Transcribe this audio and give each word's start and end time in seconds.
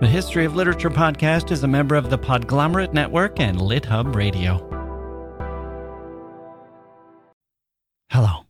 The 0.00 0.06
History 0.06 0.44
of 0.44 0.54
Literature 0.54 0.90
podcast 0.90 1.50
is 1.50 1.64
a 1.64 1.66
member 1.66 1.96
of 1.96 2.08
the 2.08 2.16
Podglomerate 2.16 2.92
Network 2.92 3.40
and 3.40 3.58
LitHub 3.58 4.14
Radio. 4.14 4.58
Hello. 8.08 8.46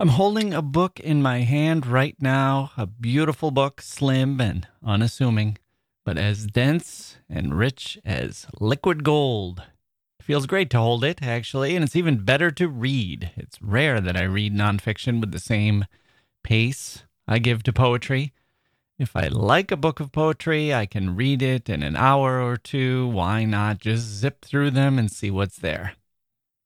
I'm 0.00 0.08
holding 0.08 0.54
a 0.54 0.62
book 0.62 0.98
in 0.98 1.20
my 1.20 1.40
hand 1.40 1.86
right 1.86 2.16
now, 2.22 2.70
a 2.78 2.86
beautiful 2.86 3.50
book, 3.50 3.82
slim 3.82 4.40
and 4.40 4.66
unassuming, 4.82 5.58
but 6.06 6.16
as 6.16 6.46
dense 6.46 7.18
and 7.28 7.58
rich 7.58 7.98
as 8.06 8.46
liquid 8.58 9.04
gold. 9.04 9.64
It 10.18 10.24
feels 10.24 10.46
great 10.46 10.70
to 10.70 10.78
hold 10.78 11.04
it, 11.04 11.20
actually, 11.20 11.76
and 11.76 11.84
it's 11.84 11.96
even 11.96 12.24
better 12.24 12.50
to 12.52 12.66
read. 12.66 13.32
It's 13.36 13.60
rare 13.60 14.00
that 14.00 14.16
I 14.16 14.22
read 14.22 14.54
nonfiction 14.54 15.20
with 15.20 15.32
the 15.32 15.38
same 15.38 15.84
pace 16.42 17.02
I 17.26 17.40
give 17.40 17.62
to 17.64 17.74
poetry. 17.74 18.32
If 18.98 19.14
I 19.14 19.28
like 19.28 19.70
a 19.70 19.76
book 19.76 20.00
of 20.00 20.10
poetry, 20.10 20.74
I 20.74 20.84
can 20.84 21.14
read 21.14 21.40
it 21.40 21.68
in 21.68 21.84
an 21.84 21.94
hour 21.94 22.42
or 22.42 22.56
two. 22.56 23.06
Why 23.06 23.44
not 23.44 23.78
just 23.78 24.04
zip 24.04 24.44
through 24.44 24.72
them 24.72 24.98
and 24.98 25.08
see 25.08 25.30
what's 25.30 25.56
there? 25.56 25.92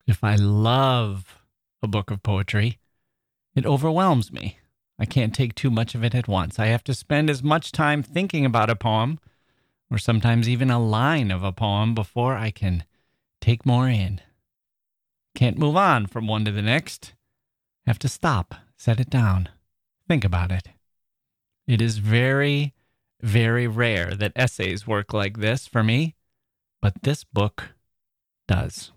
If 0.07 0.23
I 0.23 0.35
love 0.35 1.37
a 1.83 1.87
book 1.87 2.09
of 2.09 2.23
poetry, 2.23 2.79
it 3.53 3.67
overwhelms 3.67 4.31
me. 4.31 4.57
I 4.97 5.05
can't 5.05 5.33
take 5.35 5.53
too 5.53 5.69
much 5.69 5.93
of 5.93 6.03
it 6.03 6.15
at 6.15 6.27
once. 6.27 6.57
I 6.57 6.67
have 6.67 6.83
to 6.85 6.95
spend 6.95 7.29
as 7.29 7.43
much 7.43 7.71
time 7.71 8.01
thinking 8.01 8.45
about 8.45 8.69
a 8.69 8.75
poem, 8.75 9.19
or 9.91 9.99
sometimes 9.99 10.49
even 10.49 10.71
a 10.71 10.83
line 10.83 11.29
of 11.29 11.43
a 11.43 11.51
poem, 11.51 11.93
before 11.93 12.35
I 12.35 12.49
can 12.49 12.83
take 13.41 13.63
more 13.63 13.87
in. 13.87 14.21
Can't 15.35 15.59
move 15.59 15.75
on 15.75 16.07
from 16.07 16.25
one 16.25 16.45
to 16.45 16.51
the 16.51 16.61
next. 16.63 17.13
Have 17.85 17.99
to 17.99 18.07
stop, 18.07 18.55
set 18.75 18.99
it 18.99 19.09
down, 19.09 19.49
think 20.07 20.23
about 20.23 20.51
it. 20.51 20.69
It 21.67 21.81
is 21.81 21.97
very, 21.97 22.73
very 23.21 23.67
rare 23.67 24.15
that 24.15 24.33
essays 24.35 24.85
work 24.85 25.13
like 25.13 25.37
this 25.37 25.65
for 25.65 25.83
me, 25.83 26.15
but 26.81 27.03
this 27.03 27.23
book 27.23 27.69
does. 28.47 28.91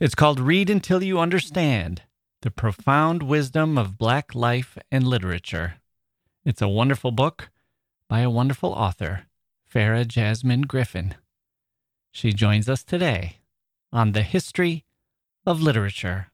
It's 0.00 0.14
called 0.14 0.40
Read 0.40 0.70
Until 0.70 1.02
You 1.02 1.18
Understand 1.18 2.02
The 2.40 2.50
Profound 2.50 3.22
Wisdom 3.22 3.76
of 3.76 3.98
Black 3.98 4.34
Life 4.34 4.78
and 4.90 5.06
Literature. 5.06 5.74
It's 6.44 6.62
a 6.62 6.68
wonderful 6.68 7.10
book 7.10 7.50
by 8.08 8.20
a 8.20 8.30
wonderful 8.30 8.72
author, 8.72 9.26
Farah 9.72 10.06
Jasmine 10.06 10.62
Griffin. 10.62 11.14
She 12.12 12.32
joins 12.32 12.68
us 12.68 12.82
today 12.82 13.38
on 13.92 14.12
the 14.12 14.22
history 14.22 14.84
of 15.44 15.60
literature. 15.60 16.28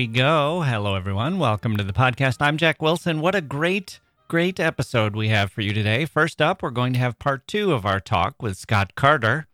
We 0.00 0.06
go. 0.06 0.62
Hello, 0.62 0.94
everyone. 0.94 1.38
Welcome 1.38 1.76
to 1.76 1.84
the 1.84 1.92
podcast. 1.92 2.38
I'm 2.40 2.56
Jacke 2.56 2.80
Wilson. 2.80 3.20
What 3.20 3.34
a 3.34 3.42
great, 3.42 4.00
great 4.28 4.58
episode 4.58 5.14
we 5.14 5.28
have 5.28 5.52
for 5.52 5.60
you 5.60 5.74
today. 5.74 6.06
First 6.06 6.40
up, 6.40 6.62
we're 6.62 6.70
going 6.70 6.94
to 6.94 6.98
have 6.98 7.18
part 7.18 7.46
two 7.46 7.74
of 7.74 7.84
our 7.84 8.00
talk 8.00 8.40
with 8.40 8.56
Scott 8.56 8.94
Carter. 8.94 9.46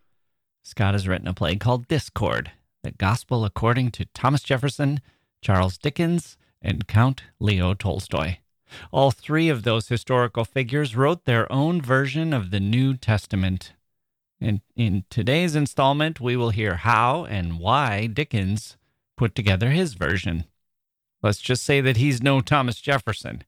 Scott 0.63 0.95
has 0.95 1.09
written 1.09 1.27
a 1.27 1.35
play 1.35 1.57
called 1.57 1.89
Discord 1.89 2.53
The 2.85 2.93
Gospel 2.93 3.45
According 3.45 3.91
to 3.91 4.05
Thomas 4.15 4.45
Jefferson, 4.45 5.01
Charles 5.43 5.79
Dickens, 5.79 6.39
and 6.63 6.87
Count 6.87 7.25
Leo 7.41 7.75
Tolstoy. 7.75 8.37
All 8.93 9.11
three 9.11 9.49
of 9.49 9.65
those 9.65 9.89
historical 9.89 10.45
figures 10.45 10.95
wrote 10.95 11.25
their 11.25 11.51
own 11.51 11.83
version 11.83 12.33
of 12.33 12.53
the 12.53 12.61
New 12.61 12.97
Testament. 12.97 13.73
And 14.41 14.61
in 14.77 15.07
today's 15.11 15.57
installment, 15.57 16.21
we 16.21 16.37
will 16.37 16.51
hear 16.51 16.77
how 16.77 17.25
and 17.25 17.59
why 17.59 18.07
Dickens 18.07 18.77
put 19.17 19.35
together 19.35 19.71
his 19.71 19.95
version. 19.95 20.45
Let's 21.23 21.41
just 21.41 21.65
say 21.65 21.81
that 21.81 21.97
he's 21.97 22.23
no 22.23 22.41
Thomas 22.41 22.81
Jefferson. 22.81 23.45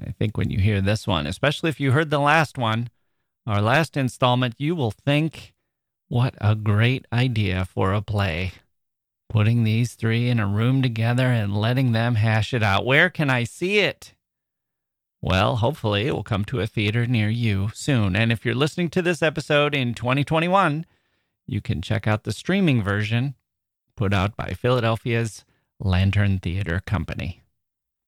I 0.00 0.12
think 0.12 0.36
when 0.36 0.50
you 0.50 0.58
hear 0.58 0.80
this 0.80 1.06
one, 1.06 1.26
especially 1.26 1.68
if 1.68 1.80
you 1.80 1.92
heard 1.92 2.10
the 2.10 2.20
last 2.20 2.56
one, 2.56 2.88
our 3.46 3.60
last 3.60 3.96
installment, 3.96 4.54
you 4.58 4.74
will 4.74 4.90
think, 4.90 5.52
what 6.08 6.34
a 6.40 6.54
great 6.54 7.06
idea 7.12 7.64
for 7.64 7.92
a 7.92 8.02
play. 8.02 8.52
Putting 9.28 9.62
these 9.62 9.94
three 9.94 10.28
in 10.28 10.40
a 10.40 10.46
room 10.46 10.82
together 10.82 11.26
and 11.26 11.56
letting 11.56 11.92
them 11.92 12.16
hash 12.16 12.52
it 12.52 12.62
out. 12.62 12.84
Where 12.84 13.10
can 13.10 13.30
I 13.30 13.44
see 13.44 13.78
it? 13.78 14.14
Well, 15.22 15.56
hopefully 15.56 16.06
it 16.06 16.12
will 16.12 16.22
come 16.22 16.44
to 16.46 16.60
a 16.60 16.66
theater 16.66 17.06
near 17.06 17.28
you 17.28 17.70
soon. 17.74 18.16
And 18.16 18.32
if 18.32 18.44
you're 18.44 18.54
listening 18.54 18.88
to 18.90 19.02
this 19.02 19.22
episode 19.22 19.74
in 19.74 19.94
2021, 19.94 20.86
you 21.46 21.60
can 21.60 21.82
check 21.82 22.06
out 22.06 22.24
the 22.24 22.32
streaming 22.32 22.82
version 22.82 23.34
put 24.00 24.14
out 24.14 24.34
by 24.34 24.54
Philadelphia's 24.54 25.44
Lantern 25.78 26.38
Theater 26.38 26.80
Company. 26.86 27.42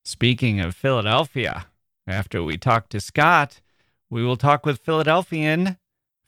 Speaking 0.07 0.59
of 0.59 0.75
Philadelphia, 0.75 1.67
after 2.07 2.43
we 2.43 2.57
talk 2.57 2.89
to 2.89 2.99
Scott, 2.99 3.61
we 4.09 4.25
will 4.25 4.39
talk 4.39 4.65
with 4.65 4.81
Philadelphian 4.81 5.77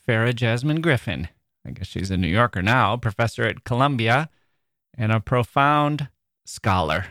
Farah 0.06 0.34
Jasmine 0.34 0.82
Griffin. 0.82 1.28
I 1.66 1.70
guess 1.70 1.86
she's 1.86 2.10
a 2.10 2.19
New 2.19 2.28
Yorker 2.28 2.60
now, 2.60 2.98
professor 2.98 3.44
at 3.44 3.64
Columbia, 3.64 4.28
and 4.98 5.10
a 5.10 5.19
profound 5.19 6.08
scholar. 6.44 7.06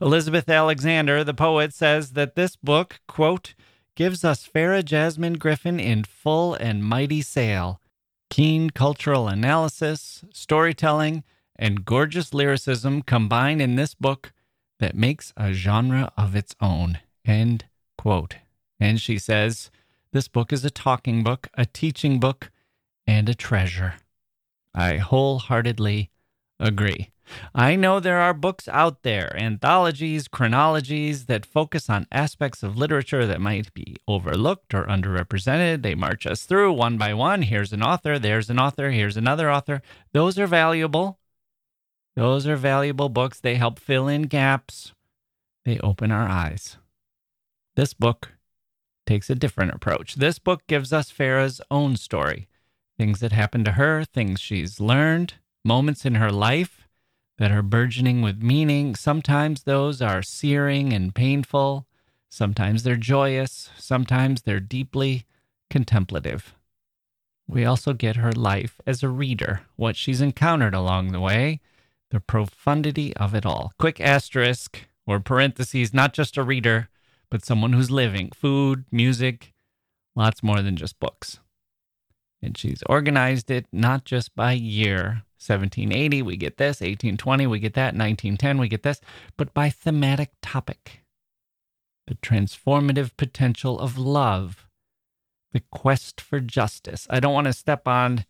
Elizabeth 0.00 0.48
Alexander, 0.48 1.22
the 1.22 1.34
poet, 1.34 1.74
says 1.74 2.12
that 2.12 2.36
this 2.36 2.56
book, 2.56 3.00
quote, 3.06 3.52
gives 3.96 4.24
us 4.24 4.48
Farah 4.48 4.82
Jasmine 4.82 5.34
Griffin 5.34 5.78
in 5.78 6.04
full 6.04 6.54
and 6.54 6.82
mighty 6.82 7.20
sail, 7.20 7.82
keen 8.30 8.70
cultural 8.70 9.28
analysis, 9.28 10.24
storytelling, 10.32 11.22
and 11.62 11.84
gorgeous 11.84 12.34
lyricism 12.34 13.02
combine 13.02 13.60
in 13.60 13.76
this 13.76 13.94
book 13.94 14.32
that 14.80 14.96
makes 14.96 15.32
a 15.36 15.52
genre 15.52 16.12
of 16.16 16.34
its 16.34 16.56
own. 16.60 16.98
End 17.24 17.66
quote. 17.96 18.34
And 18.80 19.00
she 19.00 19.16
says, 19.16 19.70
This 20.12 20.26
book 20.26 20.52
is 20.52 20.64
a 20.64 20.70
talking 20.70 21.22
book, 21.22 21.46
a 21.54 21.64
teaching 21.64 22.18
book, 22.18 22.50
and 23.06 23.28
a 23.28 23.34
treasure. 23.34 23.94
I 24.74 24.96
wholeheartedly 24.96 26.10
agree. 26.58 27.10
I 27.54 27.76
know 27.76 28.00
there 28.00 28.18
are 28.18 28.34
books 28.34 28.66
out 28.66 29.04
there, 29.04 29.32
anthologies, 29.40 30.26
chronologies 30.26 31.26
that 31.26 31.46
focus 31.46 31.88
on 31.88 32.08
aspects 32.10 32.64
of 32.64 32.76
literature 32.76 33.24
that 33.24 33.40
might 33.40 33.72
be 33.72 33.96
overlooked 34.08 34.74
or 34.74 34.84
underrepresented. 34.86 35.82
They 35.82 35.94
march 35.94 36.26
us 36.26 36.42
through 36.42 36.72
one 36.72 36.98
by 36.98 37.14
one. 37.14 37.42
Here's 37.42 37.72
an 37.72 37.84
author, 37.84 38.18
there's 38.18 38.50
an 38.50 38.58
author, 38.58 38.90
here's 38.90 39.16
another 39.16 39.48
author. 39.48 39.80
Those 40.12 40.40
are 40.40 40.48
valuable. 40.48 41.20
Those 42.14 42.46
are 42.46 42.56
valuable 42.56 43.08
books. 43.08 43.40
They 43.40 43.54
help 43.54 43.78
fill 43.78 44.08
in 44.08 44.22
gaps, 44.22 44.92
they 45.64 45.78
open 45.78 46.10
our 46.10 46.28
eyes. 46.28 46.76
This 47.74 47.94
book 47.94 48.32
takes 49.06 49.30
a 49.30 49.34
different 49.34 49.72
approach. 49.72 50.16
This 50.16 50.38
book 50.38 50.66
gives 50.66 50.92
us 50.92 51.10
Farah's 51.10 51.60
own 51.70 51.96
story 51.96 52.48
things 52.98 53.20
that 53.20 53.32
happened 53.32 53.64
to 53.64 53.72
her, 53.72 54.04
things 54.04 54.38
she's 54.38 54.78
learned, 54.78 55.34
moments 55.64 56.04
in 56.04 56.16
her 56.16 56.30
life 56.30 56.86
that 57.38 57.50
are 57.50 57.62
burgeoning 57.62 58.22
with 58.22 58.42
meaning. 58.42 58.94
Sometimes 58.94 59.62
those 59.62 60.00
are 60.02 60.22
searing 60.22 60.92
and 60.92 61.14
painful, 61.14 61.86
sometimes 62.28 62.82
they're 62.82 62.96
joyous, 62.96 63.70
sometimes 63.76 64.42
they're 64.42 64.60
deeply 64.60 65.24
contemplative. 65.70 66.54
We 67.48 67.64
also 67.64 67.92
get 67.92 68.16
her 68.16 68.32
life 68.32 68.80
as 68.86 69.02
a 69.02 69.08
reader, 69.08 69.62
what 69.76 69.96
she's 69.96 70.20
encountered 70.20 70.74
along 70.74 71.10
the 71.10 71.20
way, 71.20 71.60
the 72.12 72.20
profundity 72.20 73.16
of 73.16 73.34
it 73.34 73.46
all. 73.46 73.72
Quick 73.78 74.00
asterisk 74.00 74.86
or 75.06 75.18
parentheses, 75.18 75.94
not 75.94 76.12
just 76.12 76.36
a 76.36 76.42
reader, 76.42 76.90
but 77.30 77.44
someone 77.44 77.72
who's 77.72 77.90
living 77.90 78.30
food, 78.34 78.84
music, 78.92 79.54
lots 80.14 80.42
more 80.42 80.60
than 80.60 80.76
just 80.76 81.00
books. 81.00 81.40
And 82.42 82.56
she's 82.56 82.82
organized 82.86 83.50
it 83.50 83.66
not 83.72 84.04
just 84.04 84.36
by 84.36 84.52
year 84.52 85.22
1780, 85.44 86.20
we 86.22 86.36
get 86.36 86.58
this, 86.58 86.80
1820, 86.80 87.46
we 87.46 87.58
get 87.58 87.74
that, 87.74 87.94
1910, 87.94 88.58
we 88.58 88.68
get 88.68 88.82
this, 88.82 89.00
but 89.38 89.54
by 89.54 89.70
thematic 89.70 90.30
topic. 90.42 91.00
The 92.06 92.14
transformative 92.16 93.16
potential 93.16 93.80
of 93.80 93.96
love, 93.96 94.66
the 95.52 95.62
quest 95.70 96.20
for 96.20 96.40
justice. 96.40 97.06
I 97.08 97.20
don't 97.20 97.32
want 97.32 97.46
to 97.46 97.52
step 97.54 97.88
on 97.88 98.26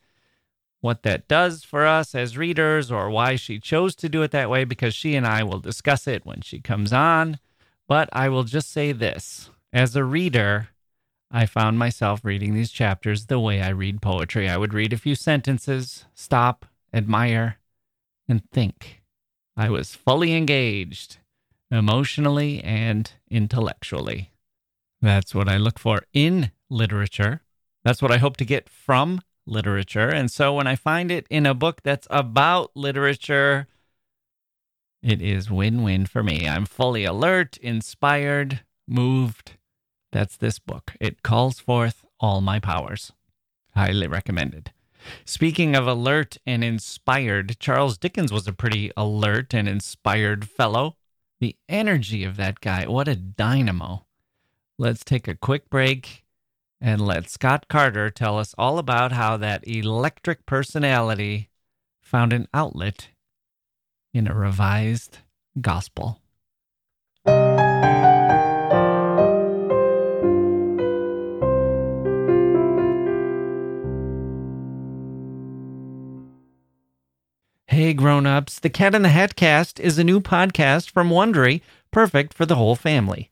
what 0.83 1.03
that 1.03 1.29
does 1.29 1.63
for 1.63 1.85
us 1.85 2.13
as 2.13 2.37
readers 2.37 2.91
or 2.91 3.09
why 3.09 3.37
she 3.37 3.57
chose 3.57 3.95
to 3.95 4.09
do 4.09 4.21
it 4.21 4.31
that 4.31 4.49
way 4.49 4.65
because 4.65 4.93
she 4.93 5.15
and 5.15 5.25
I 5.25 5.41
will 5.41 5.59
discuss 5.59 6.07
it 6.07 6.25
when 6.25 6.41
she 6.41 6.59
comes 6.59 6.91
on. 6.91 7.39
But 7.87 8.09
I 8.11 8.27
will 8.27 8.43
just 8.43 8.69
say 8.69 8.91
this 8.91 9.49
as 9.71 9.95
a 9.95 10.03
reader, 10.03 10.67
I 11.31 11.45
found 11.45 11.79
myself 11.79 12.25
reading 12.25 12.53
these 12.53 12.69
chapters 12.69 13.27
the 13.27 13.39
way 13.39 13.61
I 13.61 13.69
read 13.69 14.01
poetry. 14.01 14.49
I 14.49 14.57
would 14.57 14.73
read 14.73 14.91
a 14.91 14.97
few 14.97 15.15
sentences, 15.15 16.03
stop, 16.13 16.65
admire, 16.93 17.59
and 18.27 18.41
think. 18.51 19.03
I 19.55 19.69
was 19.69 19.95
fully 19.95 20.35
engaged 20.35 21.17
emotionally 21.71 22.61
and 22.61 23.09
intellectually. 23.31 24.31
That's 25.01 25.33
what 25.33 25.47
I 25.47 25.55
look 25.55 25.79
for 25.79 26.01
in 26.11 26.51
literature. 26.69 27.39
That's 27.85 28.01
what 28.01 28.11
I 28.11 28.17
hope 28.17 28.35
to 28.37 28.45
get 28.45 28.67
from 28.67 29.21
literature. 29.45 30.09
And 30.09 30.31
so 30.31 30.53
when 30.53 30.67
I 30.67 30.75
find 30.75 31.11
it 31.11 31.25
in 31.29 31.45
a 31.45 31.53
book 31.53 31.81
that's 31.83 32.07
about 32.09 32.71
literature, 32.75 33.67
it 35.01 35.21
is 35.21 35.51
win 35.51 35.83
win 35.83 36.05
for 36.05 36.23
me. 36.23 36.47
I'm 36.47 36.65
fully 36.65 37.03
alert, 37.03 37.57
inspired, 37.57 38.61
moved. 38.87 39.57
That's 40.11 40.37
this 40.37 40.59
book. 40.59 40.93
It 40.99 41.23
calls 41.23 41.59
forth 41.59 42.05
all 42.19 42.39
my 42.41 42.59
powers. 42.59 43.11
Highly 43.75 44.07
recommended. 44.07 44.71
Speaking 45.25 45.75
of 45.75 45.87
alert 45.87 46.37
and 46.45 46.63
inspired, 46.63 47.59
Charles 47.59 47.97
Dickens 47.97 48.31
was 48.31 48.47
a 48.47 48.53
pretty 48.53 48.91
alert 48.95 49.53
and 49.53 49.67
inspired 49.67 50.47
fellow. 50.47 50.95
The 51.39 51.57
energy 51.67 52.23
of 52.23 52.37
that 52.37 52.61
guy, 52.61 52.87
what 52.87 53.09
a 53.09 53.15
dynamo. 53.15 54.05
Let's 54.77 55.03
take 55.03 55.27
a 55.27 55.35
quick 55.35 55.69
break 55.69 56.22
and 56.83 56.99
let 56.99 57.29
Scott 57.29 57.69
Carter 57.69 58.09
tell 58.09 58.37
us 58.37 58.53
all 58.57 58.77
about 58.77 59.13
how 59.13 59.37
that 59.37 59.65
electric 59.65 60.45
personality 60.45 61.49
found 62.01 62.33
an 62.33 62.45
outlet 62.53 63.07
in 64.13 64.27
a 64.27 64.35
revised 64.35 65.19
gospel. 65.61 66.19
Hey 77.67 77.93
grown-ups, 77.93 78.59
The 78.59 78.69
Cat 78.69 78.93
in 78.93 79.03
the 79.03 79.09
Hat 79.09 79.37
Cast 79.37 79.79
is 79.79 79.97
a 79.97 80.03
new 80.03 80.19
podcast 80.19 80.89
from 80.89 81.09
Wondery, 81.09 81.61
perfect 81.91 82.33
for 82.33 82.45
the 82.45 82.55
whole 82.55 82.75
family. 82.75 83.31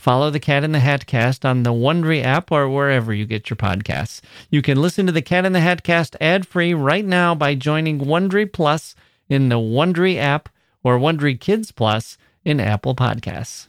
Follow 0.00 0.30
the 0.30 0.40
Cat 0.40 0.64
in 0.64 0.72
the 0.72 0.80
Hat 0.80 1.04
cast 1.04 1.44
on 1.44 1.62
the 1.62 1.74
Wondery 1.74 2.24
app 2.24 2.50
or 2.50 2.70
wherever 2.70 3.12
you 3.12 3.26
get 3.26 3.50
your 3.50 3.58
podcasts. 3.58 4.22
You 4.48 4.62
can 4.62 4.80
listen 4.80 5.04
to 5.04 5.12
the 5.12 5.20
Cat 5.20 5.44
in 5.44 5.52
the 5.52 5.60
Hat 5.60 5.82
cast 5.82 6.16
ad 6.22 6.46
free 6.46 6.72
right 6.72 7.04
now 7.04 7.34
by 7.34 7.54
joining 7.54 7.98
Wondery 7.98 8.50
Plus 8.50 8.94
in 9.28 9.50
the 9.50 9.58
Wondery 9.58 10.16
app 10.16 10.48
or 10.82 10.98
Wondery 10.98 11.38
Kids 11.38 11.70
Plus 11.70 12.16
in 12.46 12.60
Apple 12.60 12.94
Podcasts. 12.94 13.68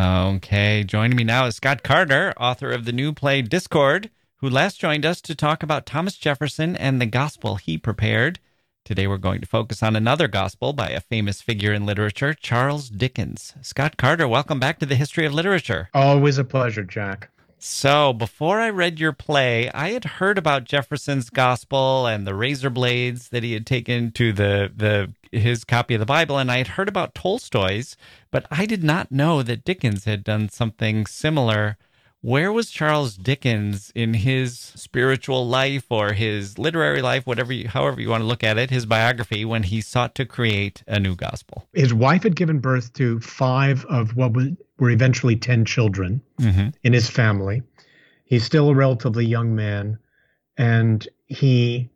Okay, 0.00 0.82
joining 0.82 1.18
me 1.18 1.24
now 1.24 1.44
is 1.44 1.56
Scott 1.56 1.82
Carter, 1.82 2.32
author 2.38 2.70
of 2.70 2.86
the 2.86 2.92
new 2.92 3.12
play 3.12 3.42
Discord, 3.42 4.08
who 4.36 4.48
last 4.48 4.80
joined 4.80 5.04
us 5.04 5.20
to 5.20 5.34
talk 5.34 5.62
about 5.62 5.84
Thomas 5.84 6.16
Jefferson 6.16 6.74
and 6.74 7.02
the 7.02 7.06
gospel 7.06 7.56
he 7.56 7.76
prepared. 7.76 8.40
Today 8.86 9.08
we're 9.08 9.16
going 9.16 9.40
to 9.40 9.48
focus 9.48 9.82
on 9.82 9.96
another 9.96 10.28
gospel 10.28 10.72
by 10.72 10.90
a 10.90 11.00
famous 11.00 11.42
figure 11.42 11.72
in 11.72 11.84
literature, 11.84 12.32
Charles 12.32 12.88
Dickens. 12.88 13.52
Scott 13.60 13.96
Carter, 13.96 14.28
welcome 14.28 14.60
back 14.60 14.78
to 14.78 14.86
the 14.86 14.94
History 14.94 15.26
of 15.26 15.34
Literature. 15.34 15.88
Always 15.92 16.38
a 16.38 16.44
pleasure, 16.44 16.84
Jacke. 16.84 17.26
So, 17.58 18.12
before 18.12 18.60
I 18.60 18.70
read 18.70 19.00
your 19.00 19.12
play, 19.12 19.68
I 19.72 19.88
had 19.88 20.04
heard 20.04 20.38
about 20.38 20.66
Jefferson's 20.66 21.30
gospel 21.30 22.06
and 22.06 22.28
the 22.28 22.34
razor 22.36 22.70
blades 22.70 23.30
that 23.30 23.42
he 23.42 23.54
had 23.54 23.66
taken 23.66 24.12
to 24.12 24.32
the 24.32 24.70
the 24.72 25.12
his 25.32 25.64
copy 25.64 25.94
of 25.94 26.00
the 26.00 26.06
Bible, 26.06 26.38
and 26.38 26.48
I 26.48 26.58
had 26.58 26.68
heard 26.68 26.88
about 26.88 27.12
Tolstoy's, 27.12 27.96
but 28.30 28.46
I 28.52 28.66
did 28.66 28.84
not 28.84 29.10
know 29.10 29.42
that 29.42 29.64
Dickens 29.64 30.04
had 30.04 30.22
done 30.22 30.48
something 30.48 31.06
similar. 31.06 31.76
Where 32.22 32.50
was 32.52 32.70
Charles 32.70 33.16
Dickens 33.16 33.92
in 33.94 34.14
his 34.14 34.58
spiritual 34.58 35.46
life 35.46 35.84
or 35.90 36.12
his 36.12 36.58
literary 36.58 37.02
life, 37.02 37.26
whatever, 37.26 37.52
you, 37.52 37.68
however 37.68 38.00
you 38.00 38.08
want 38.08 38.22
to 38.22 38.26
look 38.26 38.42
at 38.42 38.58
it, 38.58 38.70
his 38.70 38.86
biography, 38.86 39.44
when 39.44 39.62
he 39.62 39.80
sought 39.80 40.14
to 40.16 40.24
create 40.24 40.82
a 40.88 40.98
new 40.98 41.14
gospel? 41.14 41.68
His 41.72 41.94
wife 41.94 42.24
had 42.24 42.34
given 42.34 42.58
birth 42.58 42.92
to 42.94 43.20
five 43.20 43.84
of 43.84 44.16
what 44.16 44.32
were 44.78 44.90
eventually 44.90 45.36
ten 45.36 45.64
children 45.64 46.20
mm-hmm. 46.40 46.70
in 46.82 46.92
his 46.92 47.08
family. 47.08 47.62
He's 48.24 48.44
still 48.44 48.70
a 48.70 48.74
relatively 48.74 49.24
young 49.24 49.54
man, 49.54 49.98
and 50.56 51.06
he 51.26 51.90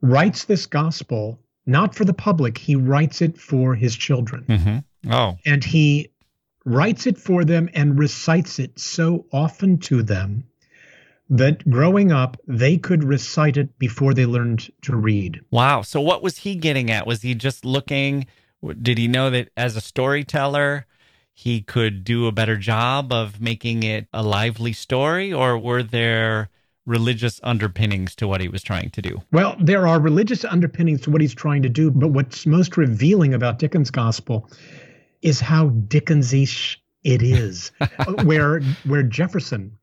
writes 0.00 0.44
this 0.44 0.64
gospel 0.66 1.38
not 1.66 1.94
for 1.94 2.06
the 2.06 2.14
public. 2.14 2.56
He 2.56 2.74
writes 2.74 3.20
it 3.20 3.38
for 3.38 3.74
his 3.74 3.94
children. 3.94 4.44
Mm-hmm. 4.48 5.12
Oh. 5.12 5.36
And 5.44 5.62
he 5.62 6.10
writes 6.68 7.06
it 7.06 7.18
for 7.18 7.44
them 7.44 7.68
and 7.74 7.98
recites 7.98 8.58
it 8.58 8.78
so 8.78 9.26
often 9.32 9.78
to 9.78 10.02
them 10.02 10.44
that 11.30 11.68
growing 11.68 12.12
up, 12.12 12.36
they 12.46 12.76
could 12.76 13.04
recite 13.04 13.56
it 13.56 13.78
before 13.78 14.14
they 14.14 14.26
learned 14.26 14.70
to 14.82 14.96
read. 14.96 15.40
Wow. 15.50 15.82
So, 15.82 16.00
what 16.00 16.22
was 16.22 16.38
he 16.38 16.54
getting 16.54 16.90
at? 16.90 17.06
Was 17.06 17.22
he 17.22 17.34
just 17.34 17.64
looking? 17.64 18.26
Did 18.82 18.98
he 18.98 19.08
know 19.08 19.30
that 19.30 19.50
as 19.56 19.76
a 19.76 19.80
storyteller, 19.80 20.86
he 21.32 21.60
could 21.60 22.02
do 22.02 22.26
a 22.26 22.32
better 22.32 22.56
job 22.56 23.12
of 23.12 23.40
making 23.40 23.82
it 23.82 24.08
a 24.12 24.22
lively 24.22 24.72
story? 24.72 25.32
Or 25.32 25.58
were 25.58 25.82
there 25.82 26.48
religious 26.86 27.38
underpinnings 27.42 28.14
to 28.16 28.26
what 28.26 28.40
he 28.40 28.48
was 28.48 28.62
trying 28.62 28.90
to 28.90 29.02
do? 29.02 29.22
Well, 29.30 29.54
there 29.60 29.86
are 29.86 30.00
religious 30.00 30.44
underpinnings 30.44 31.02
to 31.02 31.10
what 31.10 31.20
he's 31.20 31.34
trying 31.34 31.62
to 31.62 31.68
do, 31.68 31.90
but 31.90 32.08
what's 32.08 32.46
most 32.46 32.76
revealing 32.76 33.34
about 33.34 33.58
Dickens' 33.58 33.90
gospel 33.90 34.50
is 35.22 35.40
how 35.40 35.68
Dickensish 35.68 36.76
it 37.04 37.22
is, 37.22 37.70
where 38.24 38.60
where 38.84 39.02
Jefferson 39.02 39.78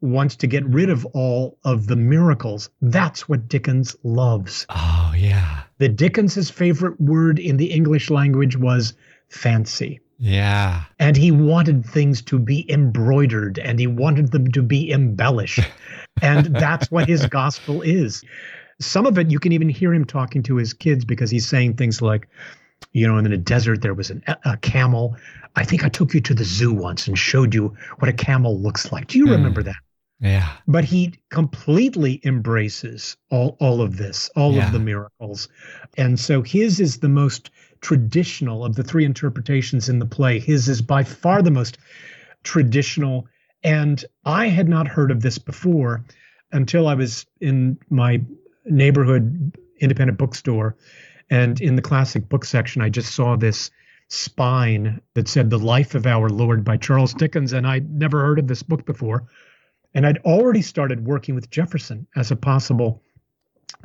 wants 0.00 0.36
to 0.36 0.46
get 0.46 0.64
rid 0.66 0.90
of 0.90 1.04
all 1.06 1.58
of 1.64 1.86
the 1.86 1.96
miracles. 1.96 2.70
That's 2.80 3.28
what 3.28 3.48
Dickens 3.48 3.96
loves. 4.02 4.66
Oh 4.70 5.12
yeah. 5.16 5.62
The 5.78 5.88
Dickens's 5.88 6.50
favorite 6.50 7.00
word 7.00 7.38
in 7.38 7.56
the 7.56 7.70
English 7.72 8.10
language 8.10 8.56
was 8.56 8.94
fancy. 9.28 10.00
Yeah. 10.18 10.84
And 10.98 11.16
he 11.16 11.30
wanted 11.30 11.84
things 11.84 12.20
to 12.22 12.38
be 12.38 12.70
embroidered 12.70 13.58
and 13.58 13.80
he 13.80 13.86
wanted 13.86 14.32
them 14.32 14.50
to 14.52 14.62
be 14.62 14.92
embellished. 14.92 15.60
and 16.22 16.54
that's 16.54 16.90
what 16.90 17.08
his 17.08 17.26
gospel 17.26 17.80
is. 17.80 18.22
Some 18.80 19.06
of 19.06 19.18
it 19.18 19.30
you 19.30 19.38
can 19.38 19.52
even 19.52 19.68
hear 19.68 19.94
him 19.94 20.04
talking 20.04 20.42
to 20.44 20.56
his 20.56 20.72
kids 20.74 21.04
because 21.04 21.30
he's 21.30 21.48
saying 21.48 21.76
things 21.76 22.02
like, 22.02 22.28
you 22.92 23.06
know, 23.06 23.16
and 23.16 23.26
in 23.26 23.30
the 23.32 23.38
desert 23.38 23.82
there 23.82 23.94
was 23.94 24.10
an, 24.10 24.22
a 24.44 24.56
camel. 24.58 25.16
I 25.56 25.64
think 25.64 25.84
I 25.84 25.88
took 25.88 26.14
you 26.14 26.20
to 26.20 26.34
the 26.34 26.44
zoo 26.44 26.72
once 26.72 27.06
and 27.06 27.18
showed 27.18 27.54
you 27.54 27.76
what 27.98 28.08
a 28.08 28.12
camel 28.12 28.58
looks 28.58 28.92
like. 28.92 29.08
Do 29.08 29.18
you 29.18 29.26
mm. 29.26 29.32
remember 29.32 29.62
that? 29.62 29.76
Yeah. 30.20 30.48
But 30.68 30.84
he 30.84 31.14
completely 31.30 32.20
embraces 32.24 33.16
all, 33.30 33.56
all 33.58 33.80
of 33.80 33.96
this, 33.96 34.30
all 34.36 34.52
yeah. 34.52 34.66
of 34.66 34.72
the 34.72 34.78
miracles. 34.78 35.48
And 35.96 36.20
so 36.20 36.42
his 36.42 36.78
is 36.78 36.98
the 36.98 37.08
most 37.08 37.50
traditional 37.80 38.64
of 38.64 38.74
the 38.76 38.82
three 38.82 39.06
interpretations 39.06 39.88
in 39.88 39.98
the 39.98 40.06
play. 40.06 40.38
His 40.38 40.68
is 40.68 40.82
by 40.82 41.04
far 41.04 41.40
the 41.40 41.50
most 41.50 41.78
traditional. 42.42 43.26
And 43.64 44.04
I 44.26 44.48
had 44.48 44.68
not 44.68 44.86
heard 44.86 45.10
of 45.10 45.22
this 45.22 45.38
before 45.38 46.04
until 46.52 46.86
I 46.86 46.94
was 46.94 47.24
in 47.40 47.78
my 47.88 48.20
neighborhood 48.66 49.56
independent 49.80 50.18
bookstore. 50.18 50.76
And 51.30 51.60
in 51.60 51.76
the 51.76 51.82
classic 51.82 52.28
book 52.28 52.44
section, 52.44 52.82
I 52.82 52.88
just 52.88 53.14
saw 53.14 53.36
this 53.36 53.70
spine 54.08 55.00
that 55.14 55.28
said 55.28 55.48
The 55.48 55.58
Life 55.58 55.94
of 55.94 56.06
Our 56.06 56.28
Lord 56.28 56.64
by 56.64 56.76
Charles 56.76 57.14
Dickens. 57.14 57.52
And 57.52 57.66
I'd 57.66 57.90
never 57.90 58.20
heard 58.20 58.40
of 58.40 58.48
this 58.48 58.62
book 58.62 58.84
before. 58.84 59.24
And 59.94 60.06
I'd 60.06 60.18
already 60.18 60.62
started 60.62 61.06
working 61.06 61.34
with 61.34 61.50
Jefferson 61.50 62.06
as 62.16 62.30
a 62.30 62.36
possible 62.36 63.02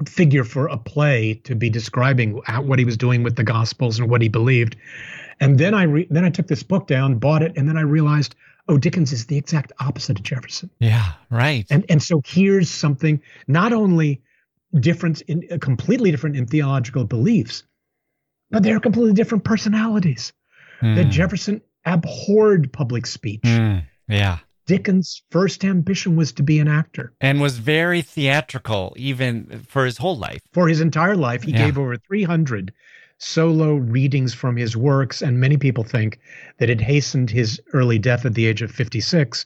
figure 0.07 0.43
for 0.43 0.67
a 0.67 0.77
play 0.77 1.35
to 1.43 1.55
be 1.55 1.69
describing 1.69 2.41
what 2.63 2.79
he 2.79 2.85
was 2.85 2.97
doing 2.97 3.23
with 3.23 3.35
the 3.35 3.43
Gospels 3.43 3.99
and 3.99 4.09
what 4.09 4.21
he 4.21 4.27
believed. 4.27 4.75
And 5.39 5.57
then 5.57 5.73
I 5.73 5.83
re- 5.83 6.07
then 6.09 6.25
I 6.25 6.29
took 6.29 6.47
this 6.47 6.63
book 6.63 6.87
down, 6.87 7.19
bought 7.19 7.41
it, 7.41 7.53
and 7.55 7.67
then 7.67 7.77
I 7.77 7.81
realized, 7.81 8.35
oh, 8.67 8.77
Dickens 8.77 9.11
is 9.11 9.25
the 9.27 9.37
exact 9.37 9.71
opposite 9.79 10.17
of 10.17 10.23
Jefferson. 10.23 10.69
Yeah, 10.79 11.13
right. 11.29 11.65
And 11.69 11.85
and 11.89 12.01
so 12.01 12.21
here's 12.25 12.69
something 12.69 13.21
not 13.47 13.73
only 13.73 14.21
different 14.79 15.21
in 15.21 15.47
uh, 15.51 15.57
completely 15.59 16.11
different 16.11 16.35
in 16.35 16.45
theological 16.45 17.05
beliefs, 17.05 17.63
but 18.51 18.63
they're 18.63 18.79
completely 18.79 19.13
different 19.13 19.43
personalities. 19.43 20.33
Mm. 20.81 20.95
That 20.95 21.05
Jefferson 21.05 21.61
abhorred 21.85 22.71
public 22.73 23.05
speech. 23.05 23.43
Mm. 23.43 23.85
Yeah. 24.07 24.39
Dickens' 24.67 25.21
first 25.29 25.63
ambition 25.63 26.15
was 26.15 26.31
to 26.33 26.43
be 26.43 26.59
an 26.59 26.67
actor 26.67 27.13
and 27.21 27.39
was 27.39 27.59
very 27.59 28.01
theatrical 28.01 28.93
even 28.97 29.63
for 29.67 29.85
his 29.85 29.97
whole 29.97 30.17
life. 30.17 30.41
For 30.53 30.67
his 30.67 30.81
entire 30.81 31.15
life, 31.15 31.43
he 31.43 31.51
yeah. 31.51 31.65
gave 31.65 31.77
over 31.77 31.95
300 31.97 32.73
solo 33.19 33.75
readings 33.75 34.33
from 34.33 34.57
his 34.57 34.75
works, 34.75 35.21
and 35.21 35.39
many 35.39 35.57
people 35.57 35.83
think 35.83 36.19
that 36.57 36.69
it 36.69 36.81
hastened 36.81 37.29
his 37.29 37.61
early 37.73 37.99
death 37.99 38.25
at 38.25 38.33
the 38.33 38.47
age 38.47 38.61
of 38.61 38.71
56 38.71 39.45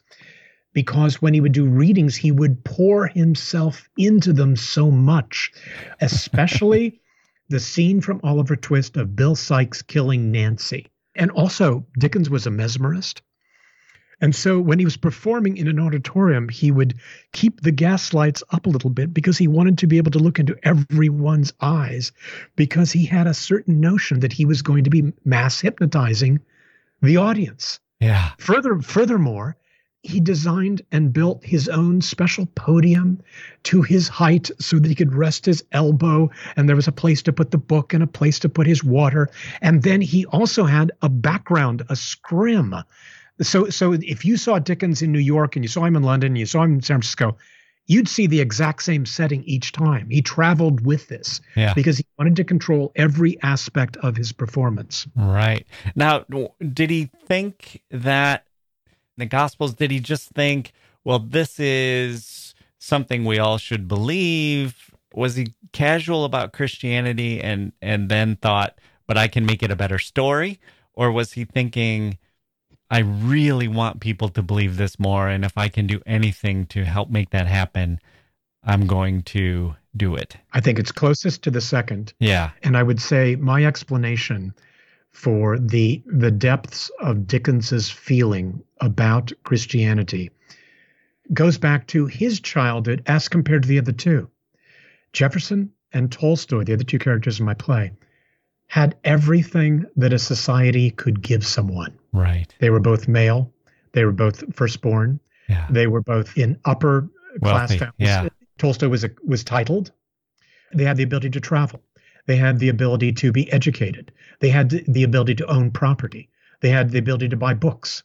because 0.73 1.21
when 1.21 1.33
he 1.33 1.41
would 1.41 1.51
do 1.51 1.65
readings, 1.65 2.15
he 2.15 2.31
would 2.31 2.63
pour 2.63 3.07
himself 3.07 3.89
into 3.97 4.33
them 4.33 4.55
so 4.55 4.91
much, 4.91 5.51
especially 6.01 7.01
the 7.49 7.59
scene 7.59 8.01
from 8.01 8.21
Oliver 8.23 8.55
Twist 8.55 8.97
of 8.97 9.15
Bill 9.15 9.35
Sikes 9.35 9.81
killing 9.81 10.31
Nancy. 10.31 10.87
And 11.15 11.31
also, 11.31 11.85
Dickens 11.97 12.29
was 12.29 12.45
a 12.45 12.51
mesmerist. 12.51 13.21
And 14.21 14.35
so 14.35 14.59
when 14.59 14.79
he 14.79 14.85
was 14.85 14.97
performing 14.97 15.57
in 15.57 15.67
an 15.67 15.79
auditorium, 15.79 16.49
he 16.49 16.71
would 16.71 16.95
keep 17.31 17.61
the 17.61 17.71
gas 17.71 18.13
lights 18.13 18.43
up 18.51 18.65
a 18.65 18.69
little 18.69 18.89
bit 18.89 19.13
because 19.13 19.37
he 19.37 19.47
wanted 19.47 19.77
to 19.77 19.87
be 19.87 19.97
able 19.97 20.11
to 20.11 20.19
look 20.19 20.39
into 20.39 20.57
everyone's 20.63 21.53
eyes 21.61 22.11
because 22.55 22.91
he 22.91 23.05
had 23.05 23.27
a 23.27 23.33
certain 23.33 23.79
notion 23.79 24.19
that 24.19 24.33
he 24.33 24.45
was 24.45 24.61
going 24.61 24.83
to 24.83 24.89
be 24.89 25.13
mass 25.23 25.61
hypnotizing 25.61 26.39
the 27.01 27.17
audience. 27.17 27.79
Yeah. 28.01 28.31
Further 28.39 28.81
furthermore, 28.81 29.55
he 30.03 30.19
designed 30.19 30.81
and 30.91 31.11
built 31.11 31.43
his 31.43 31.67
own 31.67 32.01
special 32.01 32.45
podium 32.55 33.21
to 33.63 33.81
his 33.81 34.07
height 34.07 34.49
so 34.59 34.79
that 34.79 34.87
he 34.87 34.95
could 34.95 35.13
rest 35.13 35.45
his 35.45 35.63
elbow 35.73 36.29
and 36.55 36.69
there 36.69 36.75
was 36.75 36.87
a 36.87 36.91
place 36.91 37.21
to 37.21 37.33
put 37.33 37.51
the 37.51 37.57
book 37.57 37.93
and 37.93 38.01
a 38.01 38.07
place 38.07 38.39
to 38.39 38.49
put 38.49 38.65
his 38.65 38.83
water 38.83 39.29
and 39.61 39.83
then 39.83 39.99
he 39.99 40.25
also 40.27 40.63
had 40.63 40.91
a 41.01 41.09
background 41.09 41.83
a 41.89 41.95
scrim 41.95 42.73
so 43.41 43.69
so 43.69 43.93
if 43.93 44.25
you 44.25 44.37
saw 44.37 44.59
Dickens 44.59 45.01
in 45.01 45.11
New 45.11 45.19
York 45.19 45.55
and 45.55 45.63
you 45.63 45.69
saw 45.69 45.85
him 45.85 45.95
in 45.95 46.03
London 46.03 46.27
and 46.27 46.37
you 46.37 46.45
saw 46.45 46.63
him 46.63 46.75
in 46.75 46.81
San 46.81 46.95
Francisco, 46.95 47.37
you'd 47.87 48.07
see 48.07 48.27
the 48.27 48.41
exact 48.41 48.83
same 48.83 49.05
setting 49.05 49.43
each 49.45 49.71
time. 49.71 50.09
He 50.09 50.21
traveled 50.21 50.85
with 50.85 51.07
this 51.07 51.41
yeah. 51.55 51.73
because 51.73 51.97
he 51.97 52.05
wanted 52.17 52.35
to 52.37 52.43
control 52.43 52.91
every 52.95 53.41
aspect 53.41 53.97
of 53.97 54.15
his 54.15 54.31
performance. 54.31 55.07
Right. 55.15 55.65
Now, 55.95 56.25
did 56.73 56.89
he 56.89 57.09
think 57.25 57.81
that 57.91 58.45
the 59.19 59.25
Gospels, 59.25 59.73
did 59.73 59.91
he 59.91 59.99
just 59.99 60.29
think, 60.29 60.73
well, 61.03 61.19
this 61.19 61.59
is 61.59 62.53
something 62.79 63.25
we 63.25 63.39
all 63.39 63.57
should 63.57 63.87
believe? 63.87 64.91
Was 65.13 65.35
he 65.35 65.53
casual 65.71 66.25
about 66.25 66.53
Christianity 66.53 67.41
and 67.41 67.71
and 67.81 68.09
then 68.09 68.35
thought, 68.35 68.79
but 69.07 69.17
I 69.17 69.27
can 69.27 69.45
make 69.45 69.63
it 69.63 69.71
a 69.71 69.75
better 69.75 69.99
story? 69.99 70.59
Or 70.93 71.11
was 71.11 71.33
he 71.33 71.45
thinking, 71.45 72.17
I 72.89 72.99
really 72.99 73.67
want 73.67 73.99
people 73.99 74.29
to 74.29 74.41
believe 74.41 74.77
this 74.77 74.99
more. 74.99 75.27
And 75.27 75.45
if 75.45 75.57
I 75.57 75.69
can 75.69 75.87
do 75.87 76.01
anything 76.05 76.65
to 76.67 76.83
help 76.83 77.09
make 77.09 77.29
that 77.29 77.47
happen, 77.47 77.99
I'm 78.63 78.87
going 78.87 79.21
to 79.23 79.75
do 79.95 80.15
it. 80.15 80.35
I 80.53 80.59
think 80.59 80.79
it's 80.79 80.91
closest 80.91 81.43
to 81.43 81.51
the 81.51 81.61
second. 81.61 82.13
Yeah. 82.19 82.51
And 82.63 82.75
I 82.75 82.83
would 82.83 83.01
say 83.01 83.35
my 83.35 83.63
explanation 83.65 84.53
for 85.11 85.57
the 85.57 86.01
the 86.05 86.31
depths 86.31 86.89
of 86.99 87.27
Dickens's 87.27 87.89
feeling 87.89 88.63
about 88.79 89.31
Christianity 89.43 90.31
goes 91.33 91.57
back 91.57 91.87
to 91.87 92.05
his 92.05 92.39
childhood 92.39 93.03
as 93.05 93.27
compared 93.27 93.63
to 93.63 93.69
the 93.69 93.79
other 93.79 93.91
two. 93.91 94.29
Jefferson 95.13 95.71
and 95.93 96.11
Tolstoy, 96.11 96.63
the 96.63 96.73
other 96.73 96.83
two 96.83 96.99
characters 96.99 97.39
in 97.39 97.45
my 97.45 97.53
play, 97.53 97.91
had 98.67 98.95
everything 99.03 99.85
that 99.95 100.13
a 100.13 100.19
society 100.19 100.91
could 100.91 101.21
give 101.21 101.45
someone. 101.45 101.97
Right. 102.13 102.53
They 102.59 102.69
were 102.69 102.79
both 102.79 103.07
male. 103.07 103.51
They 103.93 104.05
were 104.05 104.11
both 104.11 104.43
firstborn. 104.55 105.19
Yeah. 105.47 105.67
They 105.69 105.87
were 105.87 106.01
both 106.01 106.37
in 106.37 106.59
upper 106.65 107.09
Wealthy. 107.41 107.41
class 107.41 107.69
families. 107.71 107.93
Yeah. 107.97 108.29
Tolstoy 108.59 108.87
was 108.87 109.03
a, 109.03 109.09
was 109.25 109.43
titled. 109.43 109.91
They 110.73 110.83
had 110.83 110.97
the 110.97 111.03
ability 111.03 111.31
to 111.31 111.39
travel. 111.39 111.81
They 112.29 112.35
had 112.35 112.59
the 112.59 112.69
ability 112.69 113.13
to 113.13 113.31
be 113.31 113.51
educated. 113.51 114.11
They 114.39 114.49
had 114.49 114.69
the 114.69 115.01
ability 115.01 115.33
to 115.33 115.47
own 115.47 115.71
property. 115.71 116.29
They 116.61 116.69
had 116.69 116.91
the 116.91 116.99
ability 116.99 117.29
to 117.29 117.35
buy 117.35 117.55
books. 117.55 118.03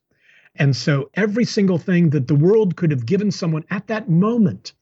And 0.57 0.75
so 0.75 1.11
every 1.13 1.45
single 1.45 1.77
thing 1.77 2.09
that 2.09 2.27
the 2.27 2.35
world 2.35 2.75
could 2.75 2.91
have 2.91 3.05
given 3.05 3.31
someone 3.31 3.67
at 3.69 3.87
that 3.89 4.09
moment, 4.09 4.73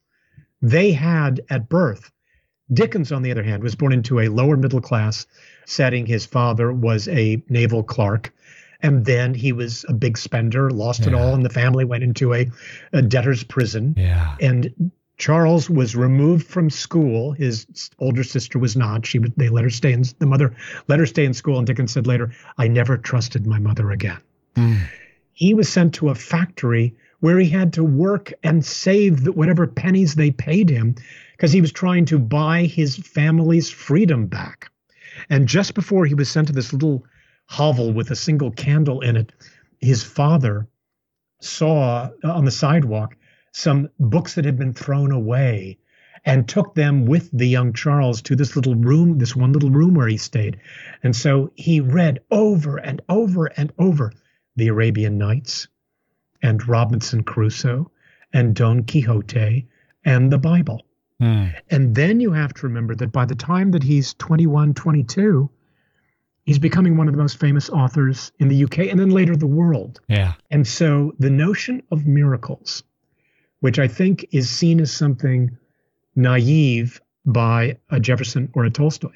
they 0.61 0.93
had 0.93 1.41
at 1.49 1.67
birth. 1.67 2.09
Dickens, 2.71 3.11
on 3.11 3.21
the 3.21 3.31
other 3.31 3.43
hand, 3.43 3.63
was 3.63 3.75
born 3.75 3.91
into 3.91 4.21
a 4.21 4.29
lower 4.29 4.55
middle 4.55 4.79
class 4.79 5.25
setting. 5.65 6.05
His 6.05 6.25
father 6.25 6.71
was 6.71 7.09
a 7.09 7.43
naval 7.49 7.83
clerk. 7.83 8.33
And 8.79 9.03
then 9.03 9.33
he 9.33 9.51
was 9.51 9.83
a 9.89 9.93
big 9.93 10.17
spender, 10.17 10.71
lost 10.71 11.01
yeah. 11.01 11.07
it 11.07 11.13
all, 11.15 11.33
and 11.33 11.43
the 11.43 11.49
family 11.49 11.83
went 11.83 12.05
into 12.05 12.33
a, 12.33 12.49
a 12.93 13.01
debtor's 13.01 13.43
prison. 13.43 13.95
Yeah. 13.97 14.37
And 14.39 14.93
Charles 15.23 15.69
was 15.69 15.95
removed 15.95 16.45
from 16.45 16.69
school. 16.69 17.31
His 17.31 17.65
older 17.97 18.25
sister 18.25 18.59
was 18.59 18.75
not. 18.75 19.05
She 19.05 19.19
they 19.37 19.47
let 19.47 19.63
her 19.63 19.69
stay 19.69 19.93
in 19.93 20.03
the 20.19 20.25
mother 20.25 20.53
let 20.89 20.99
her 20.99 21.05
stay 21.05 21.23
in 21.23 21.33
school. 21.33 21.57
And 21.57 21.65
Dickens 21.65 21.93
said 21.93 22.05
later, 22.05 22.33
"I 22.57 22.67
never 22.67 22.97
trusted 22.97 23.47
my 23.47 23.57
mother 23.57 23.91
again." 23.91 24.17
Mm. 24.57 24.81
He 25.31 25.53
was 25.53 25.69
sent 25.69 25.93
to 25.93 26.09
a 26.09 26.15
factory 26.15 26.93
where 27.21 27.39
he 27.39 27.47
had 27.47 27.71
to 27.71 27.85
work 27.85 28.33
and 28.43 28.65
save 28.65 29.23
the, 29.23 29.31
whatever 29.31 29.65
pennies 29.65 30.15
they 30.15 30.31
paid 30.31 30.69
him 30.69 30.95
because 31.37 31.53
he 31.53 31.61
was 31.61 31.71
trying 31.71 32.03
to 32.07 32.19
buy 32.19 32.63
his 32.63 32.97
family's 32.97 33.69
freedom 33.69 34.25
back. 34.25 34.69
And 35.29 35.47
just 35.47 35.73
before 35.73 36.05
he 36.05 36.15
was 36.15 36.29
sent 36.29 36.47
to 36.47 36.53
this 36.53 36.73
little 36.73 37.05
hovel 37.45 37.93
with 37.93 38.11
a 38.11 38.15
single 38.17 38.51
candle 38.51 38.99
in 38.99 39.15
it, 39.15 39.31
his 39.79 40.03
father 40.03 40.67
saw 41.39 42.09
on 42.25 42.43
the 42.43 42.51
sidewalk 42.51 43.15
some 43.53 43.89
books 43.99 44.35
that 44.35 44.45
had 44.45 44.57
been 44.57 44.73
thrown 44.73 45.11
away 45.11 45.77
and 46.25 46.47
took 46.47 46.75
them 46.75 47.05
with 47.05 47.29
the 47.31 47.47
young 47.47 47.73
Charles 47.73 48.21
to 48.23 48.35
this 48.35 48.55
little 48.55 48.75
room, 48.75 49.17
this 49.17 49.35
one 49.35 49.53
little 49.53 49.69
room 49.69 49.93
where 49.93 50.07
he 50.07 50.17
stayed. 50.17 50.59
And 51.03 51.15
so 51.15 51.51
he 51.55 51.79
read 51.79 52.19
over 52.31 52.77
and 52.77 53.01
over 53.09 53.45
and 53.45 53.71
over 53.77 54.11
the 54.55 54.67
Arabian 54.67 55.17
Nights 55.17 55.67
and 56.41 56.67
Robinson 56.67 57.23
Crusoe 57.23 57.91
and 58.33 58.55
Don 58.55 58.83
Quixote 58.83 59.67
and 60.03 60.31
the 60.31 60.37
Bible. 60.37 60.81
Mm. 61.21 61.53
And 61.69 61.95
then 61.95 62.19
you 62.19 62.31
have 62.31 62.53
to 62.55 62.67
remember 62.67 62.95
that 62.95 63.11
by 63.11 63.25
the 63.25 63.35
time 63.35 63.71
that 63.71 63.83
he's 63.83 64.13
21, 64.15 64.73
22, 64.73 65.49
he's 66.45 66.59
becoming 66.59 66.97
one 66.97 67.07
of 67.07 67.13
the 67.13 67.21
most 67.21 67.39
famous 67.39 67.69
authors 67.69 68.31
in 68.39 68.47
the 68.47 68.63
UK 68.63 68.79
and 68.79 68.99
then 68.99 69.09
later 69.09 69.35
the 69.35 69.47
world. 69.47 69.99
Yeah. 70.07 70.33
And 70.49 70.65
so 70.65 71.13
the 71.19 71.29
notion 71.29 71.83
of 71.91 72.05
miracles, 72.05 72.83
which 73.63 73.79
I 73.79 73.87
think 73.87 74.27
is 74.33 74.49
seen 74.49 74.81
as 74.81 74.91
something 74.91 75.57
naive 76.17 76.99
by 77.25 77.77
a 77.89 77.97
Jefferson 77.97 78.49
or 78.53 78.65
a 78.65 78.69
Tolstoy, 78.69 79.15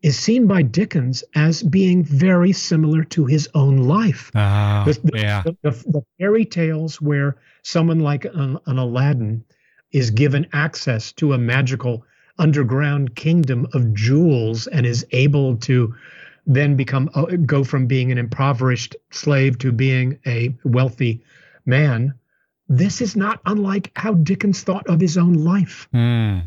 is 0.00 0.18
seen 0.18 0.46
by 0.46 0.62
Dickens 0.62 1.22
as 1.34 1.62
being 1.62 2.02
very 2.02 2.52
similar 2.52 3.04
to 3.04 3.26
his 3.26 3.50
own 3.52 3.76
life. 3.76 4.34
Uh, 4.34 4.84
the, 4.84 4.98
the, 5.04 5.18
yeah. 5.18 5.42
The, 5.42 5.72
the, 5.72 6.02
fairy 6.18 6.46
tales 6.46 7.02
where 7.02 7.36
someone 7.62 8.00
like 8.00 8.24
an, 8.24 8.56
an 8.64 8.78
Aladdin 8.78 9.44
is 9.92 10.10
given 10.10 10.46
access 10.54 11.12
to 11.12 11.34
a 11.34 11.38
magical 11.38 12.02
underground 12.38 13.14
kingdom 13.14 13.66
of 13.74 13.92
jewels 13.92 14.68
and 14.68 14.86
is 14.86 15.04
able 15.10 15.58
to 15.58 15.94
then 16.46 16.76
become 16.76 17.10
uh, 17.12 17.26
go 17.44 17.62
from 17.62 17.86
being 17.86 18.10
an 18.10 18.16
impoverished 18.16 18.96
slave 19.10 19.58
to 19.58 19.70
being 19.70 20.18
a 20.26 20.56
wealthy 20.64 21.22
man 21.66 22.14
this 22.70 23.00
is 23.00 23.14
not 23.14 23.40
unlike 23.44 23.92
how 23.96 24.14
dickens 24.14 24.62
thought 24.62 24.86
of 24.88 25.00
his 25.00 25.18
own 25.18 25.34
life 25.34 25.88
mm. 25.92 26.42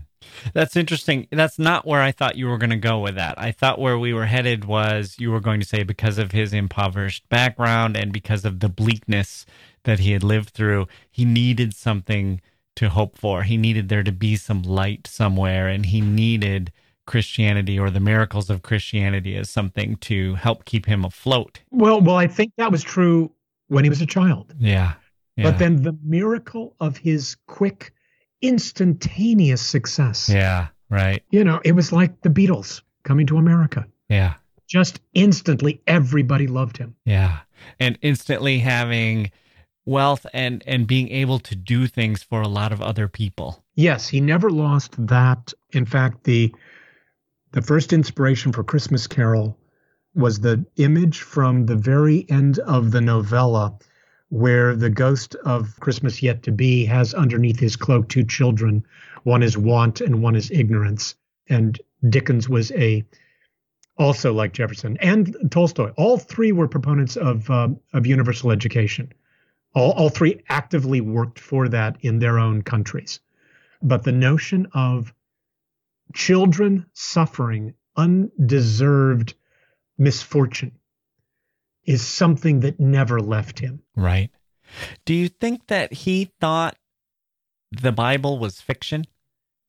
that's 0.53 0.75
interesting 0.75 1.27
that's 1.31 1.59
not 1.59 1.85
where 1.85 2.01
i 2.01 2.11
thought 2.11 2.35
you 2.35 2.47
were 2.47 2.57
going 2.57 2.69
to 2.69 2.75
go 2.75 2.99
with 2.99 3.15
that 3.15 3.37
i 3.37 3.51
thought 3.51 3.79
where 3.79 3.99
we 3.99 4.13
were 4.13 4.25
headed 4.25 4.65
was 4.65 5.15
you 5.19 5.29
were 5.29 5.39
going 5.39 5.59
to 5.59 5.67
say 5.67 5.83
because 5.83 6.17
of 6.17 6.31
his 6.31 6.53
impoverished 6.53 7.27
background 7.29 7.95
and 7.95 8.11
because 8.11 8.43
of 8.43 8.59
the 8.59 8.69
bleakness 8.69 9.45
that 9.83 9.99
he 9.99 10.13
had 10.13 10.23
lived 10.23 10.49
through 10.49 10.87
he 11.11 11.25
needed 11.25 11.75
something 11.75 12.41
to 12.75 12.89
hope 12.89 13.17
for. 13.17 13.43
He 13.43 13.57
needed 13.57 13.89
there 13.89 14.03
to 14.03 14.11
be 14.11 14.35
some 14.35 14.61
light 14.61 15.07
somewhere, 15.07 15.67
and 15.67 15.85
he 15.85 16.01
needed 16.01 16.71
Christianity 17.05 17.77
or 17.77 17.89
the 17.89 17.99
miracles 17.99 18.49
of 18.49 18.61
Christianity 18.61 19.35
as 19.35 19.49
something 19.49 19.97
to 19.97 20.35
help 20.35 20.65
keep 20.65 20.85
him 20.85 21.03
afloat. 21.03 21.61
Well, 21.71 22.01
well, 22.01 22.15
I 22.15 22.27
think 22.27 22.53
that 22.57 22.71
was 22.71 22.83
true 22.83 23.31
when 23.67 23.83
he 23.83 23.89
was 23.89 24.01
a 24.01 24.05
child. 24.05 24.53
Yeah. 24.57 24.93
Yeah. 25.35 25.43
But 25.43 25.59
then 25.59 25.81
the 25.81 25.97
miracle 26.03 26.75
of 26.79 26.97
his 26.97 27.37
quick, 27.47 27.93
instantaneous 28.41 29.61
success. 29.61 30.29
Yeah, 30.29 30.67
right. 30.89 31.23
You 31.31 31.43
know, 31.43 31.61
it 31.63 31.73
was 31.73 31.91
like 31.91 32.21
the 32.21 32.29
Beatles 32.29 32.81
coming 33.03 33.27
to 33.27 33.37
America. 33.37 33.85
Yeah. 34.09 34.35
Just 34.67 35.01
instantly, 35.13 35.81
everybody 35.87 36.47
loved 36.47 36.77
him. 36.77 36.95
Yeah. 37.05 37.39
And 37.79 37.97
instantly 38.01 38.59
having 38.59 39.31
wealth 39.85 40.25
and 40.33 40.63
and 40.65 40.87
being 40.87 41.09
able 41.09 41.39
to 41.39 41.55
do 41.55 41.87
things 41.87 42.23
for 42.23 42.41
a 42.41 42.47
lot 42.47 42.71
of 42.71 42.81
other 42.81 43.09
people 43.09 43.63
Yes, 43.75 44.07
he 44.07 44.21
never 44.21 44.49
lost 44.49 44.93
that. 45.07 45.53
In 45.71 45.85
fact, 45.85 46.23
the 46.23 46.53
the 47.51 47.61
first 47.61 47.93
inspiration 47.93 48.51
for 48.51 48.63
Christmas 48.63 49.07
Carol 49.07 49.57
was 50.15 50.39
the 50.39 50.65
image 50.77 51.21
from 51.21 51.65
the 51.65 51.75
very 51.75 52.25
end 52.29 52.59
of 52.59 52.91
the 52.91 53.01
novella 53.01 53.77
where 54.33 54.75
the 54.75 54.89
ghost 54.89 55.35
of 55.45 55.79
Christmas 55.79 56.23
yet 56.23 56.41
to 56.41 56.51
be 56.51 56.85
has 56.85 57.13
underneath 57.13 57.59
his 57.59 57.75
cloak 57.75 58.09
two 58.09 58.23
children. 58.23 58.83
One 59.21 59.43
is 59.43 59.55
want 59.55 60.01
and 60.01 60.23
one 60.23 60.35
is 60.35 60.49
ignorance. 60.49 61.13
And 61.49 61.79
Dickens 62.09 62.49
was 62.49 62.71
a 62.71 63.05
also 63.95 64.33
like 64.33 64.51
Jefferson 64.51 64.97
and 64.99 65.37
Tolstoy. 65.51 65.91
All 65.97 66.17
three 66.17 66.51
were 66.51 66.67
proponents 66.67 67.15
of 67.15 67.47
uh, 67.51 67.69
of 67.93 68.07
universal 68.07 68.49
education. 68.49 69.13
All 69.75 69.91
all 69.91 70.09
three 70.09 70.41
actively 70.49 70.99
worked 70.99 71.37
for 71.37 71.69
that 71.69 71.97
in 72.01 72.17
their 72.17 72.39
own 72.39 72.63
countries. 72.63 73.19
But 73.83 74.01
the 74.01 74.11
notion 74.11 74.65
of 74.73 75.13
children 76.15 76.87
suffering 76.93 77.75
undeserved 77.95 79.35
misfortune 79.99 80.71
is 81.85 82.05
something 82.05 82.61
that 82.61 82.79
never 82.79 83.19
left 83.19 83.59
him. 83.59 83.81
Right. 83.95 84.29
Do 85.05 85.13
you 85.13 85.29
think 85.29 85.67
that 85.67 85.93
he 85.93 86.31
thought 86.39 86.77
the 87.71 87.91
Bible 87.91 88.39
was 88.39 88.61
fiction 88.61 89.05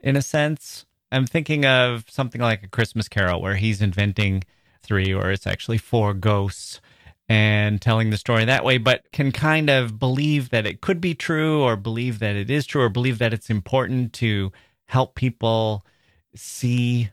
in 0.00 0.16
a 0.16 0.22
sense? 0.22 0.86
I'm 1.10 1.26
thinking 1.26 1.64
of 1.64 2.04
something 2.08 2.40
like 2.40 2.62
a 2.62 2.68
Christmas 2.68 3.08
Carol 3.08 3.40
where 3.40 3.56
he's 3.56 3.82
inventing 3.82 4.44
three 4.82 5.12
or 5.12 5.30
it's 5.30 5.46
actually 5.46 5.78
four 5.78 6.14
ghosts 6.14 6.80
and 7.28 7.80
telling 7.80 8.10
the 8.10 8.16
story 8.16 8.44
that 8.44 8.64
way, 8.64 8.78
but 8.78 9.10
can 9.12 9.32
kind 9.32 9.70
of 9.70 9.98
believe 9.98 10.50
that 10.50 10.66
it 10.66 10.80
could 10.80 11.00
be 11.00 11.14
true 11.14 11.62
or 11.62 11.76
believe 11.76 12.18
that 12.18 12.36
it 12.36 12.50
is 12.50 12.66
true 12.66 12.82
or 12.82 12.90
believe 12.90 13.18
that 13.18 13.32
it's 13.32 13.48
important 13.48 14.12
to 14.12 14.52
help 14.86 15.14
people 15.14 15.86
see 16.34 17.10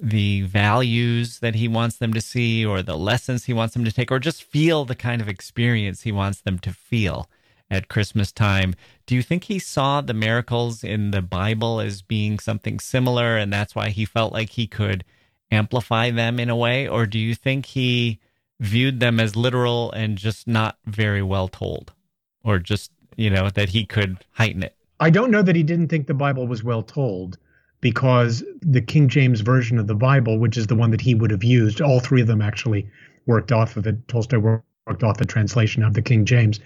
the 0.00 0.42
values 0.42 1.40
that 1.40 1.56
he 1.56 1.66
wants 1.66 1.96
them 1.96 2.12
to 2.12 2.20
see 2.20 2.64
or 2.64 2.82
the 2.82 2.96
lessons 2.96 3.44
he 3.44 3.52
wants 3.52 3.74
them 3.74 3.84
to 3.84 3.92
take 3.92 4.12
or 4.12 4.18
just 4.18 4.44
feel 4.44 4.84
the 4.84 4.94
kind 4.94 5.20
of 5.20 5.28
experience 5.28 6.02
he 6.02 6.12
wants 6.12 6.40
them 6.40 6.58
to 6.60 6.72
feel 6.72 7.28
at 7.70 7.88
Christmas 7.88 8.32
time. 8.32 8.74
Do 9.06 9.14
you 9.14 9.22
think 9.22 9.44
he 9.44 9.58
saw 9.58 10.00
the 10.00 10.14
miracles 10.14 10.84
in 10.84 11.10
the 11.10 11.22
Bible 11.22 11.80
as 11.80 12.02
being 12.02 12.38
something 12.38 12.78
similar 12.78 13.36
and 13.36 13.52
that's 13.52 13.74
why 13.74 13.90
he 13.90 14.04
felt 14.04 14.32
like 14.32 14.50
he 14.50 14.66
could 14.66 15.04
amplify 15.50 16.10
them 16.10 16.38
in 16.38 16.48
a 16.48 16.56
way? 16.56 16.86
Or 16.86 17.04
do 17.04 17.18
you 17.18 17.34
think 17.34 17.66
he 17.66 18.20
viewed 18.60 19.00
them 19.00 19.18
as 19.18 19.36
literal 19.36 19.90
and 19.92 20.16
just 20.16 20.46
not 20.46 20.78
very 20.86 21.22
well 21.22 21.48
told? 21.48 21.92
Or 22.44 22.58
just, 22.58 22.92
you 23.16 23.30
know, 23.30 23.50
that 23.50 23.70
he 23.70 23.84
could 23.84 24.24
heighten 24.32 24.62
it? 24.62 24.76
I 25.00 25.10
don't 25.10 25.30
know 25.30 25.42
that 25.42 25.56
he 25.56 25.62
didn't 25.62 25.88
think 25.88 26.06
the 26.06 26.14
Bible 26.14 26.46
was 26.46 26.64
well 26.64 26.82
told 26.82 27.38
because 27.80 28.42
the 28.60 28.80
King 28.80 29.08
James 29.08 29.40
version 29.40 29.78
of 29.78 29.86
the 29.86 29.94
Bible, 29.94 30.38
which 30.38 30.56
is 30.56 30.66
the 30.66 30.74
one 30.74 30.90
that 30.90 31.00
he 31.00 31.14
would 31.14 31.30
have 31.30 31.44
used, 31.44 31.80
all 31.80 32.00
three 32.00 32.20
of 32.20 32.26
them 32.26 32.42
actually 32.42 32.88
worked 33.26 33.52
off 33.52 33.76
of 33.76 33.86
it. 33.86 34.08
Tolstoy 34.08 34.38
worked 34.38 35.02
off 35.02 35.18
the 35.18 35.24
translation 35.24 35.82
of 35.82 35.94
the 35.94 36.02
King 36.02 36.24
James. 36.24 36.60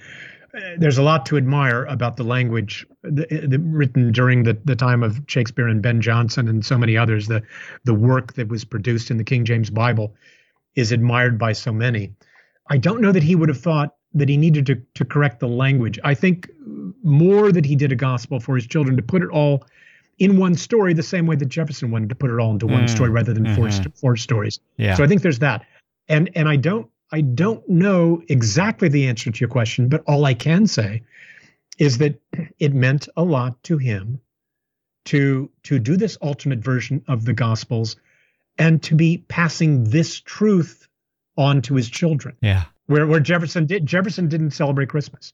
Uh, 0.55 0.61
there's 0.79 0.99
a 0.99 1.03
lot 1.03 1.25
to 1.27 1.37
admire 1.37 1.85
about 1.87 2.17
the 2.17 2.25
language 2.25 2.87
the, 3.03 3.27
the, 3.49 3.59
written 3.59 4.13
during 4.13 4.43
the, 4.43 4.57
the 4.65 4.77
time 4.77 5.03
of 5.03 5.21
Shakespeare 5.27 5.67
and 5.67 5.83
Ben 5.83 6.01
Jonson 6.01 6.49
and 6.49 6.65
so 6.65 6.77
many 6.79 6.97
others. 6.97 7.27
The 7.27 7.43
the 7.85 7.95
work 7.95 8.35
that 8.35 8.49
was 8.49 8.65
produced 8.65 9.11
in 9.11 9.17
the 9.17 9.25
King 9.25 9.45
James 9.45 9.71
Bible 9.71 10.15
is 10.75 10.93
admired 10.93 11.39
by 11.39 11.53
so 11.53 11.73
many. 11.73 12.15
I 12.69 12.79
don't 12.79 13.01
know 13.01 13.13
that 13.13 13.23
he 13.23 13.35
would 13.35 13.49
have 13.49 13.61
thought 13.61 13.97
that 14.15 14.29
he 14.29 14.37
needed 14.37 14.67
to 14.67 14.77
to 14.95 15.05
correct 15.05 15.41
the 15.41 15.49
language. 15.49 15.99
I 16.05 16.15
think 16.15 16.51
more 17.03 17.51
that 17.51 17.65
he 17.65 17.75
did 17.75 17.91
a 17.91 17.97
gospel 17.97 18.39
for 18.39 18.55
his 18.55 18.67
children 18.67 18.97
to 18.97 19.03
put 19.03 19.23
it 19.23 19.31
all 19.31 19.65
in 20.19 20.37
one 20.37 20.55
story 20.55 20.95
the 20.95 21.03
same 21.03 21.27
way 21.27 21.37
that 21.37 21.47
Jefferson 21.47 21.91
wanted 21.91 22.09
to 22.09 22.15
put 22.15 22.31
it 22.31 22.39
all 22.39 22.51
into 22.51 22.67
one 22.67 22.85
mm, 22.85 22.89
story 22.89 23.11
rather 23.11 23.33
than 23.33 23.45
mm-hmm. 23.45 23.55
four 23.57 23.93
four 23.95 24.17
stories. 24.17 24.61
Yeah. 24.77 24.95
So 24.95 25.05
I 25.05 25.07
think 25.07 25.23
there's 25.23 25.41
that. 25.41 25.67
And 26.09 26.31
and 26.35 26.49
I 26.49 26.57
don't 26.57 26.89
I 27.11 27.21
don't 27.21 27.67
know 27.69 28.23
exactly 28.29 28.89
the 28.89 29.07
answer 29.07 29.31
to 29.31 29.41
your 29.41 29.49
question, 29.49 29.89
but 29.89 30.03
all 30.07 30.25
I 30.25 30.35
can 30.35 30.67
say 30.67 31.03
is 31.79 31.99
that 31.99 32.21
it 32.59 32.75
meant 32.75 33.09
a 33.17 33.23
lot 33.23 33.63
to 33.65 33.79
him 33.79 34.21
to 35.07 35.51
to 35.65 35.79
do 35.79 35.97
this 35.97 36.17
alternate 36.17 36.61
version 36.61 37.05
of 37.09 37.25
the 37.25 37.33
gospels 37.33 37.97
and 38.59 38.83
to 38.83 38.95
be 38.95 39.25
passing 39.29 39.85
this 39.85 40.21
truth 40.21 40.87
on 41.37 41.63
to 41.63 41.75
his 41.75 41.89
children. 41.89 42.37
Yeah. 42.41 42.65
Where 42.87 43.07
where 43.07 43.21
Jefferson 43.21 43.67
did 43.67 43.87
Jefferson 43.87 44.29
didn't 44.29 44.53
celebrate 44.53 44.89
Christmas. 44.89 45.33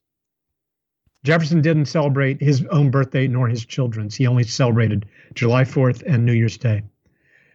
Jefferson 1.25 1.61
didn't 1.61 1.87
celebrate 1.87 2.41
his 2.41 2.65
own 2.71 2.91
birthday 2.91 3.27
nor 3.27 3.49
his 3.49 3.65
children's. 3.65 4.15
He 4.15 4.27
only 4.27 4.45
celebrated 4.45 5.07
July 5.35 5.65
4th 5.65 6.03
and 6.07 6.25
New 6.25 6.33
Year's 6.33 6.57
Day. 6.57 6.83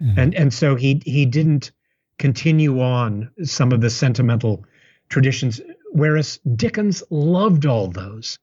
Mm-hmm. 0.02 0.19
And 0.19 0.36
and 0.36 0.54
so 0.54 0.76
he 0.76 1.02
he 1.06 1.26
didn't 1.26 1.71
continue 2.19 2.82
on 2.82 3.32
some 3.43 3.71
of 3.71 3.82
the 3.82 3.89
sentimental 3.89 4.65
traditions 5.10 5.62
whereas 5.91 6.39
Dickens 6.56 7.04
loved 7.10 7.65
all 7.65 7.88
those. 7.88 8.38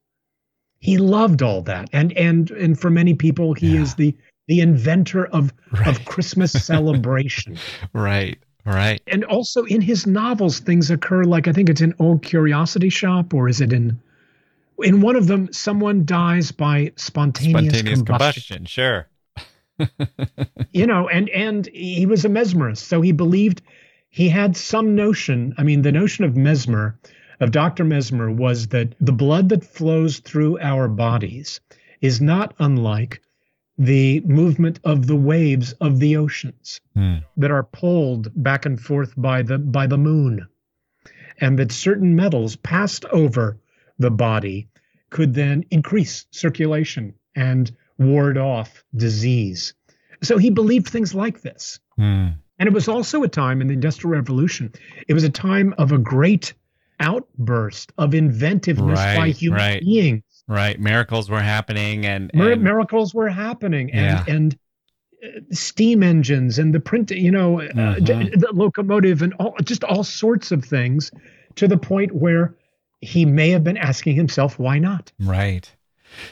He 0.79 0.97
loved 0.97 1.43
all 1.43 1.63
that. 1.63 1.91
And 1.93 2.13
and 2.15 2.51
and 2.53 2.79
for 2.81 2.91
many 2.91 3.15
people 3.15 3.53
he 3.53 3.75
yeah. 3.75 3.83
is 3.83 3.95
the 3.97 4.17
the 4.49 4.61
inventor 4.61 5.27
of 5.27 5.53
right. 5.73 5.87
of 5.87 6.05
Christmas 6.07 6.53
celebration. 6.67 7.59
right. 7.93 8.39
Right. 8.67 9.01
And 9.07 9.25
also 9.25 9.65
in 9.65 9.81
his 9.81 10.07
novels 10.07 10.61
things 10.61 10.91
occur 10.91 11.25
like 11.25 11.49
I 11.49 11.53
think 11.53 11.69
it's 11.69 11.81
in 11.81 11.95
Old 11.99 12.23
Curiosity 12.23 12.91
Shop 12.91 13.35
or 13.35 13.49
is 13.49 13.61
it 13.61 13.73
in 13.73 14.01
in 14.83 15.01
one 15.01 15.17
of 15.17 15.27
them, 15.27 15.53
someone 15.53 16.05
dies 16.05 16.53
by 16.53 16.93
spontaneous, 16.97 17.73
spontaneous 17.73 18.03
combustion. 18.03 18.65
combustion. 18.65 18.65
Sure. 18.67 19.09
you 20.73 20.87
know, 20.87 21.09
and 21.09 21.29
and 21.31 21.67
he 21.69 22.07
was 22.07 22.25
a 22.25 22.29
mesmerist, 22.29 22.79
so 22.79 23.01
he 23.01 23.13
believed 23.13 23.63
he 24.11 24.29
had 24.29 24.57
some 24.57 24.95
notion. 24.95 25.55
I 25.57 25.63
mean, 25.63 25.83
the 25.83 25.93
notion 25.93 26.25
of 26.25 26.37
Mesmer, 26.37 26.99
of 27.39 27.53
Dr. 27.53 27.85
Mesmer, 27.85 28.31
was 28.31 28.69
that 28.69 28.95
the 29.01 29.13
blood 29.13 29.49
that 29.51 29.65
flows 29.65 30.19
through 30.19 30.59
our 30.61 30.89
bodies 30.89 31.61
is 32.01 32.21
not 32.21 32.55
unlike 32.59 33.23
the 33.79 34.21
movement 34.21 34.81
of 34.85 35.07
the 35.07 35.17
waves 35.17 35.73
of 35.75 36.01
the 36.01 36.17
oceans 36.17 36.81
mm. 36.95 37.25
that 37.37 37.51
are 37.51 37.63
pulled 37.63 38.31
back 38.35 38.67
and 38.67 38.81
forth 38.81 39.15
by 39.17 39.43
the 39.43 39.59
by 39.59 39.87
the 39.87 39.97
moon 39.97 40.47
and 41.41 41.59
that 41.59 41.73
certain 41.73 42.15
metals 42.15 42.57
passed 42.57 43.05
over 43.07 43.57
the 44.01 44.11
body 44.11 44.69
could 45.11 45.35
then 45.35 45.65
increase 45.71 46.27
circulation 46.31 47.15
and 47.37 47.71
ward 47.99 48.39
off 48.39 48.83
disease. 48.97 49.75
So 50.23 50.39
he 50.39 50.51
believed 50.51 50.89
things 50.89 51.15
like 51.15 51.43
this. 51.43 51.79
Mm. 51.99 52.37
And 52.59 52.67
it 52.67 52.73
was 52.73 52.89
also 52.89 53.23
a 53.23 53.29
time 53.29 53.61
in 53.61 53.69
the 53.69 53.75
Industrial 53.75 54.13
Revolution, 54.13 54.73
it 55.07 55.15
was 55.15 55.25
a 55.25 55.31
time 55.31 55.75
of 55.79 55.93
a 55.93 55.99
great 55.99 56.55
outburst 56.99 57.93
of 57.97 58.15
inventiveness 58.15 58.99
right, 58.99 59.17
by 59.17 59.29
human 59.31 59.59
right, 59.59 59.81
beings. 59.81 60.23
Right. 60.47 60.79
Miracles 60.79 61.31
were 61.31 61.41
happening 61.41 62.05
and, 62.05 62.31
and 62.35 62.63
miracles 62.63 63.15
were 63.15 63.29
happening 63.29 63.93
and 63.93 64.27
yeah. 64.27 64.35
and 64.35 64.59
uh, 65.25 65.41
steam 65.53 66.03
engines 66.03 66.59
and 66.59 66.75
the 66.75 66.81
print, 66.81 67.11
you 67.11 67.31
know, 67.31 67.61
uh, 67.61 67.65
mm-hmm. 67.65 68.39
the 68.39 68.49
locomotive 68.53 69.23
and 69.23 69.33
all 69.35 69.55
just 69.63 69.85
all 69.85 70.05
sorts 70.05 70.53
of 70.53 70.65
things 70.65 71.11
to 71.55 71.67
the 71.67 71.79
point 71.79 72.13
where 72.13 72.55
he 73.01 73.25
may 73.25 73.51
have 73.51 73.65
been 73.65 73.77
asking 73.77 74.17
himself, 74.17 74.59
why 74.59 74.79
not? 74.79 75.13
Right. 75.19 75.71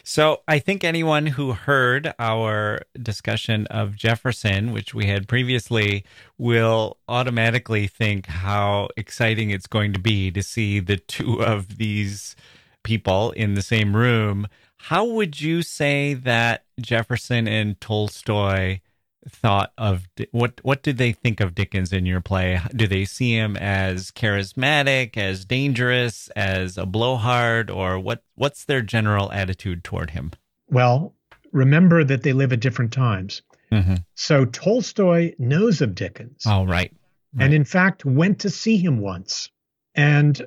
So 0.02 0.42
I 0.48 0.58
think 0.58 0.82
anyone 0.82 1.26
who 1.26 1.52
heard 1.52 2.12
our 2.18 2.80
discussion 3.00 3.66
of 3.68 3.96
Jefferson, 3.96 4.72
which 4.72 4.94
we 4.94 5.06
had 5.06 5.28
previously, 5.28 6.04
will 6.36 6.98
automatically 7.08 7.86
think 7.86 8.26
how 8.26 8.88
exciting 8.96 9.50
it's 9.50 9.66
going 9.66 9.92
to 9.92 10.00
be 10.00 10.30
to 10.32 10.42
see 10.42 10.80
the 10.80 10.96
two 10.96 11.42
of 11.44 11.78
these 11.78 12.34
people 12.82 13.30
in 13.32 13.54
the 13.54 13.62
same 13.62 13.94
room. 13.94 14.48
How 14.82 15.04
would 15.04 15.40
you 15.40 15.62
say 15.62 16.14
that 16.14 16.64
Jefferson 16.80 17.48
and 17.48 17.80
Tolstoy 17.80 18.80
thought 19.28 19.72
of 19.76 20.08
what 20.30 20.60
what 20.62 20.82
did 20.82 20.98
they 20.98 21.12
think 21.12 21.40
of 21.40 21.54
Dickens 21.54 21.92
in 21.92 22.06
your 22.06 22.20
play? 22.20 22.60
Do 22.74 22.86
they 22.86 23.04
see 23.04 23.34
him 23.34 23.56
as 23.56 24.10
charismatic, 24.10 25.16
as 25.16 25.44
dangerous, 25.44 26.28
as 26.36 26.78
a 26.78 26.86
blowhard, 26.86 27.70
or 27.70 27.98
what 27.98 28.22
what's 28.34 28.64
their 28.64 28.82
general 28.82 29.32
attitude 29.32 29.84
toward 29.84 30.10
him? 30.10 30.32
Well, 30.70 31.14
remember 31.52 32.04
that 32.04 32.22
they 32.22 32.32
live 32.32 32.52
at 32.52 32.60
different 32.60 32.92
times. 32.92 33.42
Mm-hmm. 33.72 33.96
So 34.14 34.44
Tolstoy 34.44 35.34
knows 35.38 35.80
of 35.80 35.94
Dickens. 35.94 36.44
Oh, 36.46 36.64
right. 36.64 36.68
right. 36.68 36.92
And 37.38 37.54
in 37.54 37.64
fact 37.64 38.04
went 38.04 38.40
to 38.40 38.50
see 38.50 38.76
him 38.76 38.98
once. 39.00 39.50
And 39.94 40.40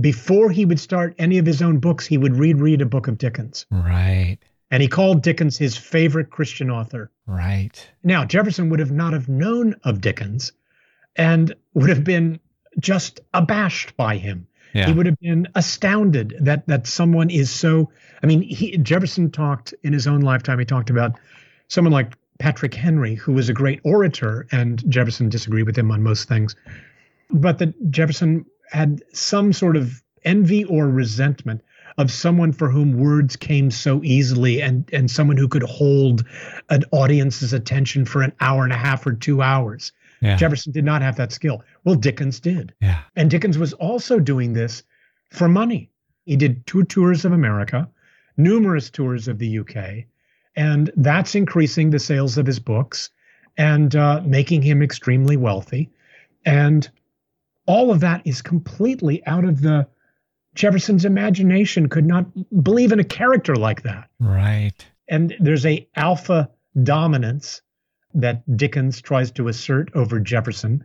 before 0.00 0.50
he 0.50 0.64
would 0.64 0.78
start 0.78 1.14
any 1.18 1.38
of 1.38 1.46
his 1.46 1.62
own 1.62 1.78
books, 1.78 2.06
he 2.06 2.18
would 2.18 2.36
read 2.36 2.58
read 2.58 2.82
a 2.82 2.86
book 2.86 3.08
of 3.08 3.18
Dickens. 3.18 3.66
Right. 3.70 4.38
And 4.70 4.82
he 4.82 4.88
called 4.88 5.22
Dickens 5.22 5.56
his 5.56 5.76
favorite 5.76 6.30
Christian 6.30 6.70
author. 6.70 7.10
Right. 7.26 7.88
Now, 8.04 8.24
Jefferson 8.24 8.68
would 8.70 8.80
have 8.80 8.92
not 8.92 9.14
have 9.14 9.28
known 9.28 9.74
of 9.84 10.00
Dickens 10.00 10.52
and 11.16 11.54
would 11.74 11.88
have 11.88 12.04
been 12.04 12.38
just 12.78 13.20
abashed 13.32 13.96
by 13.96 14.16
him 14.16 14.46
Yeah. 14.74 14.86
He 14.86 14.92
would 14.92 15.06
have 15.06 15.18
been 15.18 15.48
astounded 15.54 16.36
that 16.40 16.66
that 16.66 16.86
someone 16.86 17.30
is 17.30 17.50
so. 17.50 17.90
I 18.22 18.26
mean, 18.26 18.42
he, 18.42 18.76
Jefferson 18.78 19.30
talked 19.30 19.74
in 19.82 19.92
his 19.92 20.06
own 20.06 20.20
lifetime. 20.20 20.58
He 20.58 20.64
talked 20.64 20.90
about 20.90 21.18
someone 21.68 21.92
like 21.92 22.16
Patrick 22.38 22.74
Henry, 22.74 23.14
who 23.14 23.32
was 23.32 23.48
a 23.48 23.52
great 23.52 23.80
orator, 23.84 24.46
and 24.52 24.82
Jefferson 24.90 25.28
disagreed 25.28 25.66
with 25.66 25.76
him 25.76 25.90
on 25.90 26.02
most 26.02 26.28
things, 26.28 26.54
but 27.30 27.58
that 27.58 27.90
Jefferson 27.90 28.44
had 28.70 29.02
some 29.12 29.52
sort 29.52 29.76
of 29.76 30.02
envy 30.24 30.64
or 30.64 30.88
resentment 30.88 31.62
of 31.98 32.12
someone 32.12 32.52
for 32.52 32.70
whom 32.70 32.96
words 32.96 33.36
came 33.36 33.70
so 33.70 34.02
easily 34.04 34.62
and 34.62 34.88
and 34.92 35.10
someone 35.10 35.36
who 35.36 35.48
could 35.48 35.64
hold 35.64 36.24
an 36.70 36.84
audience's 36.92 37.52
attention 37.52 38.04
for 38.04 38.22
an 38.22 38.32
hour 38.40 38.64
and 38.64 38.72
a 38.72 38.76
half 38.76 39.06
or 39.06 39.12
two 39.12 39.42
hours. 39.42 39.92
Yeah. 40.20 40.36
Jefferson 40.36 40.72
did 40.72 40.84
not 40.84 41.02
have 41.02 41.16
that 41.16 41.32
skill. 41.32 41.62
Well, 41.84 41.96
Dickens 41.96 42.40
did. 42.40 42.72
Yeah. 42.80 43.02
And 43.14 43.30
Dickens 43.30 43.58
was 43.58 43.72
also 43.74 44.18
doing 44.18 44.52
this 44.52 44.82
for 45.30 45.48
money. 45.48 45.90
He 46.24 46.36
did 46.36 46.66
two 46.66 46.84
tours 46.84 47.24
of 47.24 47.32
America, 47.32 47.88
numerous 48.36 48.90
tours 48.90 49.28
of 49.28 49.38
the 49.38 49.58
UK, 49.60 50.04
and 50.56 50.90
that's 50.96 51.34
increasing 51.34 51.90
the 51.90 51.98
sales 51.98 52.38
of 52.38 52.46
his 52.46 52.58
books 52.58 53.10
and 53.56 53.94
uh, 53.94 54.22
making 54.24 54.62
him 54.62 54.82
extremely 54.82 55.36
wealthy. 55.36 55.90
And 56.44 56.88
all 57.66 57.90
of 57.90 58.00
that 58.00 58.22
is 58.24 58.42
completely 58.42 59.24
out 59.26 59.44
of 59.44 59.60
the 59.60 59.86
Jefferson's 60.58 61.04
imagination 61.04 61.88
could 61.88 62.04
not 62.04 62.26
believe 62.64 62.90
in 62.90 62.98
a 62.98 63.04
character 63.04 63.54
like 63.54 63.82
that. 63.82 64.10
Right. 64.18 64.72
And 65.08 65.32
there's 65.38 65.64
a 65.64 65.88
alpha 65.94 66.50
dominance 66.82 67.62
that 68.14 68.42
Dickens 68.56 69.00
tries 69.00 69.30
to 69.32 69.46
assert 69.46 69.88
over 69.94 70.18
Jefferson. 70.18 70.84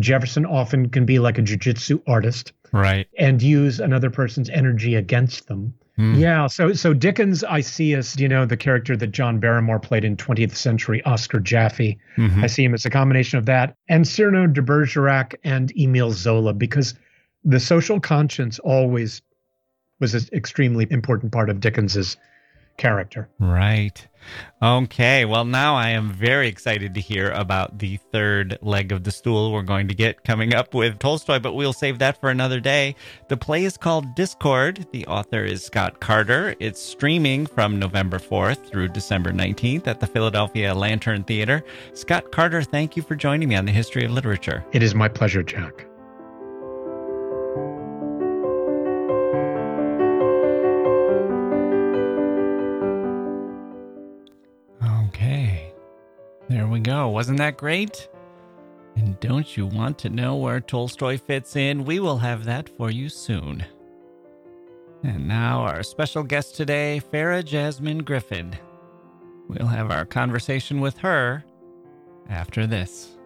Jefferson 0.00 0.44
often 0.44 0.88
can 0.88 1.06
be 1.06 1.20
like 1.20 1.38
a 1.38 1.42
jujitsu 1.42 2.02
artist. 2.04 2.52
Right. 2.72 3.06
And 3.16 3.40
use 3.40 3.78
another 3.78 4.10
person's 4.10 4.50
energy 4.50 4.96
against 4.96 5.46
them. 5.46 5.72
Mm. 5.98 6.18
Yeah, 6.18 6.48
so 6.48 6.72
so 6.72 6.92
Dickens 6.92 7.44
I 7.44 7.60
see 7.60 7.94
as, 7.94 8.18
you 8.18 8.26
know, 8.26 8.44
the 8.44 8.56
character 8.56 8.96
that 8.96 9.12
John 9.12 9.38
Barrymore 9.38 9.78
played 9.78 10.04
in 10.04 10.16
20th 10.16 10.56
century 10.56 11.00
Oscar 11.04 11.38
Jaffe. 11.38 11.96
Mm-hmm. 12.16 12.42
I 12.42 12.46
see 12.48 12.64
him 12.64 12.74
as 12.74 12.84
a 12.86 12.90
combination 12.90 13.38
of 13.38 13.46
that 13.46 13.76
and 13.88 14.08
Cyrano 14.08 14.48
de 14.48 14.62
Bergerac 14.62 15.36
and 15.44 15.72
Emile 15.78 16.10
Zola 16.10 16.54
because 16.54 16.94
the 17.44 17.60
social 17.60 18.00
conscience 18.00 18.58
always 18.60 19.22
was 20.00 20.14
an 20.14 20.22
extremely 20.32 20.86
important 20.90 21.32
part 21.32 21.48
of 21.48 21.60
Dickens's 21.60 22.16
character. 22.76 23.28
Right. 23.38 24.06
Okay. 24.62 25.24
Well, 25.24 25.44
now 25.44 25.74
I 25.74 25.90
am 25.90 26.12
very 26.12 26.48
excited 26.48 26.94
to 26.94 27.00
hear 27.00 27.30
about 27.32 27.78
the 27.78 27.98
third 28.12 28.58
leg 28.62 28.92
of 28.92 29.04
the 29.04 29.10
stool 29.10 29.52
we're 29.52 29.62
going 29.62 29.88
to 29.88 29.94
get 29.94 30.24
coming 30.24 30.54
up 30.54 30.74
with 30.74 30.98
Tolstoy, 30.98 31.38
but 31.38 31.54
we'll 31.54 31.72
save 31.72 31.98
that 31.98 32.20
for 32.20 32.30
another 32.30 32.60
day. 32.60 32.94
The 33.28 33.36
play 33.36 33.64
is 33.64 33.76
called 33.76 34.14
Discord. 34.14 34.86
The 34.92 35.06
author 35.06 35.44
is 35.44 35.64
Scott 35.64 36.00
Carter. 36.00 36.54
It's 36.60 36.80
streaming 36.80 37.46
from 37.46 37.78
November 37.78 38.18
4th 38.18 38.66
through 38.68 38.88
December 38.88 39.32
19th 39.32 39.86
at 39.86 40.00
the 40.00 40.06
Philadelphia 40.06 40.74
Lantern 40.74 41.24
Theater. 41.24 41.64
Scott 41.94 42.30
Carter, 42.32 42.62
thank 42.62 42.96
you 42.96 43.02
for 43.02 43.16
joining 43.16 43.48
me 43.48 43.56
on 43.56 43.64
the 43.64 43.72
history 43.72 44.04
of 44.04 44.12
literature. 44.12 44.64
It 44.72 44.82
is 44.82 44.94
my 44.94 45.08
pleasure, 45.08 45.42
Jacke. 45.42 45.91
There 56.52 56.66
we 56.66 56.80
go. 56.80 57.08
Wasn't 57.08 57.38
that 57.38 57.56
great? 57.56 58.10
And 58.96 59.18
don't 59.20 59.56
you 59.56 59.64
want 59.64 59.96
to 60.00 60.10
know 60.10 60.36
where 60.36 60.60
Tolstoy 60.60 61.16
fits 61.16 61.56
in? 61.56 61.86
We 61.86 61.98
will 61.98 62.18
have 62.18 62.44
that 62.44 62.68
for 62.68 62.90
you 62.90 63.08
soon. 63.08 63.64
And 65.02 65.26
now, 65.26 65.62
our 65.62 65.82
special 65.82 66.22
guest 66.22 66.54
today, 66.54 67.00
Farah 67.10 67.42
Jasmine 67.42 68.02
Griffin. 68.02 68.54
We'll 69.48 69.66
have 69.66 69.90
our 69.90 70.04
conversation 70.04 70.82
with 70.82 70.98
her 70.98 71.42
after 72.28 72.66
this. 72.66 73.16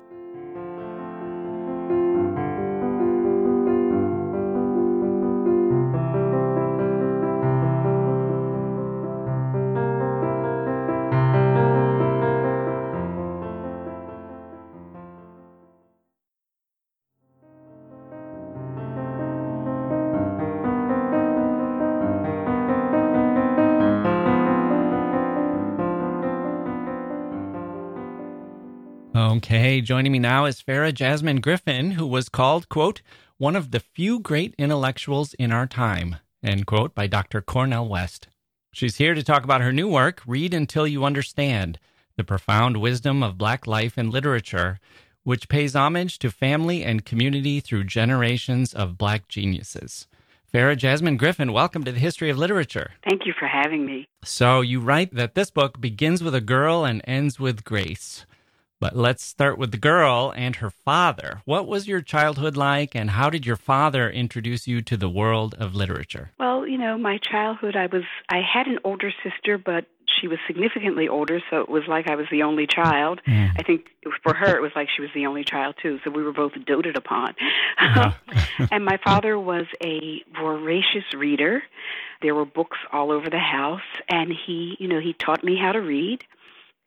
Okay, 29.16 29.80
joining 29.80 30.12
me 30.12 30.18
now 30.18 30.44
is 30.44 30.60
Farah 30.60 30.92
Jasmine 30.92 31.40
Griffin, 31.40 31.92
who 31.92 32.06
was 32.06 32.28
called, 32.28 32.68
quote, 32.68 33.00
one 33.38 33.56
of 33.56 33.70
the 33.70 33.80
few 33.80 34.20
great 34.20 34.54
intellectuals 34.58 35.32
in 35.38 35.52
our 35.52 35.66
time, 35.66 36.16
end 36.42 36.66
quote, 36.66 36.94
by 36.94 37.06
Dr. 37.06 37.40
Cornel 37.40 37.88
West. 37.88 38.28
She's 38.74 38.96
here 38.96 39.14
to 39.14 39.22
talk 39.22 39.42
about 39.42 39.62
her 39.62 39.72
new 39.72 39.88
work, 39.88 40.20
Read 40.26 40.52
Until 40.52 40.86
You 40.86 41.06
Understand 41.06 41.78
The 42.18 42.24
Profound 42.24 42.76
Wisdom 42.76 43.22
of 43.22 43.38
Black 43.38 43.66
Life 43.66 43.94
and 43.96 44.10
Literature, 44.10 44.80
which 45.22 45.48
pays 45.48 45.74
homage 45.74 46.18
to 46.18 46.30
family 46.30 46.84
and 46.84 47.06
community 47.06 47.60
through 47.60 47.84
generations 47.84 48.74
of 48.74 48.98
Black 48.98 49.28
geniuses. 49.28 50.08
Farah 50.52 50.76
Jasmine 50.76 51.16
Griffin, 51.16 51.54
welcome 51.54 51.84
to 51.84 51.92
the 51.92 52.00
History 52.00 52.28
of 52.28 52.36
Literature. 52.36 52.90
Thank 53.08 53.24
you 53.24 53.32
for 53.38 53.48
having 53.48 53.86
me. 53.86 54.04
So, 54.24 54.60
you 54.60 54.78
write 54.78 55.14
that 55.14 55.34
this 55.34 55.50
book 55.50 55.80
begins 55.80 56.22
with 56.22 56.34
a 56.34 56.42
girl 56.42 56.84
and 56.84 57.00
ends 57.06 57.40
with 57.40 57.64
grace. 57.64 58.26
But 58.78 58.94
let's 58.94 59.24
start 59.24 59.58
with 59.58 59.70
the 59.70 59.78
girl 59.78 60.32
and 60.36 60.56
her 60.56 60.70
father. 60.70 61.40
What 61.46 61.66
was 61.66 61.88
your 61.88 62.02
childhood 62.02 62.56
like, 62.56 62.94
and 62.94 63.10
how 63.10 63.30
did 63.30 63.46
your 63.46 63.56
father 63.56 64.10
introduce 64.10 64.68
you 64.68 64.82
to 64.82 64.96
the 64.98 65.08
world 65.08 65.54
of 65.58 65.74
literature? 65.74 66.32
Well, 66.38 66.66
you 66.66 66.76
know, 66.76 66.98
my 66.98 67.18
childhood, 67.18 67.74
I 67.74 67.86
was 67.86 68.04
I 68.28 68.42
had 68.42 68.66
an 68.66 68.78
older 68.84 69.10
sister, 69.22 69.56
but 69.56 69.86
she 70.20 70.28
was 70.28 70.38
significantly 70.46 71.08
older, 71.08 71.40
so 71.50 71.60
it 71.60 71.70
was 71.70 71.84
like 71.88 72.08
I 72.08 72.16
was 72.16 72.26
the 72.30 72.42
only 72.42 72.66
child. 72.66 73.22
Mm. 73.26 73.52
I 73.58 73.62
think 73.62 73.86
for 74.22 74.34
her, 74.34 74.56
it 74.56 74.60
was 74.60 74.72
like 74.76 74.88
she 74.94 75.00
was 75.00 75.10
the 75.14 75.26
only 75.26 75.44
child 75.44 75.76
too. 75.82 75.98
So 76.04 76.10
we 76.10 76.22
were 76.22 76.32
both 76.32 76.52
doted 76.66 76.96
upon. 76.96 77.34
Uh-huh. 77.78 78.12
and 78.70 78.84
my 78.84 78.98
father 79.02 79.38
was 79.38 79.66
a 79.82 80.22
voracious 80.38 81.14
reader. 81.14 81.62
There 82.22 82.34
were 82.34 82.44
books 82.44 82.78
all 82.92 83.10
over 83.10 83.28
the 83.30 83.38
house, 83.38 83.80
and 84.08 84.32
he, 84.46 84.76
you 84.78 84.88
know, 84.88 85.00
he 85.00 85.14
taught 85.14 85.44
me 85.44 85.56
how 85.60 85.72
to 85.72 85.80
read 85.80 86.24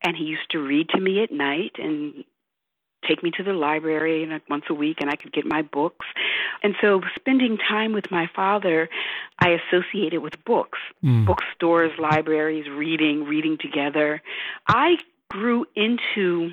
and 0.04 0.16
he 0.16 0.24
used 0.24 0.50
to 0.52 0.60
read 0.60 0.90
to 0.90 1.00
me 1.00 1.24
at 1.24 1.32
night 1.32 1.74
and 1.78 2.24
take 3.08 3.24
me 3.24 3.32
to 3.32 3.44
the 3.44 3.54
library 3.54 4.24
and 4.24 4.42
once 4.50 4.66
a 4.70 4.74
week 4.74 4.98
and 5.00 5.10
I 5.10 5.16
could 5.16 5.32
get 5.32 5.46
my 5.46 5.62
books. 5.62 6.06
And 6.62 6.76
so 6.82 7.02
spending 7.16 7.58
time 7.58 7.94
with 7.94 8.12
my 8.12 8.30
father, 8.36 8.90
I 9.40 9.58
associated 9.72 10.22
with 10.22 10.34
books, 10.46 10.80
mm. 11.04 11.26
bookstores, 11.26 11.92
libraries, 11.98 12.70
reading, 12.70 13.24
reading 13.24 13.58
together. 13.60 14.22
I 14.68 14.98
grew 15.30 15.66
into 15.76 16.52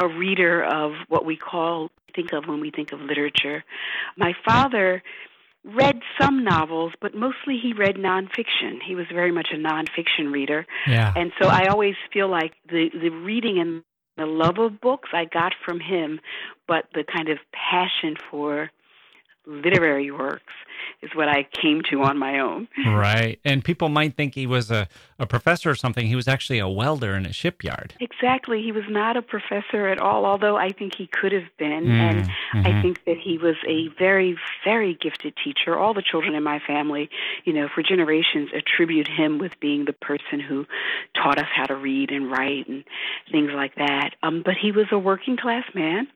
a 0.00 0.06
reader 0.06 0.62
of 0.62 0.92
what 1.08 1.24
we 1.24 1.36
call 1.36 1.90
think 2.14 2.32
of 2.32 2.46
when 2.46 2.60
we 2.60 2.70
think 2.70 2.92
of 2.92 3.00
literature. 3.00 3.64
My 4.16 4.34
father 4.44 5.02
read 5.64 6.00
some 6.20 6.44
novels, 6.44 6.92
but 7.00 7.14
mostly 7.14 7.58
he 7.60 7.72
read 7.72 7.96
nonfiction. 7.96 8.78
He 8.86 8.94
was 8.94 9.06
very 9.12 9.32
much 9.32 9.48
a 9.52 9.56
nonfiction 9.56 10.32
reader. 10.32 10.66
Yeah. 10.86 11.12
And 11.14 11.32
so 11.40 11.48
I 11.48 11.66
always 11.66 11.94
feel 12.12 12.28
like 12.28 12.54
the, 12.68 12.90
the 12.92 13.10
reading 13.10 13.58
and 13.58 13.82
the 14.16 14.26
love 14.26 14.58
of 14.58 14.80
books 14.80 15.10
I 15.12 15.24
got 15.24 15.54
from 15.64 15.80
him, 15.80 16.20
but 16.66 16.86
the 16.94 17.04
kind 17.04 17.28
of 17.28 17.38
passion 17.52 18.16
for 18.30 18.70
literary 19.48 20.10
works 20.10 20.52
is 21.02 21.10
what 21.14 21.28
I 21.28 21.46
came 21.50 21.82
to 21.90 22.02
on 22.02 22.18
my 22.18 22.38
own. 22.38 22.68
Right. 22.86 23.38
And 23.44 23.64
people 23.64 23.88
might 23.88 24.16
think 24.16 24.34
he 24.34 24.46
was 24.46 24.70
a, 24.70 24.88
a 25.18 25.26
professor 25.26 25.70
or 25.70 25.74
something. 25.74 26.06
He 26.06 26.16
was 26.16 26.28
actually 26.28 26.58
a 26.58 26.68
welder 26.68 27.14
in 27.14 27.24
a 27.26 27.32
shipyard. 27.32 27.94
Exactly. 28.00 28.62
He 28.62 28.72
was 28.72 28.84
not 28.88 29.16
a 29.16 29.22
professor 29.22 29.88
at 29.88 30.00
all, 30.00 30.24
although 30.24 30.56
I 30.56 30.70
think 30.70 30.94
he 30.96 31.06
could 31.06 31.32
have 31.32 31.44
been. 31.58 31.84
Mm, 31.84 31.90
and 31.90 32.24
mm-hmm. 32.24 32.66
I 32.66 32.82
think 32.82 33.04
that 33.04 33.16
he 33.18 33.38
was 33.38 33.56
a 33.66 33.88
very, 33.98 34.36
very 34.64 34.94
gifted 35.00 35.34
teacher. 35.42 35.78
All 35.78 35.94
the 35.94 36.02
children 36.02 36.34
in 36.34 36.42
my 36.42 36.60
family, 36.66 37.08
you 37.44 37.52
know, 37.52 37.68
for 37.72 37.82
generations 37.82 38.50
attribute 38.56 39.08
him 39.08 39.38
with 39.38 39.58
being 39.60 39.84
the 39.84 39.92
person 39.92 40.40
who 40.40 40.66
taught 41.14 41.38
us 41.38 41.48
how 41.54 41.64
to 41.66 41.76
read 41.76 42.10
and 42.10 42.30
write 42.30 42.68
and 42.68 42.84
things 43.30 43.50
like 43.54 43.76
that. 43.76 44.10
Um, 44.22 44.42
but 44.44 44.54
he 44.60 44.72
was 44.72 44.86
a 44.90 44.98
working 44.98 45.36
class 45.36 45.64
man 45.74 46.08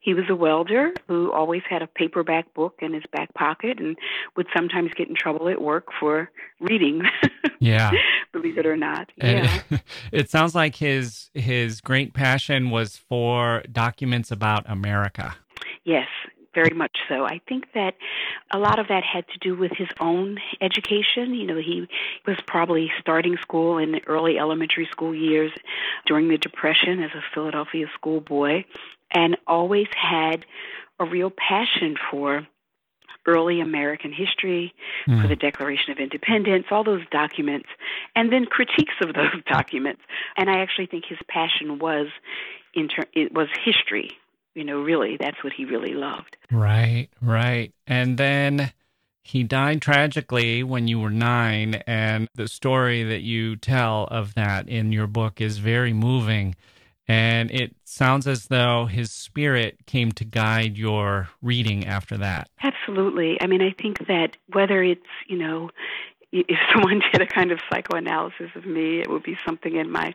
he 0.00 0.14
was 0.14 0.24
a 0.28 0.36
welder 0.36 0.92
who 1.08 1.32
always 1.32 1.62
had 1.68 1.82
a 1.82 1.86
paperback 1.86 2.52
book 2.54 2.74
in 2.80 2.92
his 2.92 3.04
back 3.12 3.32
pocket 3.34 3.78
and 3.78 3.96
would 4.36 4.46
sometimes 4.54 4.90
get 4.94 5.08
in 5.08 5.14
trouble 5.14 5.48
at 5.48 5.60
work 5.60 5.88
for 5.98 6.30
reading. 6.60 7.02
Yeah. 7.58 7.90
Believe 8.32 8.58
it 8.58 8.66
or 8.66 8.76
not. 8.76 9.10
Yeah. 9.16 9.62
it 10.12 10.28
sounds 10.28 10.54
like 10.54 10.76
his 10.76 11.30
his 11.32 11.80
great 11.80 12.12
passion 12.12 12.68
was 12.70 12.98
for 12.98 13.62
documents 13.72 14.30
about 14.30 14.64
America. 14.66 15.34
Yes, 15.84 16.08
very 16.56 16.74
much 16.74 16.96
so. 17.06 17.24
I 17.24 17.40
think 17.46 17.66
that 17.74 17.94
a 18.50 18.58
lot 18.58 18.78
of 18.78 18.88
that 18.88 19.04
had 19.04 19.26
to 19.28 19.38
do 19.38 19.54
with 19.54 19.72
his 19.76 19.88
own 20.00 20.38
education. 20.60 21.34
You 21.34 21.46
know, 21.46 21.58
he 21.58 21.86
was 22.26 22.38
probably 22.46 22.90
starting 22.98 23.36
school 23.42 23.76
in 23.76 23.92
the 23.92 24.00
early 24.06 24.38
elementary 24.38 24.88
school 24.90 25.14
years 25.14 25.52
during 26.06 26.28
the 26.28 26.38
Depression 26.38 27.02
as 27.02 27.10
a 27.14 27.22
Philadelphia 27.34 27.86
schoolboy 27.94 28.64
and 29.14 29.36
always 29.46 29.88
had 29.94 30.46
a 30.98 31.04
real 31.04 31.30
passion 31.30 31.96
for 32.10 32.46
early 33.26 33.60
American 33.60 34.12
history, 34.12 34.72
mm. 35.06 35.20
for 35.20 35.28
the 35.28 35.36
Declaration 35.36 35.90
of 35.90 35.98
Independence, 35.98 36.66
all 36.70 36.84
those 36.84 37.02
documents, 37.10 37.68
and 38.14 38.32
then 38.32 38.46
critiques 38.46 38.94
of 39.02 39.14
those 39.14 39.42
documents. 39.46 40.00
And 40.38 40.48
I 40.48 40.60
actually 40.62 40.86
think 40.86 41.04
his 41.06 41.18
passion 41.28 41.78
was 41.78 42.06
inter- 42.72 43.10
it 43.12 43.34
was 43.34 43.48
history 43.62 44.16
you 44.56 44.64
know, 44.64 44.80
really, 44.80 45.18
that's 45.20 45.44
what 45.44 45.52
he 45.52 45.66
really 45.66 45.92
loved. 45.92 46.36
Right, 46.50 47.08
right. 47.20 47.72
And 47.86 48.16
then 48.18 48.72
he 49.22 49.42
died 49.42 49.82
tragically 49.82 50.62
when 50.62 50.88
you 50.88 50.98
were 50.98 51.10
nine. 51.10 51.82
And 51.86 52.26
the 52.34 52.48
story 52.48 53.04
that 53.04 53.20
you 53.20 53.56
tell 53.56 54.04
of 54.04 54.34
that 54.34 54.68
in 54.68 54.92
your 54.92 55.06
book 55.06 55.40
is 55.40 55.58
very 55.58 55.92
moving. 55.92 56.56
And 57.06 57.50
it 57.50 57.76
sounds 57.84 58.26
as 58.26 58.46
though 58.46 58.86
his 58.86 59.12
spirit 59.12 59.84
came 59.86 60.10
to 60.12 60.24
guide 60.24 60.78
your 60.78 61.28
reading 61.42 61.86
after 61.86 62.16
that. 62.16 62.48
Absolutely. 62.62 63.36
I 63.40 63.46
mean, 63.46 63.60
I 63.60 63.74
think 63.80 64.06
that 64.08 64.36
whether 64.52 64.82
it's, 64.82 65.06
you 65.28 65.36
know, 65.38 65.70
if 66.48 66.58
someone 66.72 67.00
did 67.12 67.22
a 67.22 67.26
kind 67.26 67.52
of 67.52 67.60
psychoanalysis 67.70 68.50
of 68.54 68.66
me, 68.66 69.00
it 69.00 69.08
would 69.08 69.22
be 69.22 69.36
something 69.44 69.76
in 69.76 69.90
my 69.90 70.14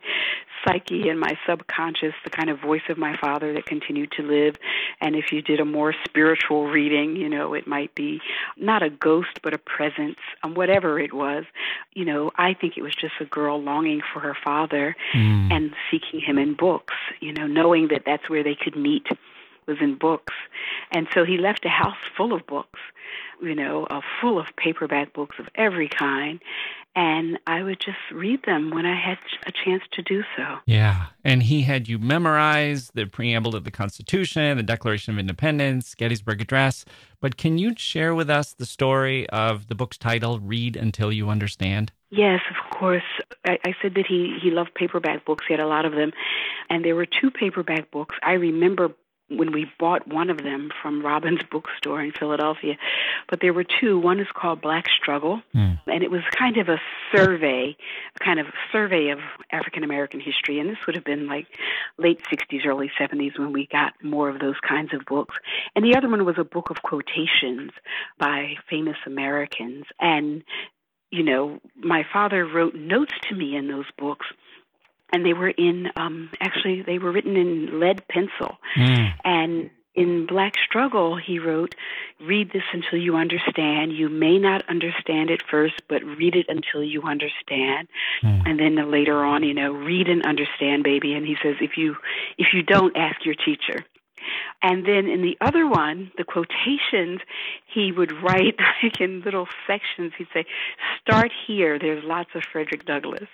psyche 0.64 1.08
and 1.08 1.18
my 1.18 1.36
subconscious, 1.46 2.14
the 2.24 2.30
kind 2.30 2.48
of 2.48 2.60
voice 2.60 2.82
of 2.88 2.96
my 2.96 3.16
father 3.16 3.52
that 3.54 3.66
continued 3.66 4.12
to 4.12 4.22
live. 4.22 4.56
And 5.00 5.16
if 5.16 5.32
you 5.32 5.42
did 5.42 5.60
a 5.60 5.64
more 5.64 5.94
spiritual 6.04 6.68
reading, 6.68 7.16
you 7.16 7.28
know, 7.28 7.54
it 7.54 7.66
might 7.66 7.94
be 7.94 8.20
not 8.56 8.82
a 8.82 8.90
ghost, 8.90 9.40
but 9.42 9.54
a 9.54 9.58
presence, 9.58 10.18
um, 10.42 10.54
whatever 10.54 11.00
it 11.00 11.12
was. 11.12 11.44
You 11.94 12.04
know, 12.04 12.30
I 12.36 12.54
think 12.54 12.76
it 12.76 12.82
was 12.82 12.94
just 12.94 13.14
a 13.20 13.24
girl 13.24 13.60
longing 13.60 14.02
for 14.12 14.20
her 14.20 14.36
father 14.44 14.96
mm. 15.14 15.52
and 15.52 15.74
seeking 15.90 16.20
him 16.20 16.38
in 16.38 16.54
books, 16.54 16.94
you 17.20 17.32
know, 17.32 17.46
knowing 17.46 17.88
that 17.88 18.02
that's 18.06 18.28
where 18.30 18.44
they 18.44 18.54
could 18.54 18.76
meet 18.76 19.06
was 19.66 19.78
in 19.80 19.96
books. 19.96 20.34
And 20.90 21.08
so 21.14 21.24
he 21.24 21.38
left 21.38 21.64
a 21.64 21.68
house 21.68 21.96
full 22.16 22.32
of 22.32 22.46
books 22.46 22.80
you 23.42 23.54
know, 23.54 23.86
uh, 23.90 24.00
full 24.20 24.38
of 24.38 24.46
paperback 24.56 25.12
books 25.12 25.36
of 25.38 25.48
every 25.54 25.88
kind. 25.88 26.40
And 26.94 27.38
I 27.46 27.62
would 27.62 27.80
just 27.80 27.98
read 28.12 28.44
them 28.44 28.70
when 28.70 28.84
I 28.84 28.94
had 28.94 29.16
a 29.46 29.52
chance 29.52 29.82
to 29.92 30.02
do 30.02 30.22
so. 30.36 30.58
Yeah. 30.66 31.06
And 31.24 31.42
he 31.42 31.62
had 31.62 31.88
you 31.88 31.98
memorize 31.98 32.90
the 32.94 33.06
preamble 33.06 33.52
to 33.52 33.60
the 33.60 33.70
Constitution, 33.70 34.58
the 34.58 34.62
Declaration 34.62 35.14
of 35.14 35.18
Independence, 35.18 35.94
Gettysburg 35.94 36.42
Address. 36.42 36.84
But 37.20 37.38
can 37.38 37.56
you 37.56 37.74
share 37.76 38.14
with 38.14 38.28
us 38.28 38.52
the 38.52 38.66
story 38.66 39.28
of 39.30 39.68
the 39.68 39.74
book's 39.74 39.96
title, 39.96 40.38
Read 40.38 40.76
Until 40.76 41.10
You 41.10 41.30
Understand? 41.30 41.92
Yes, 42.10 42.40
of 42.50 42.78
course. 42.78 43.02
I, 43.46 43.58
I 43.64 43.74
said 43.80 43.94
that 43.94 44.06
he, 44.06 44.38
he 44.42 44.50
loved 44.50 44.74
paperback 44.74 45.24
books. 45.24 45.46
He 45.48 45.54
had 45.54 45.60
a 45.60 45.66
lot 45.66 45.86
of 45.86 45.92
them. 45.92 46.12
And 46.68 46.84
there 46.84 46.94
were 46.94 47.06
two 47.06 47.30
paperback 47.30 47.90
books. 47.90 48.16
I 48.22 48.32
remember 48.32 48.90
when 49.36 49.52
we 49.52 49.70
bought 49.78 50.06
one 50.06 50.30
of 50.30 50.38
them 50.38 50.70
from 50.82 51.04
Robin's 51.04 51.40
Bookstore 51.50 52.02
in 52.02 52.12
Philadelphia. 52.12 52.76
But 53.28 53.40
there 53.40 53.52
were 53.52 53.64
two. 53.64 53.98
One 53.98 54.20
is 54.20 54.26
called 54.34 54.60
Black 54.60 54.86
Struggle, 54.88 55.42
mm. 55.54 55.78
and 55.86 56.02
it 56.02 56.10
was 56.10 56.22
kind 56.36 56.56
of 56.56 56.68
a 56.68 56.80
survey, 57.14 57.76
kind 58.20 58.40
of 58.40 58.46
survey 58.70 59.10
of 59.10 59.18
African 59.50 59.84
American 59.84 60.20
history. 60.20 60.58
And 60.58 60.68
this 60.68 60.78
would 60.86 60.94
have 60.96 61.04
been 61.04 61.26
like 61.26 61.46
late 61.98 62.20
60s, 62.30 62.66
early 62.66 62.90
70s 62.98 63.38
when 63.38 63.52
we 63.52 63.66
got 63.66 63.92
more 64.02 64.28
of 64.28 64.40
those 64.40 64.56
kinds 64.66 64.92
of 64.94 65.04
books. 65.06 65.34
And 65.74 65.84
the 65.84 65.96
other 65.96 66.08
one 66.08 66.24
was 66.24 66.36
a 66.38 66.44
book 66.44 66.70
of 66.70 66.82
quotations 66.82 67.72
by 68.18 68.54
famous 68.68 68.96
Americans. 69.06 69.84
And 70.00 70.44
you 71.12 71.22
know, 71.22 71.60
my 71.76 72.04
father 72.10 72.46
wrote 72.46 72.74
notes 72.74 73.12
to 73.28 73.34
me 73.34 73.54
in 73.54 73.68
those 73.68 73.84
books 73.98 74.26
and 75.12 75.24
they 75.24 75.32
were 75.32 75.50
in 75.50 75.88
um 75.96 76.30
actually 76.40 76.82
they 76.82 76.98
were 76.98 77.12
written 77.12 77.36
in 77.36 77.80
lead 77.80 78.06
pencil 78.08 78.58
mm. 78.76 79.12
and 79.24 79.70
in 79.94 80.26
Black 80.26 80.54
Struggle, 80.64 81.16
he 81.16 81.38
wrote, 81.38 81.74
Read 82.20 82.50
this 82.52 82.62
until 82.72 82.98
you 82.98 83.16
understand. 83.16 83.92
You 83.92 84.08
may 84.08 84.38
not 84.38 84.66
understand 84.68 85.30
it 85.30 85.42
first, 85.50 85.82
but 85.88 86.02
read 86.02 86.34
it 86.34 86.46
until 86.48 86.82
you 86.82 87.02
understand. 87.02 87.88
Mm. 88.22 88.42
And 88.46 88.58
then 88.58 88.90
later 88.90 89.24
on, 89.24 89.42
you 89.42 89.54
know, 89.54 89.72
read 89.72 90.08
and 90.08 90.24
understand, 90.24 90.84
baby. 90.84 91.14
And 91.14 91.26
he 91.26 91.36
says, 91.42 91.56
if 91.60 91.76
you 91.76 91.96
if 92.38 92.48
you 92.54 92.62
don't, 92.62 92.96
ask 92.96 93.24
your 93.24 93.34
teacher. 93.34 93.84
And 94.62 94.86
then 94.86 95.08
in 95.08 95.22
the 95.22 95.36
other 95.40 95.66
one, 95.66 96.10
the 96.16 96.24
quotations, 96.24 97.20
he 97.66 97.92
would 97.92 98.12
write 98.22 98.56
like 98.82 99.00
in 99.00 99.22
little 99.22 99.48
sections. 99.66 100.12
He'd 100.18 100.28
say, 100.32 100.44
"Start 101.00 101.30
here. 101.46 101.78
There's 101.78 102.04
lots 102.04 102.30
of 102.34 102.42
Frederick 102.50 102.84
Douglass 102.86 103.28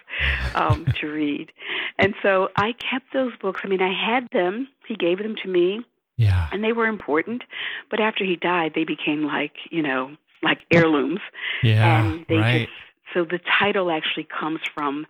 um, 0.54 0.86
to 1.00 1.06
read." 1.10 1.52
And 1.98 2.14
so 2.22 2.48
I 2.56 2.72
kept 2.72 3.12
those 3.12 3.32
books. 3.40 3.60
I 3.64 3.68
mean, 3.68 3.82
I 3.82 3.92
had 3.92 4.28
them. 4.32 4.68
He 4.86 4.96
gave 4.96 5.18
them 5.18 5.36
to 5.42 5.48
me. 5.48 5.84
Yeah. 6.16 6.48
And 6.52 6.64
they 6.64 6.72
were 6.72 6.86
important, 6.86 7.44
but 7.90 8.00
after 8.00 8.24
he 8.24 8.34
died, 8.34 8.72
they 8.74 8.84
became 8.84 9.24
like 9.24 9.52
you 9.70 9.82
know 9.82 10.16
like 10.42 10.58
heirlooms. 10.70 11.20
Yeah. 11.62 12.04
And 12.04 12.26
they 12.28 12.36
right. 12.36 12.60
just 12.66 12.72
so 13.14 13.24
the 13.24 13.40
title 13.58 13.90
actually 13.90 14.28
comes 14.38 14.60
from 14.74 15.06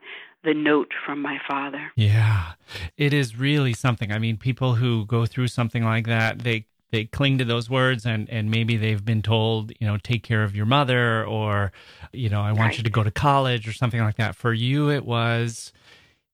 the 0.49 0.55
note 0.55 0.93
from 1.05 1.21
my 1.21 1.39
father. 1.47 1.93
Yeah. 1.95 2.53
It 2.97 3.13
is 3.13 3.37
really 3.37 3.75
something. 3.75 4.11
I 4.11 4.19
mean, 4.19 4.39
people 4.39 4.77
who 4.77 5.05
go 5.05 5.27
through 5.27 5.49
something 5.49 5.85
like 5.85 6.07
that, 6.07 6.39
they 6.39 6.65
they 6.91 7.05
cling 7.05 7.37
to 7.37 7.45
those 7.45 7.69
words 7.69 8.07
and 8.07 8.31
and 8.31 8.51
maybe 8.51 8.79
they've 8.79 9.05
been 9.05 9.21
told, 9.21 9.73
you 9.79 9.87
know, 9.87 9.99
take 9.99 10.23
care 10.23 10.43
of 10.43 10.57
your 10.57 10.65
mother 10.65 11.23
or 11.23 11.71
you 12.15 12.31
know, 12.31 12.41
I 12.41 12.53
want 12.53 12.61
right. 12.61 12.79
you 12.79 12.85
to 12.85 12.91
go 12.91 13.03
to 13.05 13.11
college 13.11 13.69
or 13.69 13.75
something 13.75 14.01
like 14.01 14.17
that. 14.17 14.37
For 14.37 14.55
you 14.55 14.91
it 14.91 15.05
was 15.05 15.71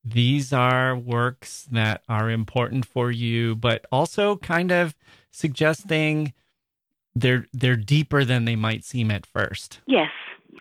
these 0.04 0.52
are 0.52 0.96
works 0.96 1.66
that 1.72 2.02
are 2.08 2.30
important 2.30 2.86
for 2.86 3.10
you, 3.10 3.56
but 3.56 3.84
also 3.90 4.36
kind 4.36 4.70
of 4.70 4.94
suggesting 5.32 6.32
they're 7.16 7.46
they're 7.52 7.74
deeper 7.74 8.24
than 8.24 8.44
they 8.44 8.54
might 8.54 8.84
seem 8.84 9.10
at 9.10 9.26
first. 9.26 9.80
Yes, 9.88 10.10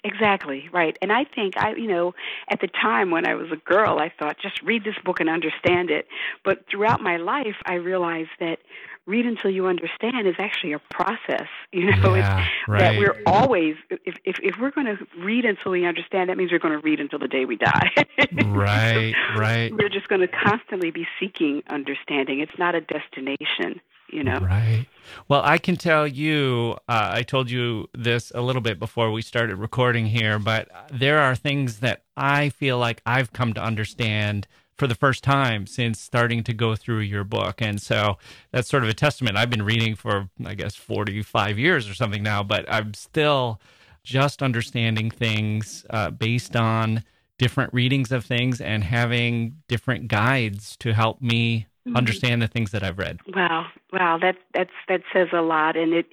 Exactly, 0.03 0.69
right. 0.71 0.97
And 1.01 1.12
I 1.12 1.23
think 1.23 1.58
I, 1.58 1.75
you 1.75 1.88
know, 1.88 2.13
at 2.49 2.62
the 2.62 2.67
time 2.67 3.12
when 3.12 3.27
I 3.27 3.36
was 3.36 3.51
a 3.51 3.56
girl, 3.56 3.99
I 3.99 4.12
thought 4.17 4.38
just 4.41 4.62
read 4.62 4.84
this 4.84 4.95
book 5.03 5.19
and 5.19 5.29
understand 5.29 5.89
it. 5.89 6.08
But 6.43 6.65
throughout 6.69 7.01
my 7.01 7.17
life, 7.17 7.56
I 7.65 7.75
realized 7.75 8.32
that 8.39 8.60
read 9.06 9.25
until 9.25 9.51
you 9.51 9.67
understand 9.67 10.27
is 10.27 10.36
actually 10.39 10.73
a 10.73 10.79
process. 10.79 11.47
You 11.73 11.89
know, 11.89 12.13
yeah, 12.13 12.45
right. 12.67 12.79
that 12.79 12.97
we're 12.99 13.19
always 13.25 13.75
if 13.89 14.15
if 14.25 14.36
if 14.43 14.56
we're 14.62 14.69
going 14.69 14.86
to 14.86 14.97
read 15.17 15.43
until 15.43 15.71
we 15.71 15.88
understand, 15.88 16.29
that 16.29 16.38
means 16.38 16.51
we're 16.51 16.60
going 16.60 16.79
to 16.79 16.86
read 16.86 16.99
until 16.99 17.17
the 17.17 17.27
day 17.27 17.45
we 17.45 17.56
die. 17.56 17.89
right, 18.45 19.13
right. 19.36 19.73
We're 19.73 19.89
just 19.89 20.08
going 20.08 20.21
to 20.21 20.27
constantly 20.27 20.91
be 20.91 21.08
seeking 21.19 21.63
understanding. 21.71 22.41
It's 22.41 22.58
not 22.60 22.75
a 22.75 22.82
destination 22.82 23.82
you 24.10 24.24
know. 24.24 24.39
Right. 24.39 24.86
Well, 25.28 25.42
I 25.44 25.58
can 25.58 25.76
tell 25.76 26.08
you, 26.08 26.78
uh, 26.88 27.12
I 27.13 27.24
told 27.24 27.50
you 27.50 27.89
this 27.94 28.32
a 28.34 28.42
little 28.42 28.62
bit 28.62 28.80
before 28.80 29.12
we 29.12 29.22
started 29.22 29.58
recording 29.58 30.08
here, 30.08 30.39
but 30.39 30.70
there 30.92 31.20
are 31.20 31.36
things 31.36 31.80
that 31.80 32.04
I 32.16 32.50
feel 32.50 32.78
like 32.78 33.02
I've 33.06 33.34
come 33.34 33.54
to 33.54 33.63
understand 33.63 34.48
for 34.78 34.88
the 34.88 34.96
first 34.96 35.24
time 35.24 35.68
since 35.68 36.00
starting 36.00 36.44
to 36.44 36.54
go 36.54 36.76
through 36.76 37.00
your 37.00 37.24
book. 37.24 37.62
And 37.62 37.82
so 37.82 38.18
that's 38.52 38.70
sort 38.70 38.84
of 38.84 38.89
a 38.89 38.94
testament. 38.94 39.38
I've 39.38 39.50
been 39.50 39.63
reading 39.63 39.96
for, 39.96 40.30
I 40.46 40.56
guess, 40.56 40.76
45 40.76 41.60
years 41.60 41.89
or 41.89 41.94
something 41.94 42.24
now, 42.24 42.44
but 42.44 42.66
I'm 42.72 42.94
still 42.94 43.62
just 44.04 44.42
understanding 44.42 45.10
things 45.12 45.86
uh, 45.89 46.10
based 46.10 46.56
on 46.56 47.04
different 47.38 47.74
readings 47.74 48.12
of 48.12 48.26
things 48.26 48.62
and 48.62 48.84
having 48.84 49.58
different 49.68 50.08
guides 50.08 50.76
to 50.78 50.94
help 50.94 51.22
me 51.22 51.68
mm-hmm. 51.88 51.96
understand 51.96 52.41
the 52.41 52.48
things 52.48 52.72
that 52.72 52.84
I've 52.84 52.98
read. 52.98 53.19
Wow, 53.34 53.67
wow, 53.91 54.17
that 54.19 54.38
that's 54.54 54.72
that 54.88 55.02
says 55.12 55.30
a 55.34 55.41
lot, 55.41 55.76
and 55.76 55.93
it 55.93 56.06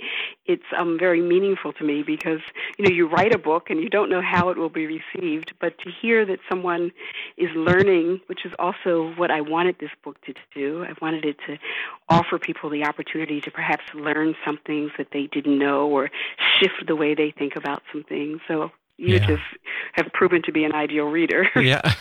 it's 0.46 0.64
um 0.76 0.98
very 0.98 1.20
meaningful 1.20 1.72
to 1.74 1.85
me 1.85 2.02
because 2.02 2.40
you 2.78 2.85
know 2.85 2.90
you 2.90 3.09
write 3.09 3.35
a 3.35 3.38
book 3.38 3.70
and 3.70 3.80
you 3.80 3.88
don't 3.88 4.11
know 4.11 4.22
how 4.22 4.48
it 4.50 4.56
will 4.56 4.68
be 4.68 4.87
received, 4.87 5.52
but 5.61 5.78
to 5.78 5.90
hear 5.90 6.24
that 6.26 6.38
someone 6.48 6.90
is 7.37 7.50
learning, 7.54 8.20
which 8.26 8.44
is 8.44 8.52
also 8.59 9.12
what 9.16 9.30
I 9.30 9.40
wanted 9.40 9.76
this 9.78 9.90
book 10.02 10.20
to 10.26 10.35
do. 10.54 10.85
I 10.85 10.94
wanted 11.00 11.24
it 11.24 11.37
to 11.46 11.59
offer 12.09 12.38
people 12.38 12.70
the 12.70 12.85
opportunity 12.85 13.40
to 13.40 13.50
perhaps 13.50 13.85
learn 13.94 14.35
some 14.44 14.59
things 14.66 14.90
that 14.98 15.09
they 15.12 15.28
didn't 15.33 15.59
know 15.59 15.88
or 15.88 16.11
shift 16.61 16.87
the 16.87 16.96
way 16.96 17.14
they 17.14 17.30
think 17.30 17.56
about 17.56 17.83
some 17.92 18.04
things. 18.04 18.40
So 18.48 18.70
you 19.00 19.14
yeah. 19.14 19.26
just 19.26 19.42
have 19.94 20.12
proven 20.12 20.42
to 20.42 20.52
be 20.52 20.64
an 20.64 20.72
ideal 20.74 21.06
reader. 21.06 21.48
yeah. 21.56 21.94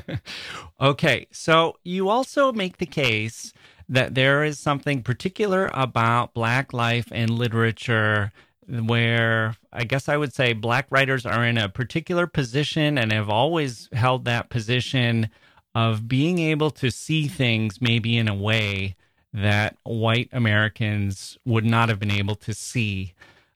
okay. 0.80 1.26
So 1.32 1.78
you 1.82 2.08
also 2.08 2.52
make 2.52 2.76
the 2.76 2.86
case 2.86 3.52
that 3.88 4.14
there 4.14 4.44
is 4.44 4.58
something 4.58 5.02
particular 5.02 5.70
about 5.72 6.34
Black 6.34 6.72
life 6.72 7.08
and 7.10 7.30
literature 7.30 8.32
where 8.66 9.56
I 9.72 9.84
guess 9.84 10.08
I 10.08 10.16
would 10.16 10.34
say 10.34 10.52
Black 10.52 10.86
writers 10.90 11.26
are 11.26 11.44
in 11.44 11.58
a 11.58 11.68
particular 11.68 12.26
position 12.26 12.98
and 12.98 13.12
have 13.12 13.28
always 13.28 13.88
held 13.92 14.24
that 14.24 14.48
position 14.48 15.30
of 15.74 16.08
being 16.08 16.38
able 16.38 16.70
to 16.70 16.90
see 16.90 17.26
things 17.26 17.80
maybe 17.80 18.16
in 18.16 18.28
a 18.28 18.34
way 18.34 18.96
that 19.32 19.76
white 19.82 20.28
Americans 20.32 21.36
would 21.44 21.64
not 21.64 21.88
have 21.88 21.98
been 21.98 22.12
able 22.12 22.36
to 22.36 22.54
see. 22.54 23.12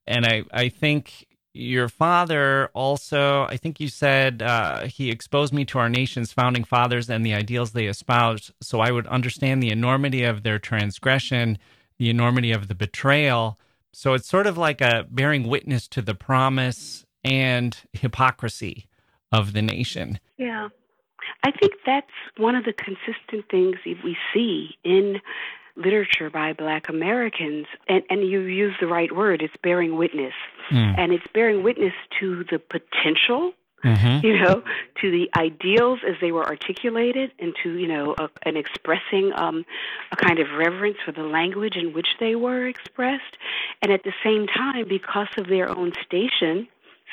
And 0.07 0.27
I, 0.27 0.44
I 0.53 0.68
think 0.68 1.28
your 1.59 1.88
father 1.88 2.71
also, 2.73 3.42
I 3.51 3.57
think 3.57 3.81
you 3.81 3.88
said 3.88 4.42
uh, 4.42 4.87
he 4.87 5.11
exposed 5.11 5.53
me 5.53 5.64
to 5.66 5.79
our 5.79 5.88
nation's 5.88 6.33
founding 6.33 6.64
fathers 6.64 7.11
and 7.11 7.27
the 7.27 7.35
ideals 7.35 7.73
they 7.73 7.87
espoused, 7.87 8.53
so 8.61 8.81
I 8.81 8.92
would 8.92 9.07
understand 9.09 9.62
the 9.62 9.71
enormity 9.71 10.23
of 10.23 10.44
their 10.44 10.59
transgression, 10.59 11.59
the 11.99 12.11
enormity 12.11 12.53
of 12.53 12.68
the 12.68 12.75
betrayal. 12.75 13.59
So 13.92 14.14
it's 14.14 14.29
sort 14.29 14.47
of 14.47 14.57
like 14.57 14.81
a 14.81 15.07
bearing 15.11 15.49
witness 15.49 15.88
to 15.88 16.03
the 16.03 16.14
promise 16.14 17.05
and 17.25 17.77
hypocrisy 17.92 18.87
of 19.33 19.53
the 19.53 19.62
nation. 19.62 20.21
Yeah. 20.37 20.68
I 21.44 21.51
think 21.51 21.73
that's 21.85 22.07
one 22.37 22.55
of 22.55 22.64
the 22.64 22.73
consistent 22.73 23.51
things 23.51 23.77
we 23.85 24.16
see 24.33 24.77
in 24.85 25.21
literature 25.79 26.31
by 26.31 26.53
black 26.53 26.88
Americans. 26.88 27.67
And, 27.88 28.03
and 28.11 28.29
you 28.29 28.41
use 28.41 28.75
the 28.81 28.87
right 28.87 29.14
word, 29.14 29.43
it's 29.43 29.55
bearing 29.62 29.97
witness. 29.97 30.35
Mm. 30.71 30.99
And 30.99 31.12
it's 31.12 31.27
bearing 31.33 31.62
witness 31.62 31.95
to 32.21 32.45
the 32.51 32.59
potential 32.59 33.53
Mm-hmm. 33.85 34.27
you 34.27 34.41
know, 34.41 34.64
to 35.01 35.11
the 35.12 35.31
ideals 35.37 36.01
as 36.05 36.17
they 36.21 36.33
were 36.33 36.45
articulated, 36.45 37.31
and 37.38 37.55
to 37.62 37.77
you 37.77 37.87
know, 37.87 38.12
a, 38.19 38.29
and 38.43 38.57
expressing 38.57 39.31
um, 39.37 39.64
a 40.11 40.17
kind 40.17 40.41
of 40.41 40.49
reverence 40.59 40.97
for 41.05 41.12
the 41.12 41.23
language 41.23 41.77
in 41.77 41.93
which 41.93 42.09
they 42.19 42.35
were 42.35 42.67
expressed, 42.67 43.37
and 43.81 43.93
at 43.93 44.03
the 44.03 44.12
same 44.25 44.49
time, 44.49 44.88
because 44.88 45.29
of 45.37 45.47
their 45.47 45.71
own 45.71 45.93
station, 46.05 46.67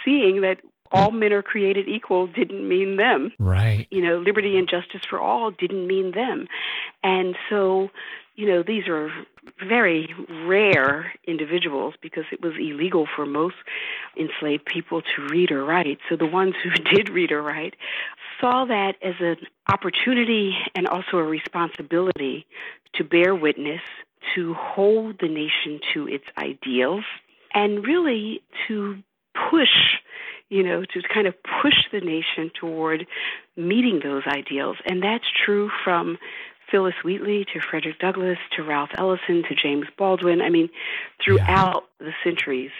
seeing 0.03 0.41
that 0.41 0.57
all 0.91 1.11
men 1.11 1.33
are 1.33 1.43
created 1.43 1.87
equal 1.87 2.25
didn't 2.25 2.67
mean 2.67 2.97
them. 2.97 3.31
Right. 3.37 3.87
You 3.91 4.01
know, 4.01 4.17
liberty 4.17 4.57
and 4.57 4.67
justice 4.67 5.01
for 5.07 5.19
all 5.19 5.51
didn't 5.51 5.85
mean 5.85 6.11
them. 6.11 6.47
And 7.03 7.35
so, 7.49 7.89
you 8.35 8.47
know, 8.47 8.63
these 8.63 8.87
are 8.87 9.09
very 9.67 10.13
rare 10.45 11.13
individuals 11.25 11.93
because 12.01 12.25
it 12.31 12.41
was 12.41 12.53
illegal 12.59 13.07
for 13.15 13.25
most 13.25 13.55
enslaved 14.17 14.65
people 14.65 15.01
to 15.01 15.27
read 15.29 15.51
or 15.51 15.63
write. 15.63 15.99
So 16.09 16.15
the 16.15 16.25
ones 16.25 16.55
who 16.63 16.69
did 16.95 17.09
read 17.09 17.31
or 17.31 17.41
write 17.41 17.75
saw 18.39 18.65
that 18.65 18.95
as 19.01 19.15
an 19.19 19.37
opportunity 19.71 20.55
and 20.75 20.87
also 20.87 21.17
a 21.17 21.23
responsibility 21.23 22.45
to 22.95 23.03
bear 23.03 23.33
witness, 23.33 23.81
to 24.35 24.53
hold 24.53 25.19
the 25.19 25.27
nation 25.27 25.79
to 25.93 26.07
its 26.07 26.25
ideals, 26.37 27.03
and 27.53 27.85
really 27.85 28.41
to 28.67 29.01
push 29.49 29.69
you 30.49 30.63
know, 30.63 30.85
to 30.85 31.01
kind 31.11 31.27
of 31.27 31.33
push 31.61 31.73
the 31.91 31.99
nation 31.99 32.51
toward 32.59 33.07
meeting 33.57 33.99
those 34.03 34.23
ideals. 34.27 34.77
And 34.85 35.01
that's 35.01 35.25
true 35.43 35.71
from 35.83 36.17
Phillis 36.69 36.95
Wheatley 37.03 37.45
to 37.53 37.59
Frederick 37.59 37.99
Douglass 37.99 38.37
to 38.55 38.63
Ralph 38.63 38.89
Ellison 38.97 39.43
to 39.47 39.55
James 39.55 39.87
Baldwin. 39.97 40.41
I 40.41 40.49
mean, 40.49 40.69
throughout 41.23 41.83
yeah. 41.99 42.07
the 42.07 42.13
centuries 42.23 42.71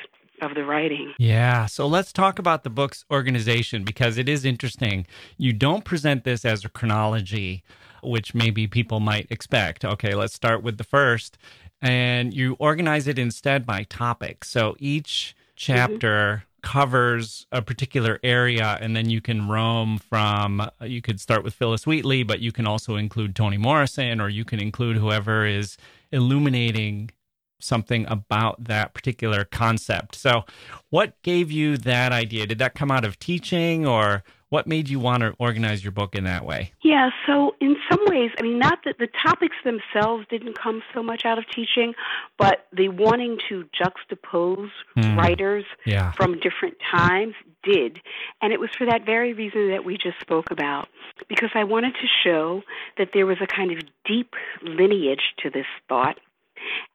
of 0.41 0.53
the 0.53 0.65
writing. 0.65 1.13
Yeah. 1.17 1.65
So 1.65 1.87
let's 1.87 2.11
talk 2.11 2.39
about 2.39 2.63
the 2.63 2.69
book's 2.69 3.05
organization 3.11 3.83
because 3.83 4.17
it 4.17 4.27
is 4.27 4.45
interesting. 4.45 5.07
You 5.37 5.53
don't 5.53 5.85
present 5.85 6.23
this 6.23 6.43
as 6.45 6.65
a 6.65 6.69
chronology, 6.69 7.63
which 8.03 8.33
maybe 8.35 8.67
people 8.67 8.99
might 8.99 9.27
expect. 9.31 9.85
Okay, 9.85 10.13
let's 10.13 10.33
start 10.33 10.63
with 10.63 10.77
the 10.77 10.83
first. 10.83 11.37
And 11.81 12.33
you 12.33 12.55
organize 12.59 13.07
it 13.07 13.19
instead 13.19 13.65
by 13.65 13.83
topic. 13.83 14.43
So 14.43 14.75
each 14.79 15.35
mm-hmm. 15.57 16.35
Covers 16.65 17.45
a 17.51 17.61
particular 17.61 18.19
area 18.23 18.79
and 18.81 18.95
then 18.95 19.07
you 19.07 19.21
can 19.21 19.47
roam 19.47 19.99
from 19.99 20.61
uh, 20.61 20.69
you 20.81 20.99
could 20.99 21.19
start 21.19 21.43
with 21.43 21.53
Phillis 21.53 21.85
Wheatley 21.85 22.23
but 22.23 22.39
you 22.39 22.51
can 22.51 22.65
also 22.65 22.95
include 22.95 23.35
Toni 23.35 23.57
Morrison 23.57 24.19
or 24.19 24.29
you 24.29 24.43
can 24.43 24.59
include 24.59 24.97
whoever 24.97 25.45
is 25.45 25.77
illuminating 26.11 27.11
something 27.65 28.05
about 28.07 28.63
that 28.63 28.93
particular 28.93 29.43
concept. 29.45 30.15
So 30.15 30.45
what 30.89 31.21
gave 31.23 31.51
you 31.51 31.77
that 31.77 32.11
idea? 32.11 32.45
Did 32.45 32.59
that 32.59 32.75
come 32.75 32.91
out 32.91 33.03
of 33.03 33.19
teaching 33.19 33.85
or 33.85 34.23
what 34.49 34.67
made 34.67 34.87
you 34.87 34.99
want 34.99 35.21
to 35.21 35.33
organize 35.39 35.83
your 35.83 35.91
book 35.91 36.15
in 36.15 36.23
that 36.23 36.45
way? 36.45 36.71
Yeah, 36.81 37.09
so 37.25 37.55
in 37.59 37.75
some 37.89 37.99
ways, 38.05 38.29
I 38.39 38.43
mean, 38.43 38.59
not 38.59 38.79
that 38.85 38.97
the 38.99 39.07
topics 39.21 39.55
themselves 39.65 40.25
didn't 40.29 40.57
come 40.57 40.81
so 40.93 41.03
much 41.03 41.25
out 41.25 41.37
of 41.37 41.45
teaching, 41.53 41.93
but 42.37 42.67
the 42.71 42.89
wanting 42.89 43.39
to 43.49 43.65
juxtapose 43.75 44.69
mm. 44.95 45.17
writers 45.17 45.65
yeah. 45.85 46.11
from 46.11 46.39
different 46.39 46.75
times 46.89 47.33
did. 47.63 47.99
And 48.41 48.53
it 48.53 48.59
was 48.59 48.69
for 48.77 48.85
that 48.85 49.05
very 49.05 49.33
reason 49.33 49.71
that 49.71 49.83
we 49.83 49.97
just 49.97 50.19
spoke 50.21 50.51
about, 50.51 50.87
because 51.27 51.49
I 51.55 51.63
wanted 51.63 51.95
to 51.95 52.07
show 52.23 52.61
that 52.97 53.09
there 53.13 53.25
was 53.25 53.37
a 53.41 53.47
kind 53.47 53.71
of 53.71 53.79
deep 54.05 54.35
lineage 54.61 55.33
to 55.39 55.49
this 55.49 55.65
thought 55.89 56.19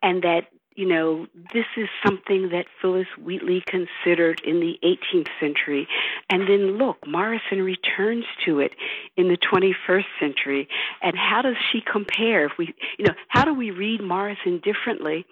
and 0.02 0.22
that 0.22 0.46
you 0.76 0.87
know, 0.87 1.26
this 1.52 1.66
is 1.76 1.88
something 2.04 2.50
that 2.50 2.66
Phillis 2.80 3.06
Wheatley 3.22 3.62
considered 3.66 4.40
in 4.44 4.61
the 4.61 4.78
18th 4.85 5.28
century. 5.40 5.88
And 6.28 6.42
then 6.42 6.78
look, 6.78 7.06
Morrison 7.06 7.62
returns 7.62 8.24
to 8.44 8.61
it 8.61 8.74
in 9.16 9.28
the 9.28 9.37
21st 9.37 10.04
century. 10.18 10.68
And 11.02 11.16
how 11.18 11.42
does 11.42 11.56
she 11.70 11.80
compare? 11.80 12.46
If 12.46 12.52
we, 12.56 12.74
you 12.98 13.06
know, 13.06 13.14
how 13.28 13.44
do 13.44 13.52
we 13.52 13.70
read 13.70 14.00
Morrison 14.02 14.61
differently? 14.62 15.26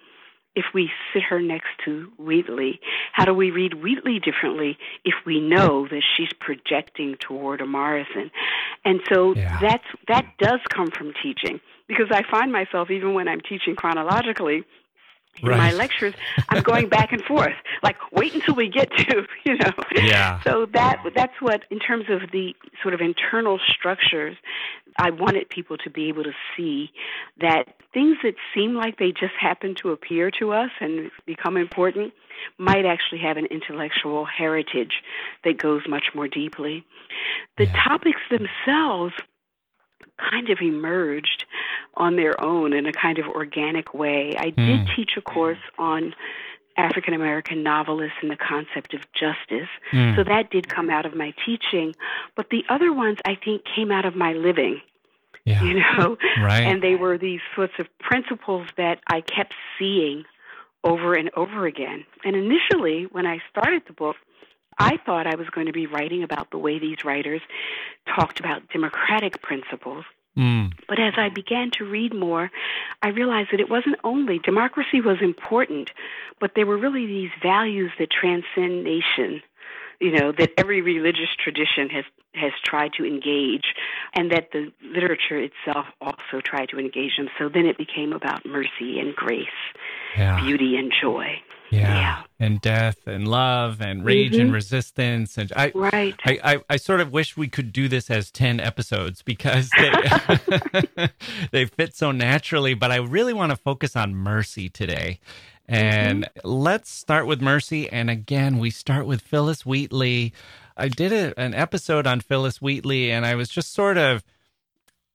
if 0.55 0.65
we 0.73 0.89
sit 1.13 1.23
her 1.23 1.39
next 1.39 1.69
to 1.85 2.11
Wheatley? 2.17 2.79
How 3.13 3.25
do 3.25 3.33
we 3.33 3.51
read 3.51 3.75
Wheatley 3.75 4.19
differently 4.19 4.77
if 5.05 5.13
we 5.25 5.39
know 5.39 5.87
that 5.87 6.03
she's 6.17 6.33
projecting 6.39 7.15
toward 7.19 7.61
a 7.61 7.65
Morrison? 7.65 8.31
And 8.83 8.99
so 9.11 9.35
yeah. 9.35 9.57
that's 9.61 9.85
that 10.07 10.25
does 10.39 10.59
come 10.69 10.89
from 10.91 11.13
teaching 11.21 11.61
because 11.87 12.07
I 12.11 12.23
find 12.29 12.51
myself 12.51 12.89
even 12.89 13.13
when 13.13 13.27
I'm 13.27 13.41
teaching 13.41 13.75
chronologically 13.75 14.63
right. 15.43 15.57
my 15.57 15.71
lectures, 15.71 16.13
I'm 16.49 16.63
going 16.63 16.89
back 16.89 17.11
and 17.11 17.23
forth. 17.23 17.53
Like, 17.83 17.97
wait 18.11 18.33
until 18.33 18.55
we 18.55 18.69
get 18.69 18.89
to, 18.97 19.25
you 19.45 19.57
know. 19.57 19.71
Yeah. 19.95 20.41
So 20.43 20.65
that 20.73 21.03
that's 21.15 21.41
what, 21.41 21.63
in 21.69 21.79
terms 21.79 22.05
of 22.09 22.31
the 22.31 22.55
sort 22.81 22.93
of 22.93 23.01
internal 23.01 23.59
structures, 23.67 24.35
I 24.97 25.11
wanted 25.11 25.49
people 25.49 25.77
to 25.77 25.89
be 25.89 26.09
able 26.09 26.23
to 26.23 26.33
see 26.55 26.91
that 27.39 27.75
things 27.93 28.17
that 28.23 28.35
seem 28.53 28.75
like 28.75 28.97
they 28.97 29.11
just 29.11 29.33
happen 29.39 29.75
to 29.75 29.91
appear 29.91 30.31
to 30.39 30.51
us 30.51 30.71
and 30.79 31.09
become 31.25 31.57
important 31.57 32.13
might 32.57 32.85
actually 32.85 33.19
have 33.19 33.37
an 33.37 33.45
intellectual 33.47 34.25
heritage 34.25 34.93
that 35.43 35.57
goes 35.57 35.81
much 35.87 36.05
more 36.13 36.27
deeply. 36.27 36.85
The 37.57 37.65
yeah. 37.65 37.83
topics 37.83 38.21
themselves 38.29 39.13
kind 40.17 40.49
of 40.49 40.59
emerged 40.61 41.45
on 41.95 42.15
their 42.15 42.39
own 42.41 42.73
in 42.73 42.85
a 42.85 42.91
kind 42.93 43.19
of 43.19 43.27
organic 43.27 43.93
way. 43.93 44.35
I 44.37 44.45
did 44.45 44.55
mm. 44.81 44.95
teach 44.95 45.11
a 45.17 45.21
course 45.21 45.59
on 45.77 46.13
African 46.77 47.13
American 47.13 47.63
novelists 47.63 48.17
and 48.21 48.31
the 48.31 48.37
concept 48.37 48.93
of 48.93 49.01
justice. 49.13 49.69
Mm. 49.91 50.15
So 50.15 50.23
that 50.23 50.49
did 50.49 50.69
come 50.69 50.89
out 50.89 51.05
of 51.05 51.15
my 51.15 51.33
teaching. 51.45 51.93
But 52.35 52.49
the 52.49 52.63
other 52.69 52.93
ones 52.93 53.17
I 53.25 53.35
think 53.35 53.63
came 53.75 53.91
out 53.91 54.05
of 54.05 54.15
my 54.15 54.33
living. 54.33 54.81
Yeah. 55.45 55.63
You 55.63 55.79
know? 55.79 56.17
Right. 56.41 56.63
And 56.63 56.81
they 56.81 56.95
were 56.95 57.17
these 57.17 57.41
sorts 57.55 57.73
of 57.79 57.87
principles 57.99 58.67
that 58.77 58.99
I 59.07 59.21
kept 59.21 59.53
seeing 59.77 60.23
over 60.83 61.13
and 61.13 61.29
over 61.35 61.65
again. 61.65 62.05
And 62.23 62.35
initially, 62.35 63.07
when 63.11 63.25
I 63.25 63.39
started 63.49 63.83
the 63.87 63.93
book, 63.93 64.15
I 64.77 64.97
thought 65.05 65.27
I 65.27 65.35
was 65.35 65.49
going 65.49 65.67
to 65.67 65.73
be 65.73 65.85
writing 65.85 66.23
about 66.23 66.51
the 66.51 66.57
way 66.57 66.79
these 66.79 67.03
writers 67.03 67.41
talked 68.19 68.39
about 68.39 68.67
democratic 68.69 69.41
principles. 69.41 70.05
Mm. 70.37 70.73
But 70.87 70.99
as 70.99 71.13
I 71.17 71.29
began 71.29 71.71
to 71.71 71.85
read 71.85 72.13
more, 72.13 72.51
I 73.01 73.09
realized 73.09 73.49
that 73.51 73.59
it 73.59 73.69
wasn't 73.69 73.97
only 74.03 74.39
democracy 74.39 75.01
was 75.01 75.17
important, 75.21 75.91
but 76.39 76.51
there 76.55 76.65
were 76.65 76.77
really 76.77 77.05
these 77.05 77.31
values 77.41 77.91
that 77.99 78.09
transcend 78.11 78.83
nation 78.83 79.41
you 79.99 80.11
know 80.11 80.31
that 80.31 80.51
every 80.57 80.81
religious 80.81 81.29
tradition 81.37 81.89
has 81.89 82.05
has 82.33 82.53
tried 82.63 82.93
to 82.93 83.05
engage 83.05 83.75
and 84.13 84.31
that 84.31 84.51
the 84.51 84.71
literature 84.81 85.37
itself 85.37 85.87
also 85.99 86.39
tried 86.41 86.69
to 86.69 86.79
engage 86.79 87.17
them 87.17 87.27
so 87.37 87.49
then 87.49 87.65
it 87.65 87.77
became 87.77 88.13
about 88.13 88.45
mercy 88.45 88.99
and 88.99 89.15
grace 89.15 89.47
yeah. 90.17 90.39
beauty 90.41 90.77
and 90.77 90.93
joy 91.01 91.41
yeah. 91.69 91.81
yeah. 91.81 92.23
And 92.39 92.61
death 92.61 93.05
and 93.05 93.27
love 93.27 93.81
and 93.81 94.05
rage 94.05 94.31
mm-hmm. 94.31 94.41
and 94.41 94.53
resistance. 94.53 95.37
And 95.37 95.51
I, 95.55 95.71
right. 95.75 96.15
I, 96.25 96.39
I, 96.43 96.61
I, 96.69 96.77
sort 96.77 97.01
of 97.01 97.11
wish 97.11 97.35
we 97.35 97.47
could 97.47 97.73
do 97.73 97.87
this 97.87 98.09
as 98.09 98.31
10 98.31 98.59
episodes 98.59 99.21
because 99.21 99.69
they, 99.77 101.09
they 101.51 101.65
fit 101.65 101.95
so 101.95 102.11
naturally. 102.11 102.73
But 102.73 102.91
I 102.91 102.97
really 102.97 103.33
want 103.33 103.51
to 103.51 103.57
focus 103.57 103.95
on 103.95 104.15
mercy 104.15 104.69
today. 104.69 105.19
And 105.67 106.23
mm-hmm. 106.23 106.47
let's 106.47 106.89
start 106.89 107.27
with 107.27 107.41
mercy. 107.41 107.89
And 107.89 108.09
again, 108.09 108.57
we 108.57 108.71
start 108.71 109.05
with 109.05 109.21
Phillis 109.21 109.65
Wheatley. 109.65 110.33
I 110.75 110.87
did 110.87 111.11
a, 111.11 111.39
an 111.39 111.53
episode 111.53 112.07
on 112.07 112.21
Phillis 112.21 112.61
Wheatley, 112.61 113.11
and 113.11 113.25
I 113.25 113.35
was 113.35 113.49
just 113.49 113.73
sort 113.73 113.97
of 113.97 114.23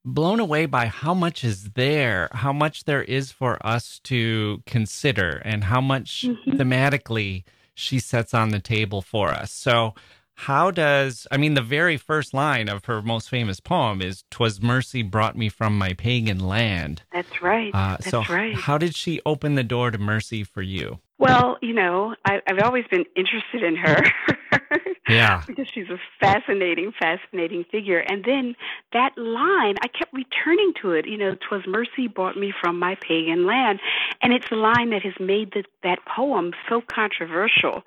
blown 0.05 0.41
away 0.41 0.67
by 0.67 0.87
how 0.87 1.15
much 1.15 1.45
is 1.45 1.71
there, 1.71 2.29
how 2.33 2.53
much 2.53 2.85
there 2.85 3.03
is 3.03 3.33
for 3.33 3.65
us 3.67 4.01
to 4.05 4.63
consider, 4.67 5.41
and 5.45 5.65
how 5.65 5.81
much 5.81 6.25
mm-hmm. 6.27 6.53
thematically 6.53 7.45
she 7.75 7.99
sets 7.99 8.35
on 8.35 8.51
the 8.51 8.61
table 8.61 9.03
for 9.03 9.31
us. 9.31 9.51
So 9.51 9.95
how 10.35 10.71
does 10.71 11.27
I 11.31 11.37
mean 11.37 11.55
the 11.55 11.63
very 11.63 11.97
first 11.97 12.35
line 12.35 12.69
of 12.69 12.85
her 12.87 13.01
most 13.03 13.29
famous 13.29 13.61
poem 13.61 14.03
is 14.03 14.25
"Twas 14.31 14.61
mercy 14.61 15.03
brought 15.03 15.37
me 15.37 15.49
from 15.49 15.79
my 15.79 15.93
pagan 15.93 16.41
land." 16.41 17.03
That's 17.13 17.41
right. 17.41 17.73
Uh, 17.73 17.97
That's 17.97 18.11
so 18.11 18.25
right. 18.25 18.55
How 18.55 18.79
did 18.79 18.95
she 18.95 19.21
open 19.25 19.55
the 19.55 19.65
door 19.65 19.91
to 19.91 19.99
mercy 19.99 20.43
for 20.45 20.63
you? 20.63 20.99
Well, 21.19 21.59
you 21.63 21.73
know, 21.73 22.15
I, 22.25 22.41
I've 22.47 22.59
always 22.59 22.85
been 22.91 23.05
interested 23.17 23.63
in 23.63 23.77
her. 23.77 24.03
yeah. 25.09 25.43
because 25.47 25.67
she's 25.73 25.89
a 25.89 25.99
fascinating, 26.19 26.93
fascinating 26.99 27.65
figure. 27.71 27.99
And 27.99 28.25
then 28.25 28.57
that 28.93 29.17
line, 29.17 29.77
I 29.83 29.89
kept 29.89 30.13
returning 30.13 30.73
to 30.83 30.93
it. 30.93 31.07
You 31.07 31.17
know, 31.17 31.37
"Twas 31.49 31.63
mercy 31.69 32.09
brought 32.09 32.37
me 32.37 32.53
from 32.61 32.79
my 32.79 32.97
pagan 32.97 33.47
land," 33.47 33.81
and 34.23 34.33
it's 34.33 34.51
a 34.51 34.57
line 34.57 34.91
that 34.91 35.03
has 35.03 35.15
made 35.21 35.53
the, 35.53 35.65
that 35.85 36.01
poem 36.05 36.53
so 36.69 36.81
controversial 36.81 37.85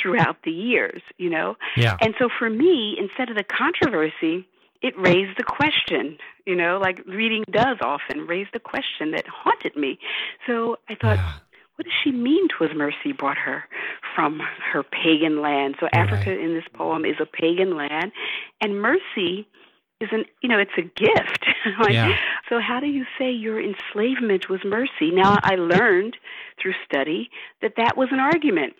throughout 0.00 0.36
the 0.44 0.52
years. 0.52 1.02
You 1.16 1.30
know. 1.30 1.56
Yeah. 1.76 1.96
And 2.00 2.14
so 2.18 2.28
for 2.38 2.48
me, 2.48 2.96
instead 2.98 3.28
of 3.28 3.36
the 3.36 3.44
controversy, 3.44 4.46
it 4.82 4.96
raised 4.96 5.36
the 5.36 5.42
question, 5.42 6.18
you 6.46 6.54
know, 6.54 6.78
like 6.80 7.02
reading 7.06 7.42
does 7.50 7.78
often 7.80 8.28
raise 8.28 8.46
the 8.52 8.60
question 8.60 9.10
that 9.10 9.26
haunted 9.26 9.74
me. 9.74 9.98
So 10.46 10.76
I 10.88 10.94
thought, 10.94 11.16
yeah 11.16 11.32
what 11.78 11.84
does 11.84 11.94
she 12.02 12.10
mean 12.10 12.48
twas 12.48 12.70
mercy 12.74 13.12
brought 13.12 13.38
her 13.38 13.62
from 14.16 14.40
her 14.72 14.82
pagan 14.82 15.40
land? 15.40 15.76
So 15.78 15.86
Africa 15.92 16.30
right. 16.30 16.40
in 16.40 16.54
this 16.54 16.64
poem 16.74 17.04
is 17.04 17.14
a 17.20 17.24
pagan 17.24 17.76
land, 17.76 18.10
and 18.60 18.82
mercy 18.82 19.46
is 20.00 20.08
an 20.10 20.24
you 20.42 20.48
know 20.48 20.58
it's 20.58 20.72
a 20.76 20.82
gift. 20.82 21.46
like, 21.80 21.92
yeah. 21.92 22.18
So 22.48 22.58
how 22.58 22.80
do 22.80 22.88
you 22.88 23.04
say 23.16 23.30
your 23.30 23.62
enslavement 23.62 24.48
was 24.48 24.60
mercy? 24.64 25.12
Now 25.12 25.38
I 25.40 25.54
learned 25.54 26.16
through 26.60 26.74
study 26.84 27.30
that 27.62 27.74
that 27.76 27.96
was 27.96 28.08
an 28.10 28.18
argument 28.18 28.74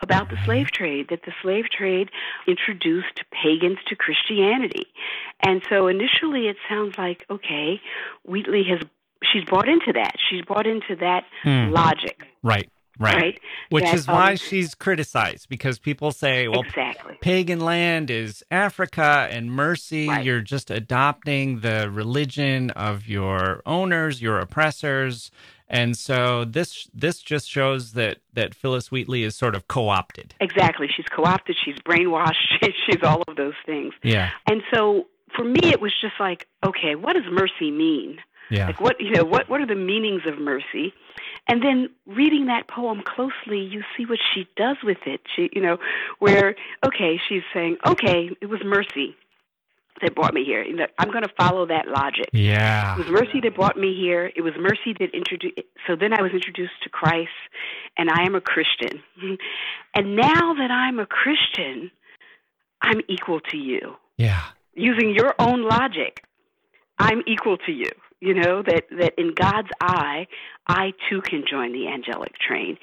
about 0.00 0.30
the 0.30 0.38
slave 0.44 0.66
mm-hmm. 0.66 0.84
trade, 0.84 1.06
that 1.10 1.22
the 1.24 1.32
slave 1.42 1.64
trade 1.76 2.08
introduced 2.46 3.22
pagans 3.32 3.78
to 3.88 3.96
Christianity. 3.96 4.86
And 5.44 5.60
so 5.68 5.88
initially 5.88 6.46
it 6.46 6.56
sounds 6.68 6.96
like, 6.96 7.24
okay, 7.28 7.80
Wheatley 8.24 8.62
has 8.68 8.80
she's 9.32 9.44
bought 9.44 9.68
into 9.68 9.92
that. 9.94 10.14
She's 10.30 10.44
bought 10.44 10.66
into 10.66 10.96
that 11.00 11.24
hmm. 11.42 11.72
logic. 11.72 12.20
Right. 12.42 12.68
Right. 12.98 13.14
right? 13.16 13.40
Which 13.70 13.84
that, 13.84 13.94
is 13.94 14.06
why 14.06 14.32
um, 14.32 14.36
she's 14.36 14.74
criticized 14.74 15.48
because 15.48 15.78
people 15.78 16.12
say, 16.12 16.46
well, 16.46 16.60
exactly. 16.60 17.16
pagan 17.20 17.60
land 17.60 18.10
is 18.10 18.44
Africa 18.50 19.28
and 19.30 19.50
mercy. 19.50 20.08
Right. 20.08 20.24
You're 20.24 20.42
just 20.42 20.70
adopting 20.70 21.60
the 21.60 21.90
religion 21.90 22.70
of 22.70 23.08
your 23.08 23.62
owners, 23.64 24.20
your 24.20 24.38
oppressors. 24.38 25.30
And 25.68 25.96
so 25.96 26.44
this 26.44 26.86
this 26.92 27.22
just 27.22 27.48
shows 27.48 27.92
that 27.92 28.18
that 28.34 28.54
Phillis 28.54 28.92
Wheatley 28.92 29.22
is 29.22 29.34
sort 29.34 29.54
of 29.54 29.68
co-opted. 29.68 30.34
Exactly. 30.38 30.86
She's 30.94 31.06
co-opted, 31.06 31.56
she's 31.64 31.78
brainwashed, 31.78 32.34
she's 32.86 33.02
all 33.02 33.22
of 33.26 33.36
those 33.36 33.54
things. 33.64 33.94
Yeah. 34.02 34.30
And 34.46 34.62
so 34.72 35.06
for 35.34 35.44
me 35.44 35.60
it 35.62 35.80
was 35.80 35.92
just 35.98 36.14
like, 36.20 36.46
okay, 36.62 36.94
what 36.94 37.14
does 37.14 37.24
mercy 37.30 37.70
mean? 37.70 38.18
Yeah. 38.52 38.66
Like 38.66 38.80
what 38.80 39.00
you 39.00 39.12
know, 39.12 39.24
what 39.24 39.48
what 39.48 39.62
are 39.62 39.66
the 39.66 39.74
meanings 39.74 40.22
of 40.26 40.38
mercy? 40.38 40.92
And 41.48 41.62
then 41.62 41.88
reading 42.06 42.46
that 42.46 42.68
poem 42.68 43.02
closely, 43.04 43.60
you 43.60 43.82
see 43.96 44.04
what 44.04 44.18
she 44.34 44.46
does 44.56 44.76
with 44.84 44.98
it. 45.06 45.22
She 45.34 45.48
you 45.54 45.62
know, 45.62 45.78
where 46.18 46.54
okay, 46.86 47.18
she's 47.28 47.42
saying, 47.54 47.78
Okay, 47.86 48.30
it 48.42 48.46
was 48.46 48.60
mercy 48.62 49.16
that 50.02 50.14
brought 50.14 50.34
me 50.34 50.44
here. 50.44 50.62
You 50.62 50.76
know, 50.76 50.86
I'm 50.98 51.10
going 51.10 51.22
to 51.22 51.32
follow 51.34 51.66
that 51.66 51.88
logic. 51.88 52.26
Yeah. 52.32 52.94
It 52.94 52.98
was 52.98 53.08
mercy 53.08 53.40
that 53.42 53.54
brought 53.54 53.78
me 53.78 53.96
here. 53.98 54.30
It 54.36 54.42
was 54.42 54.52
mercy 54.58 54.94
that 54.98 55.14
introduced. 55.14 55.60
So 55.86 55.96
then 55.96 56.12
I 56.12 56.20
was 56.20 56.32
introduced 56.32 56.74
to 56.82 56.90
Christ, 56.90 57.30
and 57.96 58.10
I 58.10 58.24
am 58.24 58.34
a 58.34 58.40
Christian. 58.40 59.02
And 59.94 60.16
now 60.16 60.54
that 60.54 60.70
I'm 60.70 60.98
a 60.98 61.04
Christian, 61.04 61.90
I'm 62.80 63.02
equal 63.10 63.40
to 63.50 63.58
you. 63.58 63.96
Yeah. 64.16 64.40
Using 64.72 65.14
your 65.14 65.34
own 65.38 65.68
logic, 65.68 66.24
I'm 66.98 67.22
equal 67.26 67.58
to 67.66 67.72
you 67.72 67.90
you 68.22 68.34
know 68.34 68.62
that 68.62 68.84
that 68.98 69.14
in 69.18 69.34
God's 69.34 69.68
eye, 69.80 70.26
I 70.66 70.92
too 71.10 71.20
can 71.20 71.44
join 71.48 71.72
the 71.72 71.88
angelic 71.88 72.38
train. 72.38 72.78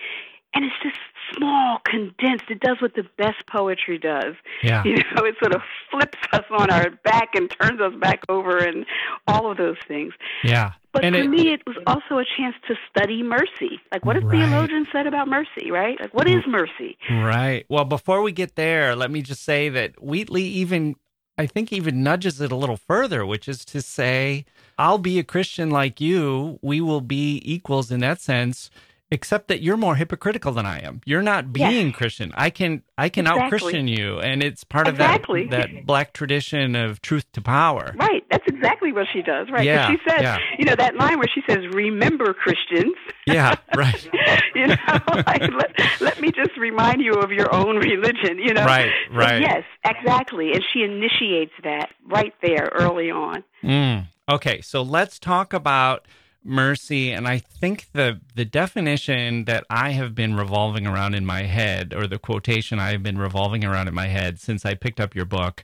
And 0.51 0.65
it's 0.65 0.75
just 0.81 0.97
small, 1.37 1.77
condensed. 1.85 2.45
It 2.49 2.59
does 2.59 2.77
what 2.81 2.95
the 2.95 3.03
best 3.19 3.45
poetry 3.45 3.99
does. 3.99 4.33
Yeah. 4.63 4.83
You 4.83 4.95
know, 4.95 5.23
it 5.23 5.35
sort 5.39 5.53
of 5.53 5.61
flips 5.91 6.17
us 6.33 6.43
on 6.49 6.71
our 6.71 6.89
back 7.03 7.35
and 7.35 7.53
turns 7.61 7.79
us 7.79 7.93
back 8.01 8.23
over 8.29 8.57
and 8.57 8.83
all 9.27 9.51
of 9.51 9.57
those 9.57 9.77
things. 9.87 10.11
Yeah. 10.43 10.71
But 10.91 11.05
and 11.05 11.15
for 11.15 11.21
it, 11.21 11.27
me, 11.27 11.53
it 11.53 11.61
was 11.67 11.77
also 11.85 12.17
a 12.17 12.25
chance 12.35 12.55
to 12.67 12.75
study 12.89 13.21
mercy. 13.21 13.79
Like, 13.91 14.03
what 14.05 14.15
have 14.15 14.25
right. 14.25 14.39
theologians 14.39 14.87
said 14.91 15.05
about 15.05 15.27
mercy, 15.27 15.69
right? 15.69 16.01
Like, 16.01 16.15
what 16.15 16.27
is 16.27 16.43
mm. 16.43 16.47
mercy? 16.47 16.97
Right. 17.11 17.65
Well, 17.69 17.85
before 17.85 18.23
we 18.23 18.31
get 18.31 18.55
there, 18.55 18.95
let 18.95 19.11
me 19.11 19.21
just 19.21 19.43
say 19.43 19.69
that 19.69 20.03
Wheatley 20.03 20.45
even, 20.45 20.95
I 21.39 21.45
think, 21.45 21.71
even 21.71 22.03
nudges 22.03 22.41
it 22.41 22.51
a 22.51 22.55
little 22.55 22.75
further, 22.75 23.25
which 23.25 23.47
is 23.47 23.63
to 23.65 23.81
say, 23.81 24.45
I'll 24.77 24.97
be 24.97 25.19
a 25.19 25.23
Christian 25.23 25.71
like 25.71 26.01
you. 26.01 26.59
We 26.61 26.81
will 26.81 26.99
be 26.99 27.41
equals 27.45 27.91
in 27.91 28.01
that 28.01 28.19
sense, 28.19 28.69
except 29.09 29.47
that 29.47 29.61
you're 29.61 29.77
more 29.77 29.95
hypocritical 29.95 30.51
than 30.51 30.65
I 30.65 30.79
am. 30.79 30.99
You're 31.05 31.21
not 31.21 31.53
being 31.53 31.87
yes. 31.87 31.95
Christian. 31.95 32.33
I 32.35 32.49
can 32.49 32.83
I 32.97 33.07
can 33.07 33.25
exactly. 33.25 33.43
out 33.43 33.49
Christian 33.49 33.87
you, 33.87 34.19
and 34.19 34.43
it's 34.43 34.65
part 34.65 34.89
exactly. 34.89 35.45
of 35.45 35.51
that 35.51 35.69
that 35.71 35.85
black 35.85 36.11
tradition 36.11 36.75
of 36.75 37.01
truth 37.01 37.31
to 37.31 37.41
power. 37.41 37.95
Right. 37.95 38.25
That's 38.29 38.45
exactly 38.59 38.91
what 38.91 39.07
she 39.11 39.21
does. 39.21 39.49
Right. 39.49 39.65
Yeah. 39.65 39.89
She 39.89 39.97
says, 40.07 40.21
yeah. 40.21 40.37
you 40.57 40.65
know, 40.65 40.75
that 40.75 40.95
line 40.95 41.17
where 41.17 41.27
she 41.33 41.41
says, 41.47 41.59
"Remember, 41.73 42.33
Christians." 42.33 42.95
Yeah. 43.27 43.57
Right. 43.75 44.09
you 44.55 44.67
know, 44.67 44.75
like, 45.27 45.41
let, 45.41 46.01
let 46.01 46.19
me 46.19 46.31
just 46.31 46.57
remind 46.57 46.99
you 46.99 47.13
of 47.13 47.31
your 47.31 47.53
own 47.53 47.77
religion. 47.77 48.39
You 48.39 48.55
know. 48.55 48.65
Right. 48.65 48.91
Right. 49.11 49.41
yes. 49.41 49.63
Exactly. 49.85 50.51
And 50.53 50.63
she 50.73 50.81
initiates 50.81 51.51
that 51.63 51.89
right 52.07 52.33
there 52.41 52.71
early 52.73 53.11
on. 53.11 53.43
Mm. 53.63 54.07
Okay, 54.27 54.61
so 54.61 54.81
let's 54.81 55.19
talk 55.19 55.53
about 55.53 56.07
mercy 56.43 57.11
and 57.11 57.27
I 57.27 57.37
think 57.37 57.87
the 57.91 58.21
the 58.33 58.45
definition 58.45 59.45
that 59.45 59.65
I 59.69 59.91
have 59.91 60.15
been 60.15 60.35
revolving 60.35 60.87
around 60.87 61.13
in 61.13 61.25
my 61.25 61.43
head 61.43 61.93
or 61.93 62.07
the 62.07 62.17
quotation 62.17 62.79
I 62.79 62.91
have 62.91 63.03
been 63.03 63.17
revolving 63.17 63.65
around 63.65 63.89
in 63.89 63.93
my 63.93 64.07
head 64.07 64.39
since 64.39 64.65
I 64.65 64.73
picked 64.73 65.01
up 65.01 65.13
your 65.13 65.25
book 65.25 65.63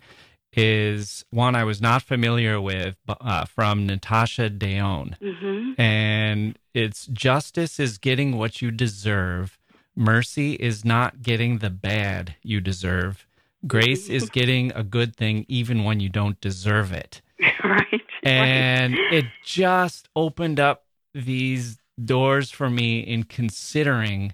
is 0.56 1.26
one 1.30 1.56
I 1.56 1.64
was 1.64 1.82
not 1.82 2.02
familiar 2.02 2.60
with 2.62 2.96
uh, 3.08 3.46
from 3.46 3.86
Natasha 3.86 4.50
Deón. 4.50 5.18
Mm-hmm. 5.20 5.80
And 5.80 6.58
it's 6.74 7.08
justice 7.08 7.80
is 7.80 7.98
getting 7.98 8.38
what 8.38 8.62
you 8.62 8.72
deserve. 8.72 9.58
Mercy 9.96 10.54
is 10.54 10.84
not 10.84 11.22
getting 11.22 11.60
the 11.60 11.70
bad 11.70 12.36
you 12.44 12.62
deserve. 12.62 13.28
Grace 13.68 14.10
is 14.10 14.30
getting 14.32 14.72
a 14.74 14.84
good 14.84 15.16
thing 15.16 15.46
even 15.48 15.84
when 15.84 16.00
you 16.00 16.10
don't 16.10 16.40
deserve 16.42 16.92
it. 16.92 17.22
right. 17.64 18.02
And 18.24 18.94
right. 18.94 19.14
it 19.14 19.26
just 19.44 20.10
opened 20.16 20.60
up 20.60 20.86
these 21.14 21.78
doors 22.04 22.52
for 22.52 22.70
me 22.70 23.00
in 23.00 23.24
considering 23.24 24.34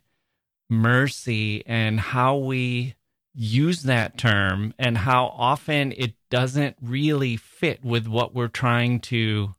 mercy 0.70 1.64
and 1.68 2.00
how 2.00 2.38
we 2.38 2.96
use 3.34 3.84
that 3.84 4.18
term 4.18 4.74
and 4.78 4.98
how 4.98 5.26
often 5.38 5.94
it 5.94 6.14
doesn't 6.30 6.76
really 6.82 7.38
fit 7.38 7.84
with 7.84 8.08
what 8.08 8.34
we're 8.34 8.48
trying 8.48 9.00
to 9.00 9.56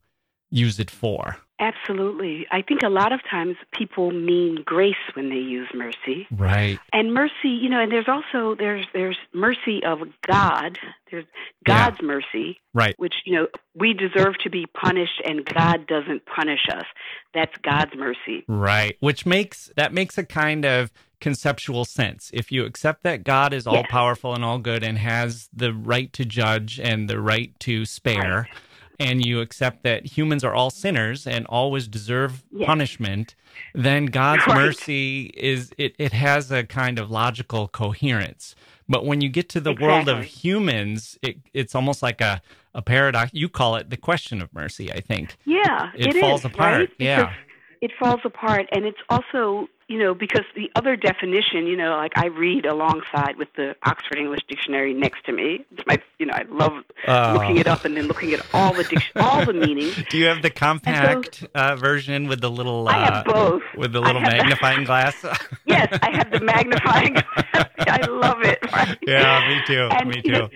use 0.50 0.78
it 0.78 0.90
for. 0.90 1.38
Absolutely. 1.62 2.44
I 2.50 2.60
think 2.60 2.82
a 2.82 2.88
lot 2.88 3.12
of 3.12 3.20
times 3.30 3.54
people 3.72 4.10
mean 4.10 4.64
grace 4.64 4.96
when 5.14 5.28
they 5.28 5.36
use 5.36 5.68
mercy. 5.72 6.26
Right. 6.32 6.80
And 6.92 7.14
mercy, 7.14 7.50
you 7.50 7.68
know, 7.68 7.80
and 7.80 7.92
there's 7.92 8.08
also 8.08 8.56
there's 8.56 8.84
there's 8.92 9.16
mercy 9.32 9.80
of 9.86 10.00
God. 10.26 10.78
There's 11.08 11.24
God's 11.64 11.98
yeah. 12.00 12.06
mercy. 12.06 12.58
Right. 12.74 12.98
Which, 12.98 13.14
you 13.24 13.36
know, 13.36 13.46
we 13.76 13.94
deserve 13.94 14.38
to 14.42 14.50
be 14.50 14.66
punished 14.66 15.22
and 15.24 15.44
God 15.44 15.86
doesn't 15.86 16.26
punish 16.26 16.66
us. 16.68 16.86
That's 17.32 17.56
God's 17.62 17.94
mercy. 17.94 18.44
Right. 18.48 18.96
Which 18.98 19.24
makes 19.24 19.70
that 19.76 19.92
makes 19.92 20.18
a 20.18 20.24
kind 20.24 20.64
of 20.64 20.90
conceptual 21.22 21.86
sense. 21.86 22.30
If 22.34 22.52
you 22.52 22.66
accept 22.66 23.02
that 23.04 23.24
God 23.24 23.54
is 23.54 23.66
all 23.66 23.76
yes. 23.76 23.86
powerful 23.88 24.34
and 24.34 24.44
all 24.44 24.58
good 24.58 24.84
and 24.84 24.98
has 24.98 25.48
the 25.54 25.72
right 25.72 26.12
to 26.12 26.26
judge 26.26 26.78
and 26.78 27.08
the 27.08 27.20
right 27.20 27.58
to 27.60 27.86
spare. 27.86 28.48
Right 28.50 28.58
and 29.02 29.24
you 29.24 29.40
accept 29.40 29.82
that 29.82 30.06
humans 30.06 30.44
are 30.44 30.54
all 30.54 30.70
sinners 30.70 31.26
and 31.26 31.44
always 31.46 31.88
deserve 31.88 32.44
yes. 32.52 32.66
punishment, 32.66 33.34
then 33.74 34.06
God's 34.06 34.46
right. 34.46 34.56
mercy 34.56 35.32
is 35.34 35.72
it, 35.76 35.94
it 35.98 36.12
has 36.12 36.52
a 36.52 36.62
kind 36.62 37.00
of 37.00 37.10
logical 37.10 37.66
coherence. 37.68 38.54
But 38.88 39.04
when 39.04 39.20
you 39.20 39.28
get 39.28 39.48
to 39.50 39.60
the 39.60 39.70
exactly. 39.70 39.88
world 39.88 40.08
of 40.08 40.24
humans, 40.24 41.18
it, 41.22 41.38
it's 41.52 41.74
almost 41.74 42.02
like 42.02 42.20
a, 42.20 42.42
a 42.74 42.82
paradox. 42.82 43.30
You 43.34 43.48
call 43.48 43.76
it 43.76 43.90
the 43.90 43.96
question 43.96 44.40
of 44.40 44.52
mercy, 44.52 44.92
I 44.92 45.00
think. 45.00 45.36
Yeah, 45.46 45.90
it, 45.96 46.14
it 46.14 46.20
falls 46.20 46.40
is, 46.40 46.46
apart. 46.46 46.78
Right? 46.78 46.90
Yeah. 46.98 47.20
Because 47.20 47.34
it 47.80 47.90
falls 47.98 48.20
apart, 48.24 48.68
and 48.72 48.84
it's 48.84 48.98
also 49.08 49.66
you 49.88 49.98
know, 49.98 50.14
because 50.14 50.44
the 50.54 50.70
other 50.74 50.96
definition, 50.96 51.66
you 51.66 51.76
know, 51.76 51.96
like 51.96 52.12
I 52.16 52.26
read 52.26 52.66
alongside 52.66 53.36
with 53.36 53.48
the 53.56 53.76
Oxford 53.84 54.18
English 54.18 54.40
Dictionary 54.48 54.94
next 54.94 55.24
to 55.26 55.32
me. 55.32 55.64
It's 55.72 55.86
my, 55.86 55.98
you 56.18 56.26
know, 56.26 56.34
I 56.34 56.42
love 56.48 56.72
uh, 57.06 57.34
looking 57.34 57.58
it 57.58 57.66
up 57.66 57.84
and 57.84 57.96
then 57.96 58.06
looking 58.06 58.32
at 58.32 58.40
all 58.54 58.72
the 58.72 58.84
dic- 58.84 59.10
all 59.16 59.44
the 59.44 59.52
meanings. 59.52 60.02
Do 60.10 60.18
you 60.18 60.26
have 60.26 60.42
the 60.42 60.50
compact 60.50 61.40
so, 61.40 61.46
uh, 61.54 61.76
version 61.76 62.28
with 62.28 62.40
the 62.40 62.50
little? 62.50 62.88
Uh, 62.88 62.92
I 62.92 63.04
have 63.04 63.26
uh, 63.26 63.32
both. 63.32 63.62
With 63.76 63.92
the 63.92 64.00
little 64.00 64.20
magnifying 64.20 64.80
the, 64.80 64.86
glass. 64.86 65.24
yes, 65.66 65.98
I 66.02 66.16
have 66.16 66.30
the 66.30 66.40
magnifying. 66.40 67.14
glass. 67.14 67.68
I 67.78 68.06
love 68.06 68.42
it. 68.42 68.58
Right? 68.72 68.98
Yeah, 69.06 69.48
me 69.48 69.60
too. 69.66 69.88
And, 69.90 70.08
me 70.08 70.22
too. 70.22 70.28
You 70.30 70.32
know, 70.32 70.48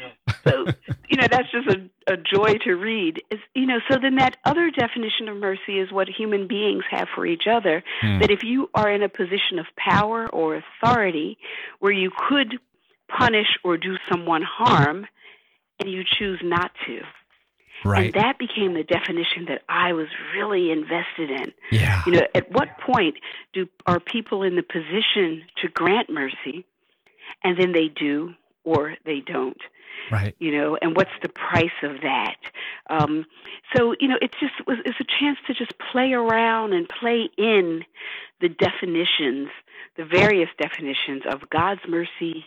so 0.44 0.66
you 1.08 1.16
know 1.16 1.26
that's 1.30 1.50
just 1.50 1.68
a, 1.68 2.12
a 2.12 2.16
joy 2.16 2.54
to 2.64 2.74
read. 2.74 3.22
Is 3.30 3.40
you 3.54 3.66
know 3.66 3.80
so 3.90 3.98
then 4.00 4.16
that 4.16 4.36
other 4.44 4.70
definition 4.70 5.28
of 5.28 5.36
mercy 5.36 5.78
is 5.78 5.92
what 5.92 6.08
human 6.08 6.46
beings 6.46 6.84
have 6.90 7.08
for 7.14 7.26
each 7.26 7.46
other. 7.50 7.82
Hmm. 8.00 8.20
That 8.20 8.30
if 8.30 8.42
you 8.42 8.70
are 8.74 8.90
in 8.90 9.02
a 9.02 9.08
position 9.16 9.58
of 9.58 9.66
power 9.76 10.28
or 10.28 10.56
authority 10.56 11.38
where 11.78 11.92
you 11.92 12.10
could 12.28 12.58
punish 13.08 13.58
or 13.64 13.76
do 13.76 13.96
someone 14.10 14.42
harm, 14.42 15.06
and 15.78 15.90
you 15.90 16.02
choose 16.04 16.40
not 16.42 16.72
to. 16.86 17.02
Right. 17.84 18.06
And 18.06 18.14
that 18.14 18.38
became 18.38 18.74
the 18.74 18.82
definition 18.82 19.46
that 19.48 19.62
I 19.68 19.92
was 19.92 20.08
really 20.34 20.70
invested 20.70 21.30
in. 21.30 21.52
Yeah. 21.70 22.02
You 22.06 22.12
know, 22.12 22.22
at 22.34 22.50
what 22.50 22.78
point 22.78 23.16
do 23.52 23.68
are 23.86 24.00
people 24.00 24.42
in 24.42 24.56
the 24.56 24.62
position 24.62 25.44
to 25.62 25.68
grant 25.68 26.08
mercy 26.10 26.64
and 27.44 27.58
then 27.58 27.72
they 27.72 27.88
do 27.88 28.34
or 28.66 28.96
they 29.06 29.20
don't? 29.20 29.62
right 30.10 30.34
you 30.38 30.52
know 30.56 30.76
and 30.80 30.96
what's 30.96 31.10
the 31.22 31.28
price 31.28 31.78
of 31.82 32.00
that 32.02 32.36
um 32.90 33.24
so 33.74 33.94
you 33.98 34.08
know 34.08 34.18
it's 34.20 34.38
just 34.38 34.52
it's 34.68 35.00
a 35.00 35.04
chance 35.18 35.38
to 35.46 35.54
just 35.54 35.72
play 35.90 36.12
around 36.12 36.72
and 36.72 36.88
play 36.88 37.28
in 37.38 37.82
the 38.40 38.48
definitions 38.48 39.48
the 39.96 40.04
various 40.04 40.50
definitions 40.58 41.22
of 41.30 41.48
god's 41.50 41.80
mercy 41.88 42.44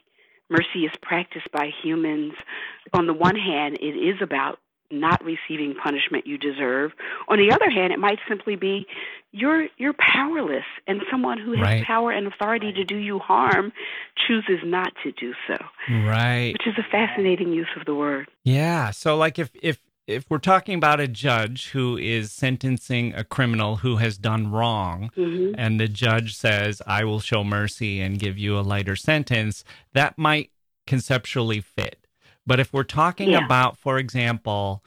mercy 0.50 0.86
is 0.86 0.92
practiced 1.02 1.52
by 1.52 1.72
humans 1.82 2.34
on 2.94 3.08
the 3.08 3.14
one 3.14 3.36
hand 3.36 3.78
it 3.82 3.96
is 3.96 4.22
about 4.22 4.60
not 4.92 5.24
receiving 5.24 5.76
punishment 5.76 6.26
you 6.26 6.38
deserve. 6.38 6.92
On 7.28 7.38
the 7.38 7.54
other 7.54 7.70
hand, 7.70 7.94
it 7.94 8.00
might 8.00 8.20
simply 8.28 8.56
be 8.56 8.86
you're 9.32 9.68
you're 9.78 9.94
powerless 9.94 10.66
and 10.88 11.02
someone 11.12 11.38
who 11.38 11.52
has 11.52 11.62
right. 11.62 11.86
power 11.86 12.12
and 12.12 12.28
authority 12.28 12.72
to 12.74 12.84
do 12.84 12.96
you 12.96 13.20
harm 13.20 13.72
chooses 14.28 14.60
not 14.64 14.92
to 15.04 15.12
do 15.12 15.34
so. 15.48 15.56
Right. 15.90 16.54
Which 16.54 16.68
is 16.68 16.74
a 16.78 16.92
fascinating 16.92 17.54
use 17.54 17.70
of 17.80 17.86
the 17.86 17.94
word. 17.94 18.28
Yeah. 18.44 18.92
So 18.92 19.18
like 19.18 19.38
if 19.38 19.52
if 19.62 19.80
if 20.08 20.26
we're 20.28 20.40
talking 20.40 20.74
about 20.74 21.00
a 21.00 21.08
judge 21.08 21.70
who 21.70 21.96
is 21.96 22.32
sentencing 22.32 23.14
a 23.14 23.24
criminal 23.24 23.78
who 23.78 23.98
has 23.98 24.18
done 24.18 24.52
wrong 24.52 25.12
mm-hmm. 25.16 25.54
and 25.56 25.80
the 25.80 25.88
judge 25.88 26.36
says 26.36 26.82
I 26.88 27.04
will 27.04 27.20
show 27.20 27.44
mercy 27.44 28.02
and 28.02 28.18
give 28.18 28.38
you 28.38 28.58
a 28.58 28.62
lighter 28.62 28.96
sentence, 28.96 29.64
that 29.94 30.18
might 30.18 30.50
conceptually 30.88 31.62
fit. 31.62 31.99
But 32.50 32.60
if 32.60 32.74
we're 32.74 32.82
talking 32.82 33.30
yeah. 33.30 33.46
about, 33.46 33.78
for 33.78 34.00
example, 34.00 34.84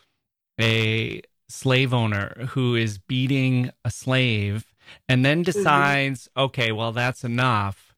a 0.61 1.23
slave 1.49 1.95
owner 1.95 2.49
who 2.51 2.75
is 2.75 2.99
beating 2.99 3.71
a 3.85 3.91
slave 3.91 4.75
and 5.09 5.25
then 5.25 5.45
mm-hmm. 5.45 5.53
decides, 5.53 6.25
mm-hmm. 6.25 6.41
okay, 6.41 6.73
well, 6.73 6.91
that's 6.91 7.23
enough, 7.23 7.95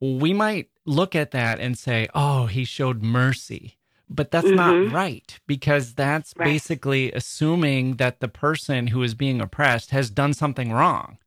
we 0.00 0.32
might 0.32 0.68
look 0.86 1.16
at 1.16 1.32
that 1.32 1.58
and 1.58 1.76
say, 1.76 2.06
oh, 2.14 2.46
he 2.46 2.64
showed 2.64 3.02
mercy. 3.02 3.76
But 4.08 4.30
that's 4.30 4.46
mm-hmm. 4.46 4.84
not 4.84 4.92
right 4.92 5.40
because 5.48 5.94
that's 5.94 6.32
right. 6.36 6.44
basically 6.44 7.10
assuming 7.10 7.96
that 7.96 8.20
the 8.20 8.28
person 8.28 8.86
who 8.86 9.02
is 9.02 9.14
being 9.16 9.40
oppressed 9.40 9.90
has 9.90 10.08
done 10.08 10.34
something 10.34 10.70
wrong. 10.70 11.18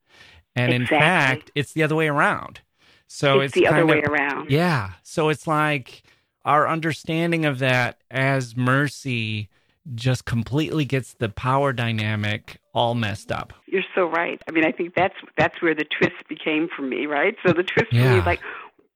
And 0.56 0.72
exactly. 0.72 0.96
in 0.96 1.02
fact, 1.02 1.52
it's 1.54 1.74
the 1.74 1.84
other 1.84 1.96
way 1.96 2.08
around. 2.08 2.62
So 3.08 3.42
it's, 3.42 3.52
it's 3.52 3.56
the 3.56 3.68
other 3.68 3.82
of, 3.82 3.90
way 3.90 4.04
around. 4.04 4.52
Yeah. 4.52 4.92
So 5.04 5.28
it's 5.28 5.48
like 5.48 6.04
our 6.46 6.68
understanding 6.68 7.46
of 7.46 7.60
that 7.60 8.00
as 8.12 8.56
mercy 8.56 9.50
just 9.96 10.26
completely 10.26 10.86
gets 10.86 11.14
the 11.14 11.30
power 11.30 11.74
dynamic 11.74 12.60
all 12.74 12.96
messed 12.96 13.32
up. 13.32 13.54
You're 13.66 13.84
so 13.94 14.06
right. 14.06 14.42
I 14.48 14.52
mean, 14.52 14.66
I 14.66 14.72
think 14.72 14.96
that's 14.96 15.16
that's 15.38 15.62
where 15.62 15.76
the 15.76 15.86
twist 15.86 16.16
became 16.30 16.70
for 16.76 16.82
me, 16.84 17.06
right? 17.06 17.36
So 17.46 17.54
the 17.54 17.64
twist 17.64 17.92
yeah. 17.92 18.04
for 18.04 18.10
me 18.10 18.20
is 18.20 18.26
like, 18.26 18.40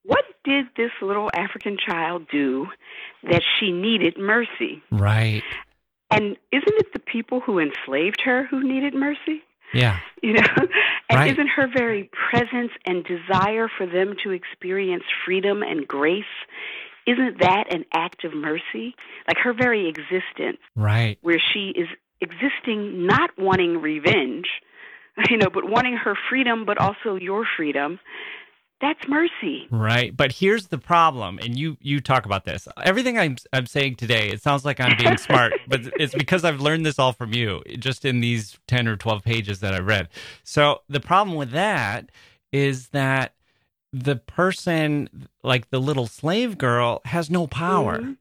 what 0.04 0.24
did 0.44 0.66
this 0.78 0.92
little 1.02 1.30
African 1.34 1.78
child 1.78 2.28
do 2.32 2.68
that 3.30 3.44
she 3.60 3.72
needed 3.72 4.18
mercy? 4.18 4.82
Right. 4.92 5.44
And 6.10 6.38
isn't 6.54 6.74
it 6.80 6.94
the 6.94 7.00
people 7.00 7.42
who 7.42 7.60
enslaved 7.60 8.22
her 8.24 8.46
who 8.46 8.64
needed 8.64 8.94
mercy? 8.94 9.44
Yeah. 9.74 10.00
You 10.22 10.34
know? 10.34 10.48
And 11.10 11.20
right. 11.20 11.32
isn't 11.32 11.48
her 11.48 11.70
very 11.74 12.10
presence 12.30 12.72
and 12.86 13.06
desire 13.06 13.70
for 13.78 13.86
them 13.86 14.16
to 14.26 14.32
experience 14.32 15.04
freedom 15.24 15.64
and 15.64 15.88
grace 15.88 16.26
isn't 17.08 17.40
that 17.40 17.74
an 17.74 17.86
act 17.94 18.26
of 18.26 18.34
mercy? 18.34 18.94
Like 19.28 19.38
her 19.38 19.54
very 19.54 19.88
existence, 19.88 20.60
right? 20.76 21.18
Where 21.22 21.42
she 21.54 21.74
is 21.76 21.88
existing, 22.22 23.08
not 23.08 23.32
wanting 23.38 23.82
revenge, 23.82 24.48
you 25.30 25.38
know, 25.38 25.50
but 25.52 25.70
wanting 25.70 25.96
her 25.96 26.16
freedom, 26.30 26.66
but 26.66 26.78
also 26.78 27.16
your 27.16 27.48
freedom. 27.56 28.00
That's 28.80 29.00
mercy, 29.08 29.66
right? 29.72 30.16
But 30.16 30.34
here's 30.34 30.68
the 30.68 30.78
problem, 30.78 31.40
and 31.40 31.58
you 31.58 31.78
you 31.82 32.00
talk 32.00 32.28
about 32.28 32.46
this. 32.46 32.68
Everything 32.84 33.18
I'm 33.18 33.38
I'm 33.52 33.66
saying 33.66 33.96
today, 33.96 34.30
it 34.30 34.44
sounds 34.44 34.66
like 34.66 34.80
I'm 34.80 34.96
being 34.96 35.18
smart, 35.18 35.54
but 35.68 35.82
it's 35.98 36.14
because 36.14 36.44
I've 36.44 36.62
learned 36.62 36.86
this 36.86 37.00
all 37.00 37.12
from 37.12 37.34
you, 37.34 37.64
just 37.80 38.06
in 38.06 38.20
these 38.20 38.60
ten 38.68 38.88
or 38.88 38.96
twelve 38.96 39.24
pages 39.24 39.62
that 39.62 39.74
I 39.74 39.80
read. 39.80 40.10
So 40.44 40.82
the 40.88 41.00
problem 41.00 41.38
with 41.38 41.52
that 41.52 42.12
is 42.52 42.90
that 42.90 43.34
the 43.94 44.16
person, 44.16 45.28
like 45.44 45.70
the 45.70 45.80
little 45.80 46.08
slave 46.08 46.58
girl, 46.58 47.02
has 47.06 47.30
no 47.30 47.48
power. 47.48 48.00
Mm-hmm. 48.00 48.14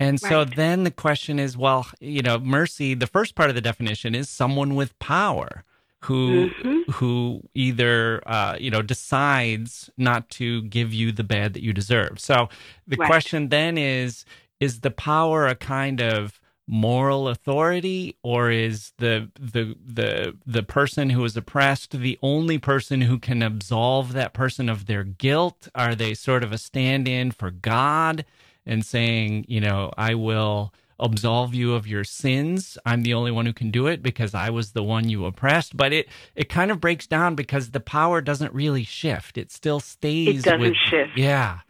And 0.00 0.20
so 0.20 0.40
right. 0.40 0.56
then 0.56 0.84
the 0.84 0.90
question 0.90 1.38
is, 1.38 1.56
well, 1.56 1.86
you 2.00 2.22
know, 2.22 2.38
mercy, 2.38 2.94
the 2.94 3.06
first 3.06 3.34
part 3.34 3.48
of 3.48 3.56
the 3.56 3.60
definition 3.60 4.14
is 4.14 4.28
someone 4.28 4.76
with 4.76 4.96
power 5.00 5.64
who 6.02 6.50
mm-hmm. 6.50 6.90
who 6.92 7.42
either 7.54 8.22
uh, 8.26 8.56
you 8.58 8.70
know 8.70 8.82
decides 8.82 9.90
not 9.96 10.30
to 10.30 10.62
give 10.62 10.94
you 10.94 11.10
the 11.10 11.24
bad 11.24 11.54
that 11.54 11.62
you 11.62 11.72
deserve. 11.72 12.20
So 12.20 12.48
the 12.86 12.96
right. 12.96 13.06
question 13.06 13.48
then 13.48 13.76
is 13.76 14.24
is 14.60 14.80
the 14.80 14.90
power 14.90 15.46
a 15.46 15.54
kind 15.54 16.00
of 16.00 16.40
moral 16.70 17.28
authority 17.28 18.14
or 18.22 18.50
is 18.50 18.92
the 18.98 19.30
the 19.40 19.74
the 19.84 20.36
the 20.46 20.62
person 20.62 21.10
who 21.10 21.24
is 21.24 21.34
oppressed 21.34 21.92
the 21.92 22.18
only 22.22 22.58
person 22.58 23.00
who 23.00 23.18
can 23.18 23.42
absolve 23.42 24.12
that 24.12 24.34
person 24.34 24.68
of 24.68 24.84
their 24.86 25.02
guilt? 25.02 25.68
Are 25.74 25.94
they 25.94 26.12
sort 26.12 26.44
of 26.44 26.52
a 26.52 26.58
stand-in 26.58 27.30
for 27.30 27.50
god 27.50 28.26
and 28.66 28.84
saying 28.84 29.46
you 29.48 29.60
know 29.60 29.90
i 29.96 30.14
will 30.14 30.72
absolve 31.00 31.54
you 31.54 31.74
of 31.74 31.86
your 31.86 32.02
sins. 32.02 32.76
I'm 32.84 33.02
the 33.02 33.14
only 33.14 33.30
one 33.30 33.46
who 33.46 33.52
can 33.52 33.70
do 33.70 33.86
it 33.86 34.02
because 34.02 34.34
i 34.34 34.50
was 34.50 34.72
the 34.72 34.82
one 34.82 35.08
you 35.08 35.24
oppressed. 35.24 35.76
But 35.76 35.92
it 35.92 36.08
it 36.34 36.48
kind 36.48 36.70
of 36.70 36.80
breaks 36.80 37.06
down 37.06 37.34
because 37.34 37.70
the 37.70 37.80
power 37.80 38.20
doesn't 38.20 38.52
really 38.52 38.84
shift. 38.84 39.38
It 39.38 39.50
still 39.50 39.80
stays 39.80 40.40
it 40.40 40.44
doesn't 40.44 40.60
with, 40.60 40.76
shift. 40.76 41.16
Yeah 41.16 41.60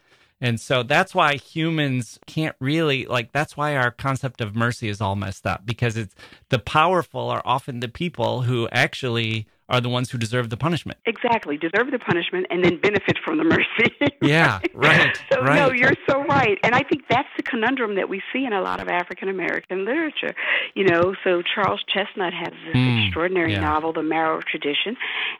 and 0.41 0.61
so 0.61 0.83
that's 0.83 1.15
why 1.15 1.37
humans 1.37 2.19
can't 2.27 2.57
really 2.61 3.07
like 3.07 3.33
that's 3.33 3.57
why 3.57 3.77
our 3.77 3.91
concept 3.91 4.41
of 4.41 4.55
mercy 4.55 4.89
is 4.89 5.01
all 5.01 5.17
messed 5.17 5.47
up 5.47 5.67
because 5.67 5.97
it's 5.97 6.15
the 6.49 6.59
powerful 6.59 7.29
are 7.29 7.43
often 7.45 7.81
the 7.81 7.89
people 7.89 8.43
who 8.43 8.69
actually 8.73 9.47
are 9.69 9.81
the 9.81 9.89
ones 9.89 10.11
who 10.11 10.19
deserve 10.19 10.49
the 10.49 10.57
punishment. 10.57 10.99
Exactly, 11.05 11.59
deserve 11.59 11.91
the 11.91 11.99
punishment 11.99 12.47
and 12.51 12.65
then 12.65 12.81
benefit 12.81 13.19
from 13.25 13.39
the 13.39 13.45
mercy. 13.45 13.95
Yeah, 14.21 14.59
right. 14.75 15.17
So 15.33 15.41
right. 15.41 15.57
no, 15.57 15.73
you're 15.73 15.95
so 16.09 16.25
right, 16.25 16.59
and 16.65 16.75
I 16.75 16.83
think 16.83 17.05
that's 17.09 17.29
the 17.37 17.43
conundrum 17.45 17.95
that 17.95 18.09
we 18.09 18.21
see 18.33 18.45
in 18.45 18.53
a 18.53 18.61
lot 18.61 18.81
of 18.81 18.89
African 18.89 19.29
American 19.29 19.85
literature. 19.85 20.35
You 20.75 20.85
know, 20.85 21.15
so 21.23 21.41
Charles 21.43 21.83
Chesnutt 21.95 22.33
has 22.33 22.53
this 22.67 22.75
mm, 22.75 23.07
extraordinary 23.07 23.53
yeah. 23.53 23.61
novel, 23.61 23.93
The 23.93 24.03
Marrow 24.03 24.39
of 24.39 24.45
Tradition, 24.45 24.97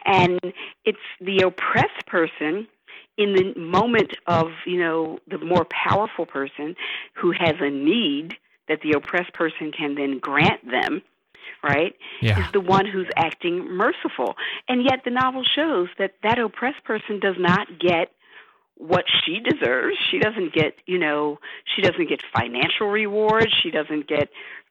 and 0.07 0.39
it's 0.85 0.99
the 1.21 1.43
oppressed 1.45 2.07
person 2.07 2.69
in 3.19 3.35
the 3.35 3.61
moment 3.61 4.17
of, 4.27 4.47
you 4.65 4.79
know, 4.79 5.19
the 5.29 5.39
more 5.39 5.67
powerful 5.71 6.25
person 6.25 6.77
who 7.15 7.33
has 7.33 7.57
a 7.61 7.69
need 7.69 8.35
that 8.69 8.81
the 8.83 8.93
oppressed 8.93 9.35
person 9.35 9.73
can 9.73 9.97
then 9.97 10.21
grant 10.21 10.65
them, 10.71 11.03
right? 11.63 11.95
Yeah. 12.23 12.39
Is 12.39 12.53
the 12.53 12.61
one 12.61 12.87
who's 12.87 13.09
acting 13.17 13.69
merciful. 13.69 14.37
And 14.69 14.85
yet 14.85 15.01
the 15.05 15.11
novel 15.11 15.43
shows 15.43 15.89
that 15.99 16.15
that 16.23 16.39
oppressed 16.39 16.85
person 16.85 17.19
does 17.19 17.37
not 17.39 17.67
get 17.81 18.13
what 18.77 19.05
she 19.25 19.41
deserves. 19.41 19.97
She 20.11 20.21
doesn't 20.21 20.55
get, 20.55 20.75
you 20.87 20.99
know, 20.99 21.41
she 21.75 21.83
doesn't 21.83 22.09
get 22.09 22.23
financial 22.33 22.87
rewards. 22.87 23.53
She 23.63 23.73
doesn't 23.73 24.07
get, 24.07 24.29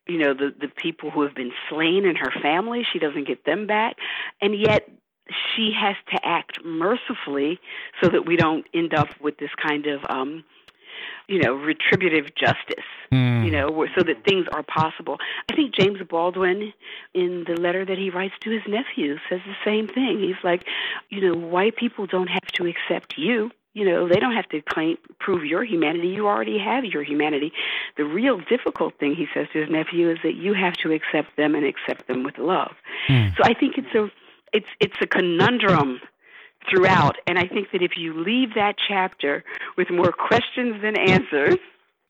you 0.08 0.18
know, 0.20 0.34
the 0.34 0.56
the 0.58 0.70
people 0.70 1.12
who 1.12 1.24
have 1.24 1.36
been 1.36 1.52
slain 1.70 2.06
in 2.06 2.16
her 2.16 2.32
family. 2.42 2.84
She 2.94 3.00
doesn't 3.00 3.28
get 3.28 3.44
them 3.44 3.68
back. 3.68 3.98
And 4.42 4.58
yet 4.58 4.90
she 5.56 5.72
has 5.78 5.96
to 6.12 6.26
act 6.26 6.64
mercifully 6.64 7.60
so 8.02 8.10
that 8.10 8.26
we 8.26 8.36
don't 8.36 8.66
end 8.74 8.94
up 8.94 9.10
with 9.20 9.38
this 9.38 9.52
kind 9.62 9.88
of 9.88 10.02
um 10.10 10.44
you 11.28 11.42
know, 11.42 11.54
retributive 11.54 12.34
justice, 12.36 12.86
mm. 13.12 13.46
you 13.46 13.52
know, 13.52 13.86
so 13.98 14.04
that 14.04 14.24
things 14.24 14.48
are 14.54 14.64
possible. 14.64 15.18
I 15.52 15.56
think 15.56 15.76
James 15.76 16.00
Baldwin, 16.10 16.74
in 17.14 17.44
the 17.46 17.60
letter 17.60 17.86
that 17.86 17.98
he 17.98 18.10
writes 18.10 18.34
to 18.42 18.50
his 18.50 18.62
nephew, 18.68 19.18
says 19.30 19.42
the 19.46 19.56
same 19.66 19.88
thing. 19.88 20.20
He's 20.20 20.42
like, 20.44 20.64
you 21.10 21.22
know, 21.22 21.38
white 21.38 21.76
people 21.76 22.08
don't 22.08 22.28
have 22.28 22.48
to 22.54 22.66
accept 22.66 23.16
you. 23.18 23.52
You 23.74 23.86
know, 23.86 24.08
they 24.08 24.20
don't 24.20 24.34
have 24.34 24.50
to 24.50 24.62
claim 24.62 24.98
prove 25.20 25.46
your 25.46 25.64
humanity. 25.64 26.08
You 26.08 26.28
already 26.28 26.58
have 26.58 26.84
your 26.84 27.04
humanity. 27.04 27.52
The 27.96 28.06
real 28.06 28.40
difficult 28.40 28.98
thing, 28.98 29.14
he 29.14 29.28
says 29.34 29.48
to 29.54 29.60
his 29.60 29.70
nephew, 29.70 30.10
is 30.10 30.18
that 30.24 30.34
you 30.34 30.54
have 30.54 30.74
to 30.78 30.92
accept 30.94 31.36
them 31.38 31.54
and 31.54 31.64
accept 31.64 32.08
them 32.08 32.24
with 32.24 32.40
love. 32.40 32.72
Mm. 33.08 33.36
So 33.38 33.44
I 33.44 33.54
think 33.54 33.78
it's 33.78 33.94
a 33.94 34.10
it's 34.54 34.68
it's 34.80 34.96
a 35.02 35.08
conundrum 35.08 36.00
throughout. 36.70 37.18
And 37.28 37.38
I 37.38 37.48
think 37.48 37.72
that 37.72 37.82
if 37.82 37.98
you 37.98 38.14
leave 38.14 38.54
that 38.56 38.76
chapter 38.88 39.44
with 39.78 39.90
more 39.90 40.12
questions 40.12 40.82
than 40.82 40.98
answers, 40.98 41.58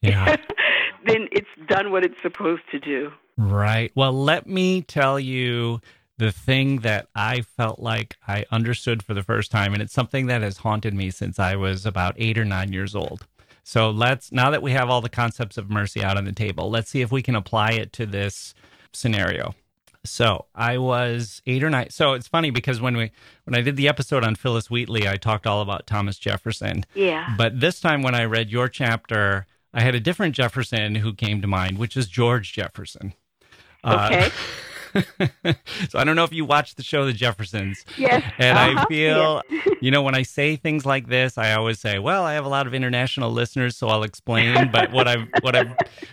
yeah. 0.02 0.36
then 1.06 1.28
it's 1.32 1.48
done 1.68 1.92
what 1.92 2.04
it's 2.04 2.22
supposed 2.22 2.64
to 2.72 2.80
do. 2.80 3.12
Right. 3.38 3.92
Well, 3.96 4.14
let 4.14 4.48
me 4.48 4.82
tell 4.82 5.20
you 5.20 5.80
the 6.18 6.32
thing 6.32 6.80
that 6.80 7.08
I 7.16 7.42
felt 7.42 7.80
like 7.80 8.16
I 8.28 8.46
understood 8.52 9.04
for 9.04 9.14
the 9.14 9.22
first 9.22 9.52
time, 9.52 9.74
and 9.74 9.82
it's 9.82 9.94
something 9.94 10.26
that 10.28 10.42
has 10.42 10.58
haunted 10.58 10.94
me 10.94 11.12
since 11.12 11.38
I 11.38 11.56
was 11.56 11.86
about 11.86 12.16
eight 12.18 12.38
or 12.38 12.46
nine 12.46 12.74
years 12.74 12.96
old. 12.96 13.28
So 13.64 13.92
let's, 13.92 14.32
now 14.32 14.50
that 14.50 14.64
we 14.64 14.72
have 14.72 14.90
all 14.90 15.02
the 15.02 15.10
concepts 15.10 15.58
of 15.58 15.70
mercy 15.70 16.02
out 16.02 16.18
on 16.18 16.26
the 16.26 16.32
table, 16.32 16.70
let's 16.70 16.90
see 16.90 17.02
if 17.02 17.12
we 17.12 17.22
can 17.22 17.36
apply 17.36 17.72
it 17.72 17.94
to 17.94 18.06
this 18.06 18.56
scenario. 18.94 19.54
So 20.10 20.45
I 20.55 20.78
was 20.78 21.41
eight 21.45 21.64
or 21.64 21.70
nine. 21.70 21.89
So 21.89 22.14
it's 22.14 22.28
funny 22.28 22.49
because 22.49 22.82
when 22.82 22.97
we 22.97 23.12
when 23.45 23.55
I 23.55 23.62
did 23.62 23.76
the 23.76 23.88
episode 23.88 24.24
on 24.24 24.36
Phillis 24.36 24.70
Wheatley, 24.70 25.08
I 25.08 25.18
talked 25.18 25.47
all 25.47 25.62
about 25.62 25.88
Thomas 25.88 26.18
Jefferson. 26.18 26.86
Yeah. 26.93 27.34
But 27.38 27.60
this 27.60 27.80
time 27.80 28.01
when 28.01 28.16
I 28.16 28.26
read 28.26 28.49
your 28.49 28.68
chapter, 28.68 29.45
I 29.74 29.82
had 29.82 29.95
a 29.95 29.99
different 29.99 30.36
Jefferson 30.36 30.95
who 30.95 31.14
came 31.14 31.41
to 31.41 31.47
mind, 31.47 31.78
which 31.78 31.95
is 31.95 32.08
George 32.08 32.53
Jefferson. 32.53 33.14
Okay. 33.86 34.26
Uh, 34.26 34.30
so 35.89 35.99
I 35.99 36.03
don't 36.03 36.16
know 36.16 36.24
if 36.24 36.34
you 36.34 36.45
watched 36.45 36.78
the 36.78 36.84
show 36.84 37.05
The 37.05 37.14
Jeffersons. 37.14 37.86
Yes. 37.97 38.24
And 38.38 38.58
uh-huh. 38.58 38.82
I 38.82 38.86
feel, 38.86 39.41
yes. 39.49 39.78
you 39.82 39.91
know, 39.91 40.01
when 40.01 40.16
I 40.16 40.24
say 40.24 40.55
things 40.55 40.86
like 40.86 41.08
this, 41.08 41.38
I 41.38 41.53
always 41.53 41.80
say, 41.80 41.99
"Well, 41.99 42.24
I 42.24 42.34
have 42.34 42.45
a 42.45 42.49
lot 42.49 42.68
of 42.68 42.74
international 42.74 43.32
listeners, 43.32 43.78
so 43.78 43.88
I'll 43.88 44.03
explain." 44.03 44.72
But 44.72 44.91
what 44.91 45.08
I've 45.08 45.28
what 45.41 45.55
I've 45.55 45.72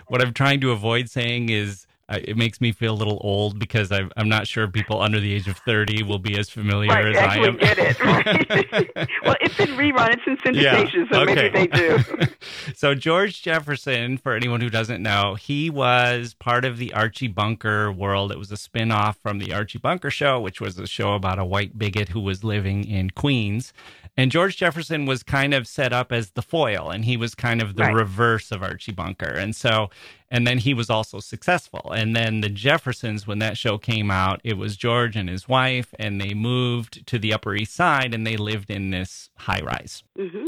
what 0.08 0.22
I'm 0.22 0.34
trying 0.34 0.60
to 0.60 0.72
avoid 0.72 1.08
saying 1.08 1.48
is 1.48 1.86
I, 2.08 2.18
it 2.18 2.36
makes 2.36 2.60
me 2.60 2.72
feel 2.72 2.92
a 2.92 2.96
little 2.96 3.18
old 3.22 3.58
because 3.58 3.90
I, 3.90 4.00
am 4.00 4.10
I'm 4.16 4.28
not 4.28 4.46
sure 4.46 4.68
people 4.68 5.00
under 5.00 5.20
the 5.20 5.32
age 5.32 5.48
of 5.48 5.56
30 5.58 6.02
will 6.02 6.18
be 6.18 6.38
as 6.38 6.50
familiar 6.50 6.90
right, 6.90 7.06
as 7.06 7.16
I 7.16 7.36
am. 7.38 7.56
get 7.56 7.78
it. 7.78 8.00
Right? 8.00 8.90
well, 9.24 9.36
it's 9.40 9.58
in 9.58 9.68
rerun, 9.70 10.12
it's 10.12 10.22
in 10.26 10.36
syndication, 10.38 11.10
yeah, 11.10 11.12
so 11.12 11.22
okay. 11.22 11.50
maybe 11.52 11.66
they 11.66 11.66
do. 11.66 11.98
so, 12.74 12.94
George 12.94 13.42
Jefferson, 13.42 14.18
for 14.18 14.34
anyone 14.34 14.60
who 14.60 14.70
doesn't 14.70 15.02
know, 15.02 15.34
he 15.34 15.70
was 15.70 16.34
part 16.34 16.64
of 16.64 16.76
the 16.76 16.92
Archie 16.92 17.28
Bunker 17.28 17.90
world. 17.90 18.32
It 18.32 18.38
was 18.38 18.52
a 18.52 18.56
spin 18.56 18.90
off 18.90 19.16
from 19.22 19.38
the 19.38 19.54
Archie 19.54 19.78
Bunker 19.78 20.10
show, 20.10 20.40
which 20.40 20.60
was 20.60 20.78
a 20.78 20.86
show 20.86 21.14
about 21.14 21.38
a 21.38 21.44
white 21.44 21.78
bigot 21.78 22.10
who 22.10 22.20
was 22.20 22.44
living 22.44 22.84
in 22.84 23.10
Queens. 23.10 23.72
And 24.16 24.30
George 24.30 24.56
Jefferson 24.56 25.06
was 25.06 25.22
kind 25.22 25.52
of 25.52 25.66
set 25.66 25.92
up 25.92 26.12
as 26.12 26.30
the 26.30 26.42
foil, 26.42 26.90
and 26.90 27.04
he 27.04 27.16
was 27.16 27.34
kind 27.34 27.60
of 27.60 27.74
the 27.74 27.82
right. 27.82 27.94
reverse 27.94 28.52
of 28.52 28.62
Archie 28.62 28.92
Bunker. 28.92 29.30
And 29.30 29.56
so 29.56 29.90
and 30.34 30.48
then 30.48 30.58
he 30.58 30.74
was 30.74 30.90
also 30.90 31.20
successful. 31.20 31.92
And 31.92 32.16
then 32.16 32.40
the 32.40 32.48
Jeffersons, 32.48 33.24
when 33.24 33.38
that 33.38 33.56
show 33.56 33.78
came 33.78 34.10
out, 34.10 34.40
it 34.42 34.58
was 34.58 34.76
George 34.76 35.14
and 35.14 35.28
his 35.28 35.48
wife, 35.48 35.94
and 35.96 36.20
they 36.20 36.34
moved 36.34 37.06
to 37.06 37.20
the 37.20 37.32
Upper 37.32 37.54
East 37.54 37.72
Side, 37.72 38.12
and 38.12 38.26
they 38.26 38.36
lived 38.36 38.68
in 38.68 38.90
this 38.90 39.30
high 39.36 39.60
rise. 39.60 40.02
Mm-hmm. 40.18 40.46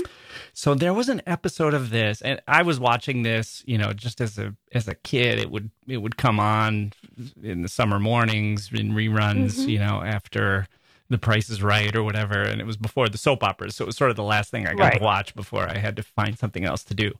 So 0.52 0.74
there 0.74 0.92
was 0.92 1.08
an 1.08 1.22
episode 1.24 1.72
of 1.72 1.90
this, 1.90 2.20
and 2.20 2.42
I 2.48 2.62
was 2.62 2.80
watching 2.80 3.22
this, 3.22 3.62
you 3.64 3.78
know, 3.78 3.92
just 3.92 4.20
as 4.20 4.38
a 4.38 4.56
as 4.72 4.88
a 4.88 4.96
kid. 4.96 5.38
It 5.38 5.52
would 5.52 5.70
it 5.86 5.98
would 5.98 6.16
come 6.16 6.40
on 6.40 6.92
in 7.40 7.62
the 7.62 7.68
summer 7.68 8.00
mornings 8.00 8.70
in 8.72 8.90
reruns, 8.90 9.52
mm-hmm. 9.52 9.68
you 9.68 9.78
know, 9.78 10.02
after 10.02 10.66
the 11.08 11.18
Price 11.18 11.48
is 11.48 11.62
Right 11.62 11.94
or 11.94 12.02
whatever, 12.02 12.42
and 12.42 12.60
it 12.60 12.66
was 12.66 12.76
before 12.76 13.08
the 13.08 13.18
soap 13.18 13.42
operas, 13.42 13.76
so 13.76 13.84
it 13.84 13.86
was 13.86 13.96
sort 13.96 14.10
of 14.10 14.16
the 14.16 14.22
last 14.22 14.50
thing 14.50 14.66
I 14.66 14.74
got 14.74 14.80
right. 14.80 14.98
to 14.98 15.04
watch 15.04 15.34
before 15.34 15.68
I 15.68 15.78
had 15.78 15.96
to 15.96 16.02
find 16.02 16.38
something 16.38 16.64
else 16.64 16.82
to 16.84 16.94
do. 16.94 17.12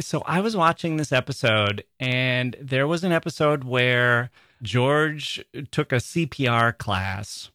So 0.00 0.22
I 0.26 0.40
was 0.40 0.56
watching 0.56 0.96
this 0.96 1.12
episode, 1.12 1.84
and 2.00 2.56
there 2.60 2.86
was 2.86 3.04
an 3.04 3.12
episode 3.12 3.64
where 3.64 4.30
George 4.62 5.44
took 5.70 5.92
a 5.92 5.96
CPR 5.96 6.76
class. 6.76 7.50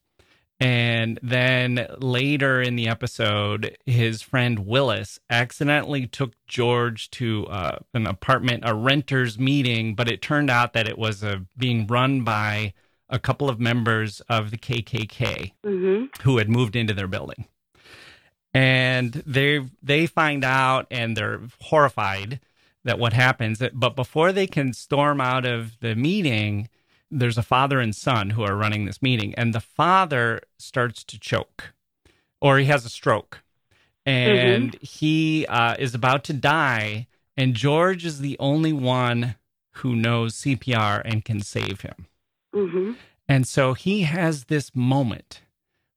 And 0.61 1.19
then 1.23 1.87
later 1.99 2.61
in 2.61 2.75
the 2.75 2.89
episode, 2.89 3.77
his 3.85 4.21
friend 4.21 4.65
Willis 4.67 5.17
accidentally 5.29 6.05
took 6.05 6.33
George 6.47 7.09
to 7.11 7.47
uh, 7.47 7.79
an 7.93 8.05
apartment, 8.05 8.63
a 8.65 8.75
renter's 8.75 9.39
meeting, 9.39 9.95
but 9.95 10.09
it 10.09 10.21
turned 10.21 10.49
out 10.49 10.73
that 10.73 10.87
it 10.87 10.97
was 10.97 11.23
a, 11.23 11.45
being 11.57 11.87
run 11.87 12.23
by 12.23 12.73
a 13.09 13.19
couple 13.19 13.49
of 13.49 13.59
members 13.59 14.21
of 14.29 14.51
the 14.51 14.57
KKK 14.57 15.53
mm-hmm. 15.65 16.05
who 16.23 16.37
had 16.37 16.49
moved 16.49 16.75
into 16.75 16.93
their 16.93 17.07
building. 17.07 17.47
And 18.53 19.13
they 19.25 19.61
they 19.81 20.07
find 20.07 20.43
out 20.43 20.87
and 20.89 21.15
they're 21.15 21.41
horrified 21.61 22.39
that 22.83 22.99
what 22.99 23.13
happens. 23.13 23.61
But 23.73 23.95
before 23.95 24.31
they 24.31 24.47
can 24.47 24.73
storm 24.73 25.21
out 25.21 25.45
of 25.45 25.79
the 25.79 25.95
meeting, 25.95 26.69
there's 27.11 27.37
a 27.37 27.43
father 27.43 27.79
and 27.79 27.95
son 27.95 28.31
who 28.31 28.43
are 28.43 28.55
running 28.55 28.85
this 28.85 29.01
meeting, 29.01 29.33
and 29.35 29.53
the 29.53 29.59
father 29.59 30.41
starts 30.57 31.03
to 31.05 31.19
choke, 31.19 31.73
or 32.41 32.57
he 32.57 32.65
has 32.65 32.85
a 32.85 32.89
stroke, 32.89 33.43
and 34.05 34.73
mm-hmm. 34.73 34.85
he 34.85 35.45
uh, 35.47 35.75
is 35.79 35.93
about 35.95 36.23
to 36.25 36.33
die. 36.33 37.07
And 37.35 37.53
George 37.53 38.05
is 38.05 38.19
the 38.19 38.35
only 38.37 38.73
one 38.73 39.35
who 39.75 39.95
knows 39.95 40.35
CPR 40.35 41.01
and 41.05 41.23
can 41.23 41.41
save 41.41 41.81
him. 41.81 42.07
Mm-hmm. 42.53 42.93
And 43.27 43.47
so 43.47 43.73
he 43.73 44.03
has 44.03 44.45
this 44.45 44.75
moment 44.75 45.41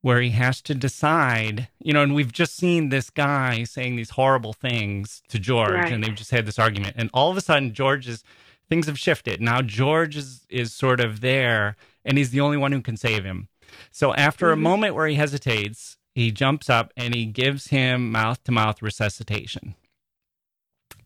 where 0.03 0.21
he 0.21 0.31
has 0.31 0.61
to 0.63 0.75
decide, 0.75 1.69
you 1.79 1.93
know, 1.93 2.03
and 2.03 2.15
we've 2.15 2.33
just 2.33 2.57
seen 2.57 2.89
this 2.89 3.09
guy 3.09 3.65
saying 3.65 3.97
these 3.97 4.11
horrible 4.11 4.53
things 4.53 5.23
to 5.29 5.39
George, 5.39 5.73
right. 5.73 5.93
and 5.93 6.03
they've 6.03 6.15
just 6.15 6.33
had 6.33 6.45
this 6.45 6.59
argument. 6.59 6.97
And 6.99 7.09
all 7.15 7.31
of 7.31 7.37
a 7.37 7.41
sudden, 7.41 7.73
George 7.73 8.09
is, 8.09 8.25
things 8.69 8.87
have 8.87 8.99
shifted. 8.99 9.41
Now 9.41 9.63
George 9.63 10.17
is, 10.17 10.45
is 10.51 10.75
sort 10.75 11.01
of 11.01 11.21
there, 11.21 11.77
and 12.05 12.19
he's 12.19 12.31
the 12.31 12.41
only 12.41 12.57
one 12.57 12.73
who 12.73 12.83
can 12.83 12.97
save 12.97 13.25
him. 13.25 13.49
So 13.91 14.13
after 14.15 14.47
mm-hmm. 14.47 14.61
a 14.61 14.63
moment 14.63 14.95
where 14.95 15.07
he 15.07 15.15
hesitates, 15.15 15.99
he 16.15 16.31
jumps 16.31 16.69
up 16.69 16.93
and 16.97 17.15
he 17.15 17.25
gives 17.25 17.69
him 17.69 18.11
mouth 18.11 18.43
to 18.45 18.53
mouth 18.53 18.83
resuscitation. 18.83 19.77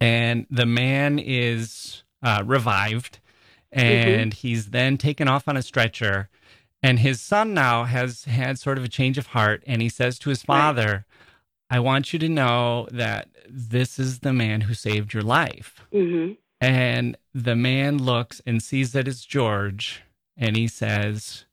And 0.01 0.47
the 0.51 0.67
man 0.67 1.19
is 1.19 2.03
uh, 2.23 2.43
revived. 2.45 3.21
And 3.77 4.33
mm-hmm. 4.33 4.37
he's 4.47 4.71
then 4.71 4.97
taken 4.97 5.29
off 5.29 5.47
on 5.47 5.57
a 5.57 5.63
stretcher. 5.63 6.29
And 6.83 6.99
his 6.99 7.21
son 7.21 7.53
now 7.53 7.85
has 7.85 8.25
had 8.25 8.59
sort 8.59 8.79
of 8.79 8.85
a 8.85 8.89
change 8.89 9.19
of 9.19 9.29
heart, 9.29 9.63
and 9.67 9.83
he 9.83 9.89
says 9.89 10.19
to 10.21 10.31
his 10.31 10.43
father, 10.43 11.05
right. 11.71 11.77
I 11.77 11.81
want 11.81 12.13
you 12.13 12.19
to 12.21 12.29
know 12.29 12.89
that 12.91 13.29
this 13.49 13.99
is 13.99 14.21
the 14.21 14.33
man 14.33 14.63
who 14.63 14.75
saved 14.75 15.13
your 15.13 15.23
life. 15.23 15.83
Mm-hmm. 15.93 16.35
And 16.61 17.17
the 17.35 17.57
man 17.57 17.99
looks 17.99 18.41
and 18.47 18.63
sees 18.63 18.93
that 18.93 19.07
it's 19.07 19.27
George, 19.27 20.03
and 20.37 20.57
he 20.57 20.69
says, 20.69 21.45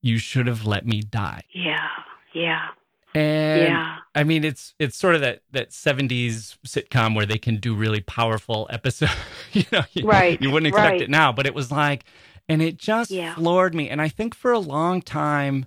You 0.00 0.18
should 0.18 0.46
have 0.46 0.64
let 0.64 0.86
me 0.86 1.02
die. 1.02 1.42
Yeah, 1.52 1.88
yeah. 2.32 2.68
And 3.18 3.62
yeah. 3.62 3.98
I 4.14 4.24
mean, 4.24 4.44
it's 4.44 4.74
it's 4.78 4.96
sort 4.96 5.14
of 5.14 5.20
that 5.22 5.42
that 5.52 5.70
'70s 5.70 6.56
sitcom 6.66 7.16
where 7.16 7.26
they 7.26 7.38
can 7.38 7.56
do 7.56 7.74
really 7.74 8.00
powerful 8.00 8.68
episodes. 8.70 9.12
you 9.52 9.64
know, 9.72 9.82
you, 9.92 10.06
right? 10.06 10.40
You 10.40 10.50
wouldn't 10.50 10.68
expect 10.68 10.92
right. 10.92 11.02
it 11.02 11.10
now, 11.10 11.32
but 11.32 11.46
it 11.46 11.54
was 11.54 11.70
like, 11.72 12.04
and 12.48 12.62
it 12.62 12.76
just 12.76 13.10
yeah. 13.10 13.34
floored 13.34 13.74
me. 13.74 13.88
And 13.88 14.00
I 14.00 14.08
think 14.08 14.34
for 14.34 14.52
a 14.52 14.58
long 14.58 15.02
time, 15.02 15.66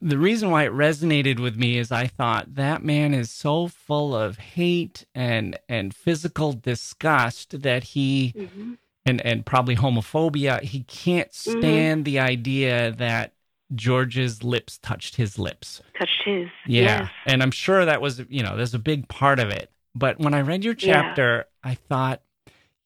the 0.00 0.18
reason 0.18 0.50
why 0.50 0.64
it 0.64 0.72
resonated 0.72 1.40
with 1.40 1.56
me 1.56 1.76
is 1.78 1.90
I 1.90 2.06
thought 2.06 2.54
that 2.54 2.84
man 2.84 3.14
is 3.14 3.30
so 3.30 3.66
full 3.68 4.14
of 4.14 4.38
hate 4.38 5.04
and 5.14 5.58
and 5.68 5.94
physical 5.94 6.52
disgust 6.52 7.62
that 7.62 7.84
he. 7.84 8.32
Mm-hmm. 8.36 8.72
And, 9.04 9.20
and 9.26 9.44
probably 9.44 9.74
homophobia. 9.74 10.62
He 10.62 10.84
can't 10.84 11.28
mm-hmm. 11.32 11.58
stand 11.58 11.98
mm-hmm. 11.98 12.02
the 12.04 12.20
idea 12.20 12.92
that 12.92 13.32
George's 13.74 14.42
lips 14.42 14.78
touched 14.78 15.16
his 15.16 15.38
lips. 15.38 15.82
Touched 15.98 16.22
his. 16.24 16.48
Yeah. 16.66 16.82
Yes. 16.82 17.10
And 17.26 17.42
I'm 17.42 17.50
sure 17.50 17.84
that 17.84 18.00
was, 18.00 18.22
you 18.28 18.42
know, 18.42 18.56
there's 18.56 18.74
a 18.74 18.78
big 18.78 19.08
part 19.08 19.38
of 19.38 19.50
it. 19.50 19.70
But 19.94 20.18
when 20.18 20.34
I 20.34 20.40
read 20.40 20.64
your 20.64 20.74
chapter, 20.74 21.46
yeah. 21.64 21.70
I 21.70 21.74
thought, 21.74 22.22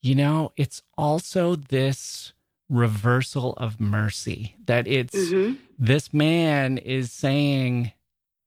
you 0.01 0.15
know, 0.15 0.51
it's 0.57 0.83
also 0.97 1.55
this 1.55 2.33
reversal 2.69 3.53
of 3.53 3.79
mercy 3.79 4.55
that 4.65 4.87
it's 4.87 5.15
mm-hmm. 5.15 5.55
this 5.79 6.13
man 6.13 6.77
is 6.77 7.11
saying, 7.11 7.93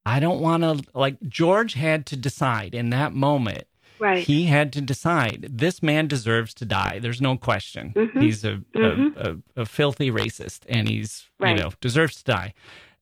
I 0.04 0.20
don't 0.20 0.40
want 0.40 0.62
to, 0.62 0.82
like, 0.94 1.16
George 1.28 1.74
had 1.74 2.06
to 2.06 2.16
decide 2.16 2.74
in 2.74 2.90
that 2.90 3.12
moment 3.14 3.64
Right. 4.00 4.26
He 4.26 4.46
had 4.46 4.72
to 4.72 4.80
decide 4.80 5.46
this 5.50 5.82
man 5.82 6.08
deserves 6.08 6.54
to 6.54 6.64
die. 6.64 6.98
There's 7.00 7.20
no 7.20 7.36
question. 7.36 7.92
Mm-hmm. 7.94 8.20
He's 8.20 8.44
a, 8.44 8.62
mm-hmm. 8.74 9.18
a, 9.18 9.32
a, 9.32 9.62
a, 9.62 9.66
filthy 9.66 10.10
racist 10.10 10.60
and 10.68 10.88
he's, 10.88 11.28
right. 11.38 11.56
you 11.56 11.62
know, 11.62 11.70
deserves 11.82 12.16
to 12.16 12.24
die. 12.24 12.54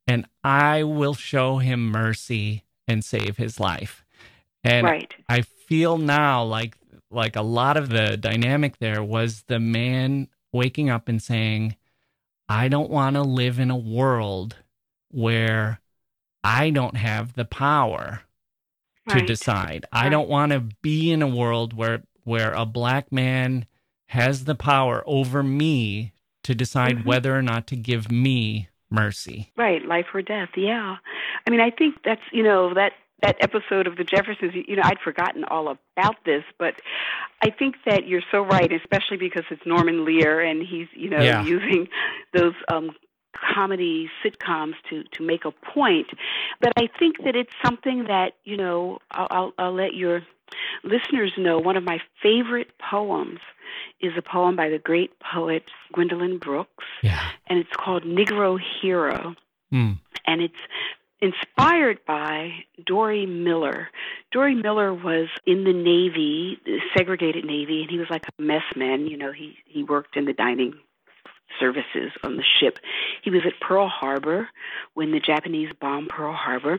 And 0.09 0.27
I 0.43 0.83
will 0.83 1.15
show 1.15 1.59
him 1.59 1.91
mercy 1.91 2.65
and 2.89 3.05
save 3.05 3.37
his 3.37 3.61
life. 3.61 4.05
And 4.65 4.85
right. 4.85 5.15
I 5.29 5.43
feel 5.43 5.99
now 5.99 6.43
like 6.43 6.77
like 7.11 7.37
a 7.37 7.43
lot 7.43 7.77
of 7.77 7.89
the 7.89 8.17
dynamic 8.17 8.79
there 8.79 9.03
was 9.03 9.45
the 9.47 9.59
man 9.59 10.29
waking 10.53 10.91
up 10.91 11.09
and 11.09 11.23
saying, 11.23 11.77
I 12.49 12.69
don't 12.69 12.91
want 12.91 13.15
to 13.15 13.23
live 13.23 13.59
in 13.59 13.71
a 13.71 13.77
world 13.77 14.57
where 15.11 15.81
I 16.45 16.71
don't 16.71 16.97
have 16.97 17.35
the 17.35 17.45
power 17.45 18.23
right. 19.09 19.21
to 19.21 19.27
decide. 19.27 19.87
Right. 19.93 20.07
I 20.07 20.09
don't 20.09 20.29
want 20.29 20.53
to 20.53 20.61
be 20.83 21.11
in 21.11 21.23
a 21.23 21.29
world 21.29 21.73
where 21.73 22.03
where 22.25 22.53
a 22.53 22.67
black 22.67 23.11
man 23.11 23.67
has 24.09 24.45
the 24.45 24.55
power 24.55 25.03
over 25.07 25.43
me 25.43 26.13
to 26.45 26.55
decide 26.55 26.97
mm-hmm. 26.99 27.09
whether 27.09 27.37
or 27.37 27.43
not 27.43 27.67
to 27.69 27.77
give 27.77 28.11
me 28.11 28.69
mercy. 28.91 29.53
Right, 29.57 29.85
life 29.85 30.07
or 30.15 30.23
death. 30.23 30.51
Yeah. 30.57 30.97
I 31.47 31.51
mean, 31.51 31.61
I 31.61 31.71
think 31.71 31.97
that's, 32.05 32.23
you 32.33 32.43
know, 32.43 32.75
that 32.75 32.93
that 33.21 33.37
episode 33.41 33.89
of 33.89 33.97
the 33.97 34.05
Jeffersons, 34.05 34.53
you 34.55 34.77
know, 34.77 34.83
I'd 34.85 35.01
forgotten 35.01 35.45
all 35.45 35.69
about 35.69 36.25
this, 36.25 36.45
but 36.57 36.75
I 37.43 37.51
think 37.51 37.75
that 37.85 38.07
you're 38.07 38.23
so 38.31 38.43
right, 38.43 38.73
especially 38.73 39.17
because 39.17 39.43
it's 39.51 39.67
Norman 39.67 40.05
Lear 40.05 40.41
and 40.41 40.63
he's, 40.63 40.87
you 40.95 41.11
know, 41.11 41.21
yeah. 41.21 41.43
using 41.45 41.89
those 42.33 42.55
um 42.73 42.91
comedy 43.55 44.11
sitcoms 44.25 44.75
to 44.91 45.05
to 45.13 45.23
make 45.23 45.45
a 45.45 45.51
point. 45.51 46.09
But 46.61 46.73
I 46.77 46.89
think 46.99 47.25
that 47.25 47.37
it's 47.37 47.53
something 47.65 48.05
that, 48.05 48.35
you 48.45 48.57
know, 48.57 48.99
I'll 49.11 49.29
I'll, 49.31 49.53
I'll 49.59 49.75
let 49.75 49.95
your 49.95 50.23
listeners 50.83 51.33
know 51.37 51.59
one 51.59 51.77
of 51.77 51.85
my 51.85 52.01
favorite 52.23 52.71
poems 52.79 53.41
is 54.01 54.13
a 54.17 54.23
poem 54.23 54.57
by 54.57 54.69
the 54.69 54.79
great 54.79 55.13
poet 55.21 55.65
Gwendolyn 55.93 56.39
Brooks. 56.39 56.85
Yeah. 57.03 57.21
And 57.47 57.59
it's 57.59 57.77
called 57.77 58.05
Negro 58.05 58.59
Hero. 58.81 59.35
Mm. 59.73 59.99
And 60.27 60.43
it's 60.43 60.55
inspired 61.21 61.99
by 62.07 62.65
Dorie 62.85 63.27
Miller. 63.27 63.89
Dorie 64.33 64.55
Miller 64.55 64.95
was 64.95 65.29
in 65.47 65.65
the 65.65 65.73
Navy, 65.73 66.59
the 66.65 66.79
segregated 66.97 67.45
Navy, 67.45 67.83
and 67.83 67.91
he 67.91 67.99
was 67.99 68.09
like 68.11 68.25
a 68.27 68.43
messman. 68.43 69.11
You 69.11 69.17
know, 69.17 69.33
he 69.33 69.59
he 69.67 69.83
worked 69.83 70.17
in 70.17 70.25
the 70.25 70.33
dining 70.33 70.75
services 71.61 72.13
on 72.23 72.37
the 72.37 72.45
ship. 72.61 72.79
He 73.23 73.31
was 73.31 73.43
at 73.47 73.61
Pearl 73.61 73.89
Harbor 73.89 74.49
when 74.95 75.13
the 75.13 75.21
Japanese 75.21 75.71
bombed 75.81 76.09
Pearl 76.09 76.35
Harbor, 76.35 76.79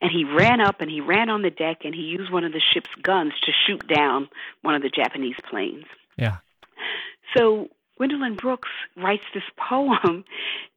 and 0.00 0.10
he 0.10 0.24
ran 0.24 0.60
up 0.60 0.80
and 0.80 0.90
he 0.90 1.00
ran 1.00 1.30
on 1.30 1.42
the 1.42 1.50
deck 1.50 1.78
and 1.84 1.94
he 1.94 2.02
used 2.02 2.32
one 2.32 2.44
of 2.44 2.52
the 2.52 2.60
ship's 2.72 2.90
guns 3.02 3.32
to 3.42 3.52
shoot 3.66 3.86
down 3.86 4.28
one 4.62 4.74
of 4.74 4.82
the 4.82 4.90
Japanese 4.90 5.36
planes. 5.50 5.86
Yeah. 6.16 6.38
So 7.36 7.68
Gwendolyn 7.96 8.36
Brooks 8.36 8.68
writes 8.96 9.24
this 9.34 9.42
poem, 9.56 10.24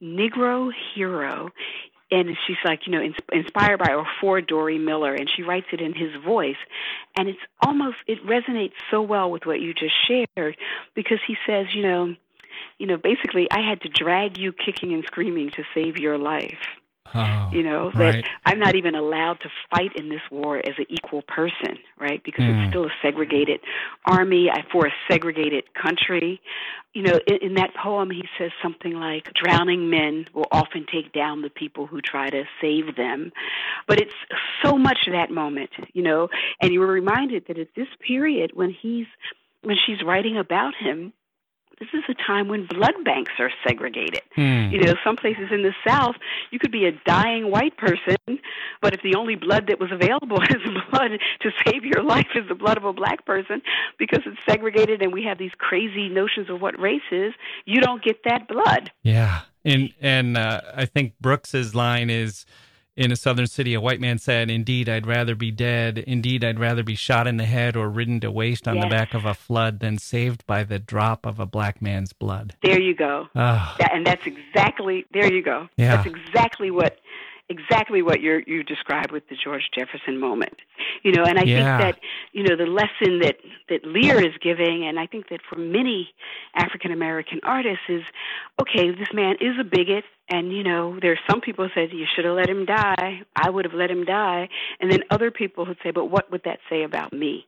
Negro 0.02 0.72
Hero, 0.94 1.52
and 2.12 2.36
she's 2.46 2.58
like, 2.66 2.82
you 2.86 2.92
know, 2.92 3.02
inspired 3.32 3.80
by 3.80 3.94
or 3.94 4.06
for 4.20 4.42
Dorie 4.42 4.78
Miller, 4.78 5.16
and 5.16 5.30
she 5.34 5.44
writes 5.44 5.68
it 5.72 5.80
in 5.80 5.94
his 5.94 6.10
voice, 6.26 6.58
and 7.16 7.30
it's 7.30 7.40
almost 7.66 7.98
it 8.06 8.26
resonates 8.26 8.74
so 8.92 9.02
well 9.02 9.32
with 9.32 9.46
what 9.46 9.62
you 9.62 9.74
just 9.74 9.94
shared 10.08 10.58
because 10.94 11.20
he 11.26 11.38
says, 11.48 11.68
you 11.74 11.84
know, 11.84 12.16
you 12.78 12.88
know, 12.88 12.98
basically, 12.98 13.48
I 13.52 13.68
had 13.68 13.82
to 13.82 13.90
drag 13.90 14.38
you 14.38 14.54
kicking 14.54 14.94
and 14.94 15.04
screaming 15.06 15.52
to 15.52 15.64
save 15.74 15.98
your 15.98 16.18
life. 16.18 16.60
Oh, 17.14 17.50
you 17.52 17.62
know 17.62 17.92
that 17.92 18.00
right. 18.00 18.26
I'm 18.46 18.60
not 18.60 18.76
even 18.76 18.96
allowed 18.96 19.42
to 19.42 19.50
fight 19.70 19.92
in 19.98 20.08
this 20.08 20.22
war 20.32 20.58
as 20.58 20.76
an 20.78 20.86
equal 20.88 21.24
person, 21.24 21.78
right? 22.00 22.24
Because 22.24 22.46
mm. 22.46 22.64
it's 22.64 22.72
still 22.72 22.86
a 22.86 22.92
segregated 23.02 23.60
army 24.06 24.50
for 24.72 24.86
a 24.86 24.92
segregated 25.10 25.74
country. 25.74 26.40
You 26.94 27.04
know, 27.04 27.20
in, 27.28 27.38
in 27.42 27.54
that 27.56 27.72
poem, 27.76 28.12
he 28.12 28.24
says 28.38 28.52
something 28.64 28.94
like, 28.94 29.30
"Drowning 29.34 29.90
men 29.90 30.28
will 30.34 30.48
often 30.52 30.86
take 30.90 31.12
down 31.12 31.42
the 31.42 31.50
people 31.50 31.86
who 31.86 32.00
try 32.00 32.30
to 32.30 32.44
save 32.62 32.96
them," 32.96 33.34
but 33.88 34.00
it's 34.00 34.16
so 34.64 34.78
much 34.78 35.00
that 35.12 35.32
moment, 35.32 35.72
you 35.94 36.04
know. 36.04 36.30
And 36.62 36.72
you 36.72 36.80
were 36.80 36.88
reminded 36.88 37.46
that 37.48 37.60
at 37.60 37.76
this 37.76 37.90
period, 38.08 38.52
when 38.54 38.70
he's 38.70 39.08
when 39.64 39.76
she's 39.76 40.02
writing 40.02 40.38
about 40.38 40.76
him, 40.76 41.12
this 41.82 41.90
is 41.94 42.04
a 42.08 42.14
time 42.14 42.48
when 42.48 42.68
blood 42.68 42.94
banks 43.04 43.32
are 43.40 43.50
segregated. 43.68 44.22
Mm. 44.38 44.72
You 44.72 44.82
know, 44.82 44.94
some 45.04 45.16
places 45.16 45.50
in 45.52 45.64
the 45.64 45.74
South, 45.86 46.16
you 46.52 46.60
could 46.60 46.72
be 46.72 46.86
a 46.86 46.92
dying 47.08 47.50
white 47.50 47.76
person, 47.76 48.18
but 48.84 48.94
if 48.94 49.02
the 49.02 49.16
only 49.16 49.34
blood 49.34 49.66
that 49.68 49.80
was 49.80 49.92
available 49.92 50.40
is 50.44 50.62
blood 50.92 51.20
to 51.42 51.52
save 51.66 51.84
your 51.84 52.04
life 52.04 52.28
is 52.36 52.48
the 52.48 52.56
blood 52.56 52.78
of 52.78 52.86
a 52.86 52.94
black 52.94 53.26
person, 53.26 53.64
because 53.98 54.22
it's 54.28 54.38
segregated 54.48 55.02
and 55.02 55.12
we 55.12 55.24
have 55.24 55.40
these 55.40 55.52
crazy 55.58 56.08
notions 56.08 56.52
of 56.52 56.62
what 56.62 56.80
race 56.80 57.02
is, 57.12 57.34
you 57.66 57.82
don't 57.82 58.04
get 58.04 58.24
that 58.26 58.48
blood. 58.48 58.92
Yeah, 59.02 59.42
and 59.66 59.92
and 60.00 60.38
uh, 60.38 60.62
I 60.76 60.86
think 60.86 61.14
Brooks's 61.20 61.74
line 61.74 62.12
is 62.12 62.46
in 62.96 63.12
a 63.12 63.16
southern 63.16 63.48
city, 63.48 63.74
a 63.74 63.82
white 63.82 64.02
man 64.02 64.18
said, 64.18 64.50
Indeed, 64.50 64.90
I'd 64.90 65.08
rather 65.08 65.36
be 65.36 65.52
dead. 65.52 65.98
Indeed, 65.98 66.44
I'd 66.44 66.60
rather 66.60 66.84
be 66.84 66.96
shot 66.96 67.28
in 67.28 67.38
the 67.38 67.46
head 67.46 67.76
or 67.76 67.90
ridden 67.90 68.20
to 68.22 68.32
waste 68.32 68.68
on 68.68 68.76
yes. 68.76 68.86
the 68.86 68.90
back 68.90 69.14
of 69.14 69.26
a 69.26 69.34
flood 69.34 69.80
than 69.80 69.98
saved 69.98 70.46
by 70.46 70.64
the 70.64 70.80
drop 70.80 71.26
of 71.26 71.40
a 71.40 71.46
black 71.46 71.82
man's 71.82 72.14
blood. 72.14 72.56
There 72.64 72.80
you 72.80 72.94
go. 72.94 73.28
Oh. 73.36 73.76
That, 73.80 73.92
and 73.94 74.06
that's 74.06 74.26
exactly, 74.26 75.06
there 75.14 75.32
you 75.32 75.42
go. 75.42 75.70
Yeah. 75.78 75.96
That's 75.96 76.08
exactly 76.08 76.70
what 76.70 76.98
exactly 77.52 78.02
what 78.02 78.22
you 78.22 78.42
you 78.48 78.64
described 78.64 79.12
with 79.12 79.28
the 79.30 79.36
George 79.36 79.70
Jefferson 79.78 80.20
moment. 80.20 80.56
You 81.04 81.12
know, 81.12 81.24
and 81.24 81.38
I 81.38 81.44
yeah. 81.44 81.78
think 81.78 81.96
that 81.96 82.04
you 82.32 82.44
know 82.44 82.56
the 82.56 82.70
lesson 82.70 83.20
that 83.20 83.38
that 83.70 83.86
Lear 83.86 84.18
is 84.20 84.34
giving, 84.42 84.86
and 84.88 85.00
I 85.00 85.06
think 85.06 85.30
that 85.30 85.42
for 85.50 85.58
many 85.58 86.10
African 86.56 86.92
American 86.92 87.40
artists 87.44 87.84
is, 87.90 88.04
okay, 88.62 88.92
this 88.92 89.10
man 89.14 89.36
is 89.42 89.56
a 89.60 89.64
bigot, 89.64 90.06
and 90.30 90.52
you 90.52 90.64
know, 90.64 90.98
there's 91.02 91.20
some 91.30 91.42
people 91.42 91.68
who 91.68 91.74
say 91.74 91.94
you 91.94 92.08
should 92.16 92.26
have 92.26 92.36
let 92.36 92.50
him 92.50 92.66
die. 92.66 93.22
I 93.36 93.50
would 93.50 93.66
have 93.66 93.74
let 93.74 93.92
him 93.92 94.06
die, 94.06 94.50
and 94.80 94.92
then 94.92 95.02
other 95.10 95.32
people 95.32 95.66
who 95.66 95.76
say, 95.84 95.92
but 95.92 96.06
what 96.06 96.32
would 96.32 96.42
that 96.46 96.60
say 96.70 96.84
about 96.84 97.14
me? 97.14 97.46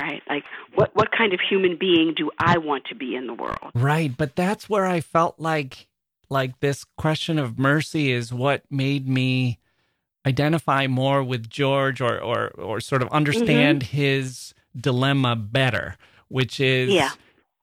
right 0.00 0.22
like 0.28 0.42
what 0.74 0.90
what 0.94 1.08
kind 1.16 1.32
of 1.32 1.40
human 1.48 1.76
being 1.78 2.14
do 2.16 2.28
i 2.36 2.58
want 2.58 2.84
to 2.86 2.96
be 2.96 3.14
in 3.14 3.28
the 3.28 3.34
world 3.34 3.70
right 3.74 4.16
but 4.16 4.34
that's 4.34 4.68
where 4.68 4.86
i 4.86 5.00
felt 5.00 5.38
like 5.38 5.86
like 6.30 6.60
this 6.60 6.84
question 6.96 7.38
of 7.38 7.58
mercy 7.58 8.12
is 8.12 8.32
what 8.32 8.62
made 8.70 9.08
me 9.08 9.58
identify 10.26 10.86
more 10.86 11.22
with 11.22 11.48
George 11.48 12.00
or 12.00 12.18
or 12.18 12.48
or 12.50 12.80
sort 12.80 13.02
of 13.02 13.08
understand 13.08 13.82
mm-hmm. 13.82 13.96
his 13.96 14.54
dilemma 14.78 15.36
better, 15.36 15.96
which 16.28 16.60
is 16.60 16.92
yeah. 16.92 17.10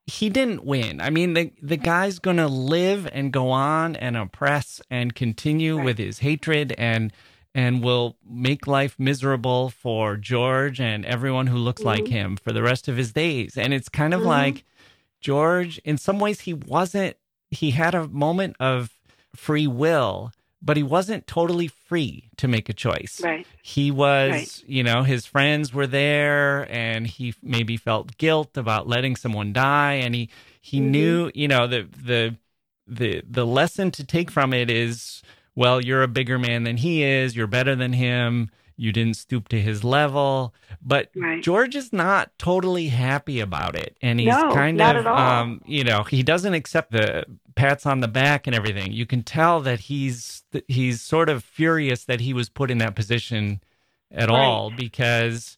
he 0.06 0.28
didn't 0.28 0.64
win. 0.64 1.00
I 1.00 1.10
mean 1.10 1.34
the 1.34 1.52
the 1.60 1.76
guy's 1.76 2.18
going 2.18 2.36
to 2.38 2.48
live 2.48 3.08
and 3.12 3.32
go 3.32 3.50
on 3.50 3.96
and 3.96 4.16
oppress 4.16 4.80
and 4.90 5.14
continue 5.14 5.76
right. 5.76 5.84
with 5.84 5.98
his 5.98 6.20
hatred 6.20 6.74
and 6.78 7.12
and 7.54 7.82
will 7.82 8.16
make 8.26 8.66
life 8.66 8.96
miserable 8.98 9.68
for 9.68 10.16
George 10.16 10.80
and 10.80 11.04
everyone 11.04 11.48
who 11.48 11.58
looks 11.58 11.80
mm-hmm. 11.80 11.88
like 11.88 12.06
him 12.08 12.36
for 12.36 12.52
the 12.52 12.62
rest 12.62 12.88
of 12.88 12.96
his 12.96 13.12
days. 13.12 13.58
And 13.58 13.74
it's 13.74 13.88
kind 13.88 14.14
of 14.14 14.20
mm-hmm. 14.20 14.28
like 14.28 14.64
George 15.20 15.78
in 15.84 15.98
some 15.98 16.18
ways 16.18 16.40
he 16.40 16.54
wasn't 16.54 17.16
he 17.52 17.70
had 17.70 17.94
a 17.94 18.08
moment 18.08 18.56
of 18.58 18.90
free 19.36 19.66
will, 19.66 20.32
but 20.60 20.76
he 20.76 20.82
wasn't 20.82 21.26
totally 21.26 21.68
free 21.68 22.30
to 22.38 22.48
make 22.48 22.68
a 22.68 22.72
choice. 22.72 23.20
Right. 23.22 23.46
He 23.62 23.90
was, 23.90 24.32
right. 24.32 24.64
you 24.66 24.82
know, 24.82 25.02
his 25.02 25.26
friends 25.26 25.72
were 25.72 25.86
there 25.86 26.66
and 26.72 27.06
he 27.06 27.34
maybe 27.42 27.76
felt 27.76 28.16
guilt 28.16 28.56
about 28.56 28.88
letting 28.88 29.16
someone 29.16 29.52
die 29.52 29.94
and 29.94 30.14
he 30.14 30.30
he 30.60 30.78
mm-hmm. 30.78 30.90
knew, 30.90 31.30
you 31.34 31.46
know, 31.46 31.66
the 31.66 31.88
the 32.02 32.36
the 32.86 33.22
the 33.28 33.46
lesson 33.46 33.90
to 33.92 34.04
take 34.04 34.30
from 34.30 34.52
it 34.52 34.70
is 34.70 35.22
well, 35.54 35.82
you're 35.82 36.02
a 36.02 36.08
bigger 36.08 36.38
man 36.38 36.64
than 36.64 36.78
he 36.78 37.02
is, 37.02 37.36
you're 37.36 37.46
better 37.46 37.76
than 37.76 37.92
him 37.92 38.50
you 38.76 38.92
didn't 38.92 39.14
stoop 39.14 39.48
to 39.48 39.60
his 39.60 39.84
level. 39.84 40.54
But 40.80 41.10
right. 41.16 41.42
George 41.42 41.76
is 41.76 41.92
not 41.92 42.30
totally 42.38 42.88
happy 42.88 43.40
about 43.40 43.76
it. 43.76 43.96
And 44.02 44.20
he's 44.20 44.28
no, 44.28 44.52
kind 44.52 44.80
of, 44.80 45.06
um, 45.06 45.60
you 45.64 45.84
know, 45.84 46.02
he 46.02 46.22
doesn't 46.22 46.54
accept 46.54 46.92
the 46.92 47.24
pats 47.54 47.86
on 47.86 48.00
the 48.00 48.08
back 48.08 48.46
and 48.46 48.56
everything. 48.56 48.92
You 48.92 49.06
can 49.06 49.22
tell 49.22 49.60
that 49.60 49.80
he's, 49.80 50.42
he's 50.68 51.00
sort 51.00 51.28
of 51.28 51.44
furious 51.44 52.04
that 52.04 52.20
he 52.20 52.32
was 52.32 52.48
put 52.48 52.70
in 52.70 52.78
that 52.78 52.94
position 52.94 53.60
at 54.10 54.28
right. 54.28 54.38
all 54.38 54.70
because, 54.70 55.56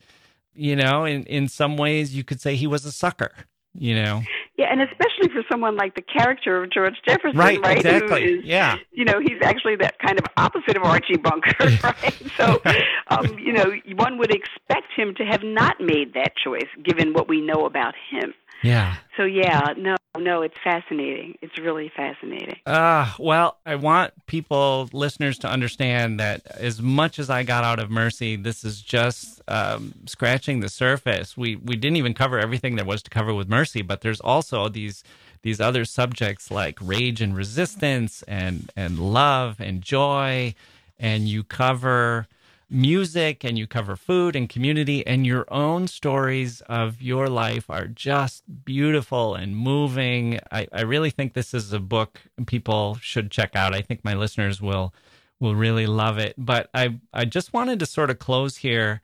you 0.54 0.76
know, 0.76 1.04
in, 1.04 1.24
in 1.24 1.48
some 1.48 1.76
ways 1.76 2.14
you 2.14 2.24
could 2.24 2.40
say 2.40 2.56
he 2.56 2.66
was 2.66 2.84
a 2.84 2.92
sucker 2.92 3.32
you 3.79 3.95
know. 3.95 4.22
Yeah, 4.57 4.66
and 4.70 4.81
especially 4.81 5.29
for 5.31 5.43
someone 5.51 5.77
like 5.77 5.97
the 5.97 6.03
character 6.03 6.62
of 6.62 6.70
George 6.70 6.95
Jefferson, 7.07 7.37
right? 7.37 7.61
right 7.61 7.79
exactly. 7.79 8.22
Who 8.22 8.39
is, 8.39 8.45
yeah. 8.45 8.77
You 8.93 9.05
know, 9.05 9.18
he's 9.20 9.39
actually 9.43 9.75
that 9.77 9.99
kind 9.99 10.18
of 10.18 10.25
opposite 10.37 10.77
of 10.77 10.85
Archie 10.85 11.16
Bunker, 11.16 11.53
right? 11.83 12.14
So, 12.37 12.61
um, 13.09 13.39
you 13.39 13.53
know, 13.53 13.72
one 13.95 14.18
would 14.18 14.33
expect 14.33 14.93
him 14.97 15.14
to 15.16 15.25
have 15.25 15.43
not 15.45 15.81
made 15.81 16.14
that 16.14 16.33
choice, 16.37 16.68
given 16.83 17.12
what 17.12 17.29
we 17.29 17.41
know 17.41 17.64
about 17.64 17.95
him. 18.11 18.35
Yeah. 18.64 18.96
So 19.16 19.24
yeah, 19.24 19.74
no, 19.76 19.96
no, 20.18 20.40
it's 20.42 20.56
fascinating. 20.64 21.36
It's 21.42 21.58
really 21.58 21.92
fascinating. 21.94 22.56
Uh, 22.64 23.12
well, 23.18 23.58
I 23.66 23.74
want 23.74 24.14
people, 24.26 24.88
listeners, 24.92 25.38
to 25.40 25.48
understand 25.48 26.18
that 26.18 26.46
as 26.46 26.80
much 26.80 27.18
as 27.18 27.28
I 27.28 27.42
got 27.42 27.62
out 27.62 27.78
of 27.78 27.90
Mercy, 27.90 28.36
this 28.36 28.64
is 28.64 28.80
just 28.80 29.42
um, 29.48 29.92
scratching 30.06 30.60
the 30.60 30.70
surface. 30.70 31.36
We 31.36 31.56
we 31.56 31.76
didn't 31.76 31.96
even 31.96 32.14
cover 32.14 32.38
everything 32.38 32.76
there 32.76 32.86
was 32.86 33.02
to 33.02 33.10
cover 33.10 33.34
with 33.34 33.48
Mercy, 33.48 33.82
but 33.82 34.00
there's 34.00 34.20
also 34.20 34.68
these 34.70 35.04
these 35.42 35.60
other 35.60 35.84
subjects 35.84 36.50
like 36.50 36.78
rage 36.80 37.20
and 37.20 37.36
resistance 37.36 38.22
and 38.26 38.72
and 38.74 38.98
love 38.98 39.60
and 39.60 39.82
joy, 39.82 40.54
and 40.98 41.28
you 41.28 41.44
cover 41.44 42.26
music 42.70 43.44
and 43.44 43.58
you 43.58 43.66
cover 43.66 43.96
food 43.96 44.36
and 44.36 44.48
community, 44.48 45.06
and 45.06 45.26
your 45.26 45.44
own 45.52 45.86
stories 45.86 46.60
of 46.62 47.02
your 47.02 47.28
life 47.28 47.68
are 47.68 47.86
just 47.86 48.64
beautiful 48.64 49.34
and 49.34 49.56
moving. 49.56 50.38
I, 50.50 50.66
I 50.72 50.82
really 50.82 51.10
think 51.10 51.34
this 51.34 51.54
is 51.54 51.72
a 51.72 51.80
book 51.80 52.20
people 52.46 52.96
should 53.00 53.30
check 53.30 53.54
out. 53.54 53.74
I 53.74 53.82
think 53.82 54.04
my 54.04 54.14
listeners 54.14 54.60
will 54.60 54.94
will 55.40 55.54
really 55.54 55.86
love 55.86 56.18
it. 56.18 56.34
But 56.38 56.70
I 56.74 56.98
I 57.12 57.24
just 57.24 57.52
wanted 57.52 57.78
to 57.80 57.86
sort 57.86 58.10
of 58.10 58.18
close 58.18 58.56
here 58.56 59.00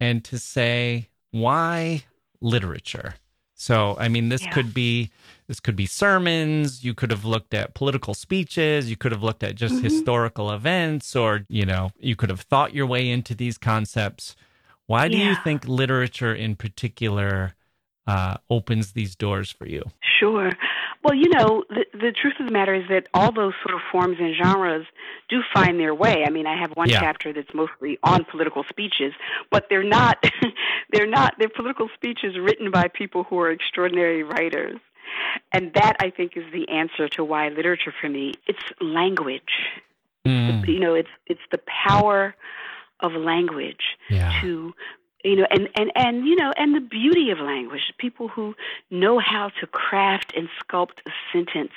and 0.00 0.24
to 0.24 0.38
say 0.38 1.08
why 1.30 2.04
literature. 2.40 3.14
So 3.56 3.96
I 3.98 4.08
mean, 4.08 4.28
this 4.28 4.44
yeah. 4.44 4.52
could 4.52 4.72
be 4.72 5.10
this 5.48 5.60
could 5.60 5.76
be 5.76 5.86
sermons. 5.86 6.84
You 6.84 6.94
could 6.94 7.10
have 7.10 7.24
looked 7.24 7.54
at 7.54 7.74
political 7.74 8.14
speeches. 8.14 8.90
You 8.90 8.96
could 8.96 9.12
have 9.12 9.22
looked 9.22 9.42
at 9.42 9.54
just 9.54 9.76
mm-hmm. 9.76 9.84
historical 9.84 10.50
events, 10.50 11.14
or, 11.14 11.44
you 11.48 11.64
know, 11.64 11.92
you 11.98 12.16
could 12.16 12.30
have 12.30 12.40
thought 12.40 12.74
your 12.74 12.86
way 12.86 13.08
into 13.08 13.34
these 13.34 13.56
concepts. 13.56 14.34
Why 14.86 15.08
do 15.08 15.16
yeah. 15.16 15.30
you 15.30 15.36
think 15.44 15.66
literature 15.66 16.34
in 16.34 16.56
particular 16.56 17.54
uh, 18.06 18.36
opens 18.50 18.92
these 18.92 19.16
doors 19.16 19.50
for 19.50 19.66
you? 19.66 19.82
Sure. 20.18 20.50
Well, 21.02 21.14
you 21.14 21.28
know, 21.28 21.64
the, 21.68 21.84
the 21.92 22.12
truth 22.12 22.34
of 22.40 22.46
the 22.46 22.52
matter 22.52 22.74
is 22.74 22.88
that 22.88 23.06
all 23.14 23.32
those 23.32 23.52
sort 23.62 23.74
of 23.74 23.80
forms 23.92 24.16
and 24.18 24.34
genres 24.34 24.86
do 25.28 25.40
find 25.54 25.78
their 25.78 25.94
way. 25.94 26.24
I 26.26 26.30
mean, 26.30 26.46
I 26.46 26.58
have 26.58 26.72
one 26.72 26.88
yeah. 26.88 27.00
chapter 27.00 27.32
that's 27.32 27.52
mostly 27.54 27.98
on 28.02 28.24
political 28.24 28.64
speeches, 28.68 29.12
but 29.50 29.66
they're 29.70 29.84
not 29.84 30.24
they're 30.92 31.06
not 31.06 31.34
they're 31.38 31.48
political 31.48 31.88
speeches 31.94 32.36
written 32.38 32.70
by 32.70 32.88
people 32.88 33.24
who 33.24 33.38
are 33.38 33.50
extraordinary 33.50 34.22
writers. 34.22 34.80
And 35.52 35.72
that, 35.74 35.96
I 36.00 36.10
think, 36.10 36.36
is 36.36 36.44
the 36.52 36.68
answer 36.68 37.08
to 37.10 37.24
why 37.24 37.48
literature 37.48 37.94
for 38.00 38.08
me. 38.08 38.34
It's 38.46 38.58
language. 38.80 39.42
Mm. 40.26 40.66
You 40.66 40.80
know, 40.80 40.94
it's 40.94 41.08
it's 41.26 41.40
the 41.50 41.60
power 41.66 42.34
of 43.00 43.12
language 43.12 43.96
yeah. 44.10 44.40
to 44.40 44.74
you 45.24 45.36
know 45.36 45.46
and 45.50 45.68
and 45.74 45.90
and 45.94 46.26
you 46.26 46.36
know 46.36 46.52
and 46.56 46.74
the 46.74 46.80
beauty 46.80 47.30
of 47.30 47.38
language 47.38 47.92
people 47.98 48.28
who 48.28 48.54
know 48.90 49.18
how 49.18 49.50
to 49.60 49.66
craft 49.66 50.32
and 50.36 50.48
sculpt 50.62 50.98
a 51.06 51.10
sentence 51.32 51.72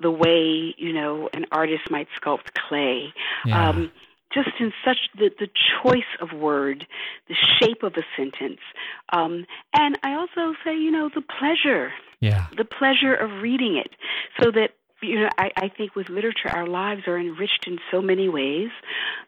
the 0.00 0.10
way 0.10 0.74
you 0.78 0.92
know 0.92 1.28
an 1.32 1.46
artist 1.52 1.90
might 1.90 2.08
sculpt 2.20 2.54
clay 2.54 3.12
yeah. 3.44 3.70
um 3.70 3.90
just 4.32 4.50
in 4.60 4.72
such 4.84 4.98
the, 5.16 5.30
the 5.38 5.48
choice 5.82 6.02
of 6.20 6.32
word, 6.32 6.86
the 7.28 7.34
shape 7.58 7.82
of 7.82 7.94
a 7.96 8.02
sentence. 8.16 8.60
Um, 9.12 9.46
and 9.72 9.98
I 10.02 10.14
also 10.14 10.54
say, 10.64 10.76
you 10.76 10.90
know, 10.90 11.08
the 11.14 11.22
pleasure. 11.22 11.92
Yeah. 12.20 12.46
The 12.56 12.64
pleasure 12.64 13.14
of 13.14 13.42
reading 13.42 13.76
it. 13.76 13.92
So 14.40 14.50
that, 14.50 14.70
you 15.02 15.20
know, 15.20 15.28
I, 15.38 15.50
I 15.56 15.68
think 15.68 15.94
with 15.94 16.08
literature, 16.08 16.48
our 16.48 16.66
lives 16.66 17.02
are 17.06 17.18
enriched 17.18 17.66
in 17.66 17.78
so 17.90 18.00
many 18.02 18.28
ways 18.28 18.70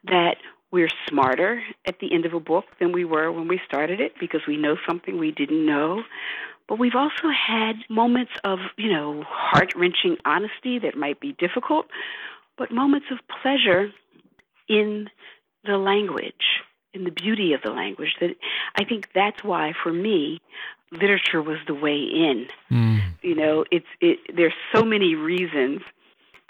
that 0.05 0.37
we're 0.71 0.89
smarter 1.09 1.63
at 1.87 1.99
the 2.01 2.13
end 2.13 2.27
of 2.27 2.35
a 2.35 2.41
book 2.41 2.65
than 2.79 2.93
we 2.93 3.05
were 3.05 3.33
when 3.33 3.49
we 3.49 3.61
started 3.67 4.01
it 4.01 4.13
because 4.21 4.43
we 4.47 4.57
know 4.57 4.77
something 4.87 5.19
we 5.19 5.31
didn't 5.31 5.65
know. 5.65 6.03
But 6.69 6.79
we've 6.79 6.95
also 6.95 7.29
had 7.31 7.77
moments 7.89 8.33
of, 8.45 8.59
you 8.77 8.93
know, 8.93 9.25
heart 9.27 9.73
wrenching 9.75 10.19
honesty 10.27 10.79
that 10.81 10.97
might 10.97 11.19
be 11.19 11.35
difficult, 11.39 11.87
but 12.59 12.71
moments 12.71 13.07
of 13.11 13.19
pleasure 13.43 13.91
in 14.69 15.09
the 15.65 15.79
language, 15.79 16.63
in 16.93 17.05
the 17.05 17.11
beauty 17.11 17.55
of 17.55 17.63
the 17.63 17.71
language. 17.71 18.17
That 18.21 18.37
I 18.77 18.85
think 18.85 19.09
that's 19.15 19.43
why, 19.43 19.73
for 19.83 19.91
me, 19.91 20.43
literature 20.93 21.41
was 21.41 21.59
the 21.67 21.75
way 21.75 21.97
in. 21.97 22.49
Mm. 22.71 23.01
You 23.23 23.35
know, 23.35 23.65
it's 23.71 23.87
it. 24.03 24.19
There's 24.35 24.55
so 24.75 24.83
many 24.83 25.15
reasons 25.15 25.81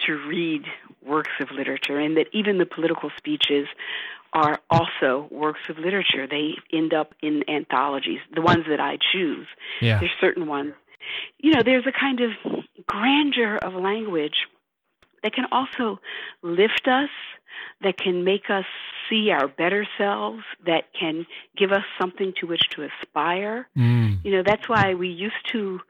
to 0.06 0.12
read 0.28 0.64
works 1.04 1.32
of 1.40 1.50
literature, 1.50 1.98
and 1.98 2.16
that 2.16 2.26
even 2.32 2.58
the 2.58 2.66
political 2.66 3.10
speeches 3.16 3.66
are 4.32 4.60
also 4.70 5.26
works 5.30 5.60
of 5.68 5.78
literature. 5.78 6.26
They 6.26 6.54
end 6.72 6.92
up 6.92 7.14
in 7.22 7.48
anthologies, 7.48 8.20
the 8.34 8.42
ones 8.42 8.64
that 8.68 8.80
I 8.80 8.98
choose. 9.12 9.46
Yeah. 9.80 10.00
There's 10.00 10.12
certain 10.20 10.46
ones. 10.46 10.74
You 11.38 11.52
know, 11.52 11.62
there's 11.62 11.86
a 11.86 11.92
kind 11.92 12.20
of 12.20 12.30
grandeur 12.86 13.56
of 13.56 13.74
language 13.74 14.46
that 15.22 15.32
can 15.32 15.46
also 15.50 16.00
lift 16.42 16.86
us 16.86 17.10
that 17.82 17.96
can 17.96 18.24
make 18.24 18.50
us 18.50 18.64
see 19.08 19.30
our 19.30 19.48
better 19.48 19.86
selves, 19.96 20.42
that 20.66 20.92
can 20.98 21.26
give 21.56 21.72
us 21.72 21.84
something 22.00 22.32
to 22.40 22.46
which 22.46 22.68
to 22.70 22.84
aspire. 22.84 23.68
Mm. 23.76 24.24
You 24.24 24.32
know, 24.32 24.42
that's 24.44 24.68
why 24.68 24.94
we 24.94 25.08
used 25.08 25.48
to 25.52 25.80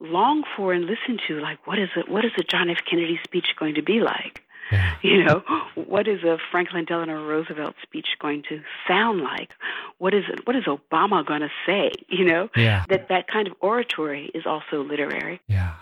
long 0.00 0.44
for 0.56 0.72
and 0.72 0.84
listen 0.84 1.18
to 1.26 1.40
like 1.40 1.66
what 1.66 1.78
is 1.78 1.88
it 1.96 2.08
what 2.08 2.24
is 2.24 2.32
a 2.38 2.42
John 2.42 2.70
F. 2.70 2.78
Kennedy 2.88 3.18
speech 3.24 3.48
going 3.58 3.74
to 3.74 3.82
be 3.82 4.00
like? 4.00 4.42
Yeah. 4.70 4.94
You 5.02 5.24
know, 5.24 5.42
what 5.76 6.08
is 6.08 6.22
a 6.24 6.36
Franklin 6.50 6.84
Delano 6.84 7.24
Roosevelt 7.24 7.76
speech 7.82 8.08
going 8.20 8.42
to 8.50 8.60
sound 8.86 9.22
like? 9.22 9.50
What 9.98 10.12
is 10.12 10.24
it, 10.28 10.46
what 10.46 10.56
is 10.56 10.64
Obama 10.64 11.24
going 11.24 11.40
to 11.40 11.50
say? 11.64 11.92
You 12.08 12.24
know, 12.24 12.50
yeah. 12.54 12.84
that 12.90 13.08
that 13.08 13.28
kind 13.28 13.46
of 13.46 13.54
oratory 13.60 14.30
is 14.34 14.44
also 14.44 14.82
literary. 14.82 15.40
Yeah. 15.48 15.76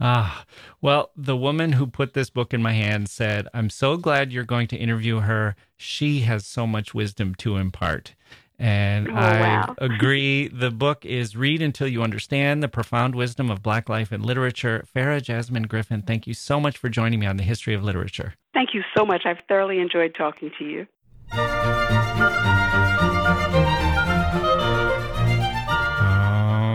Ah, 0.00 0.44
well, 0.82 1.12
the 1.16 1.36
woman 1.36 1.72
who 1.72 1.86
put 1.86 2.14
this 2.14 2.28
book 2.28 2.52
in 2.52 2.60
my 2.60 2.72
hand 2.72 3.08
said, 3.08 3.46
I'm 3.54 3.70
so 3.70 3.96
glad 3.96 4.32
you're 4.32 4.44
going 4.44 4.66
to 4.68 4.76
interview 4.76 5.20
her. 5.20 5.54
She 5.76 6.20
has 6.20 6.46
so 6.46 6.66
much 6.66 6.92
wisdom 6.92 7.34
to 7.36 7.56
impart. 7.56 8.14
And 8.58 9.08
oh, 9.08 9.14
I 9.14 9.40
wow. 9.40 9.74
agree. 9.78 10.48
The 10.48 10.70
book 10.70 11.04
is 11.04 11.36
Read 11.36 11.60
Until 11.60 11.88
You 11.88 12.02
Understand 12.02 12.62
the 12.62 12.68
Profound 12.68 13.14
Wisdom 13.14 13.50
of 13.50 13.62
Black 13.62 13.88
Life 13.88 14.12
and 14.12 14.24
Literature. 14.24 14.84
Farah 14.94 15.22
Jasmine 15.22 15.64
Griffin, 15.64 16.02
thank 16.02 16.26
you 16.26 16.34
so 16.34 16.60
much 16.60 16.78
for 16.78 16.88
joining 16.88 17.20
me 17.20 17.26
on 17.26 17.36
the 17.36 17.42
history 17.42 17.74
of 17.74 17.82
literature. 17.82 18.34
Thank 18.52 18.70
you 18.72 18.82
so 18.96 19.04
much. 19.04 19.22
I've 19.26 19.40
thoroughly 19.48 19.80
enjoyed 19.80 20.14
talking 20.16 20.50
to 20.58 20.64
you. 20.64 20.86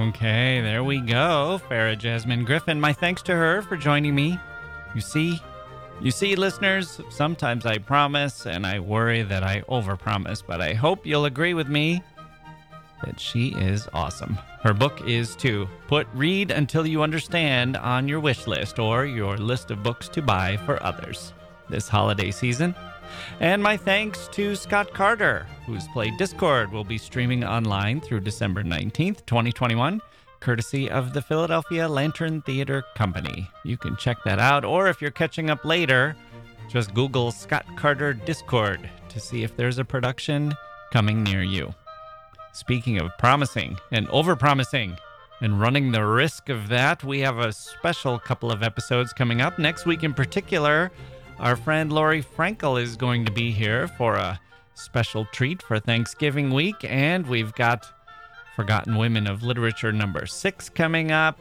Okay, 0.09 0.59
there 0.61 0.83
we 0.83 0.99
go. 0.99 1.61
Farah 1.69 1.97
Jasmine 1.97 2.43
Griffin. 2.43 2.81
My 2.81 2.91
thanks 2.91 3.21
to 3.23 3.33
her 3.33 3.61
for 3.61 3.77
joining 3.77 4.15
me. 4.15 4.37
You 4.93 5.01
see, 5.01 5.39
you 6.01 6.11
see, 6.11 6.35
listeners, 6.35 7.01
sometimes 7.09 7.65
I 7.65 7.77
promise 7.77 8.45
and 8.45 8.65
I 8.65 8.79
worry 8.79 9.21
that 9.23 9.43
I 9.43 9.61
overpromise, 9.61 10.41
but 10.45 10.61
I 10.61 10.73
hope 10.73 11.05
you'll 11.05 11.25
agree 11.25 11.53
with 11.53 11.67
me 11.67 12.01
that 13.03 13.19
she 13.19 13.49
is 13.49 13.87
awesome. 13.93 14.37
Her 14.61 14.73
book 14.73 15.01
is 15.07 15.35
to 15.37 15.67
put 15.87 16.07
Read 16.13 16.51
Until 16.51 16.85
You 16.85 17.01
Understand 17.01 17.77
on 17.77 18.07
your 18.07 18.19
wish 18.19 18.47
list 18.47 18.79
or 18.79 19.05
your 19.05 19.37
list 19.37 19.71
of 19.71 19.83
books 19.83 20.07
to 20.09 20.21
buy 20.21 20.57
for 20.57 20.81
others 20.83 21.33
this 21.69 21.87
holiday 21.87 22.31
season. 22.31 22.75
And 23.39 23.61
my 23.61 23.75
thanks 23.77 24.27
to 24.33 24.55
Scott 24.55 24.93
Carter, 24.93 25.47
whose 25.65 25.87
play 25.89 26.11
Discord 26.17 26.71
will 26.71 26.83
be 26.83 26.97
streaming 26.97 27.43
online 27.43 28.01
through 28.01 28.21
December 28.21 28.63
19th, 28.63 29.25
2021, 29.25 30.01
courtesy 30.39 30.89
of 30.89 31.13
the 31.13 31.21
Philadelphia 31.21 31.87
Lantern 31.87 32.41
Theater 32.41 32.83
Company. 32.95 33.49
You 33.63 33.77
can 33.77 33.95
check 33.95 34.17
that 34.25 34.39
out, 34.39 34.65
or 34.65 34.87
if 34.87 35.01
you're 35.01 35.11
catching 35.11 35.49
up 35.49 35.65
later, 35.65 36.15
just 36.69 36.93
Google 36.93 37.31
Scott 37.31 37.65
Carter 37.75 38.13
Discord 38.13 38.89
to 39.09 39.19
see 39.19 39.43
if 39.43 39.55
there's 39.55 39.79
a 39.79 39.85
production 39.85 40.53
coming 40.91 41.23
near 41.23 41.43
you. 41.43 41.73
Speaking 42.53 42.99
of 42.99 43.11
promising 43.17 43.77
and 43.91 44.07
overpromising 44.09 44.97
and 45.41 45.59
running 45.59 45.91
the 45.91 46.05
risk 46.05 46.49
of 46.49 46.67
that, 46.67 47.03
we 47.03 47.19
have 47.19 47.37
a 47.37 47.53
special 47.53 48.19
couple 48.19 48.51
of 48.51 48.63
episodes 48.63 49.13
coming 49.13 49.41
up. 49.41 49.57
Next 49.59 49.85
week, 49.85 50.03
in 50.03 50.13
particular, 50.13 50.91
our 51.39 51.55
friend 51.55 51.91
Laurie 51.91 52.23
Frankel 52.23 52.81
is 52.81 52.97
going 52.97 53.25
to 53.25 53.31
be 53.31 53.51
here 53.51 53.87
for 53.87 54.15
a 54.15 54.39
special 54.73 55.25
treat 55.25 55.61
for 55.61 55.79
Thanksgiving 55.79 56.51
week, 56.51 56.75
and 56.83 57.27
we've 57.27 57.53
got 57.53 57.98
Forgotten 58.59 58.97
Women 58.97 59.25
of 59.25 59.41
Literature 59.41 59.93
number 59.93 60.25
six 60.25 60.67
coming 60.67 61.13
up, 61.13 61.39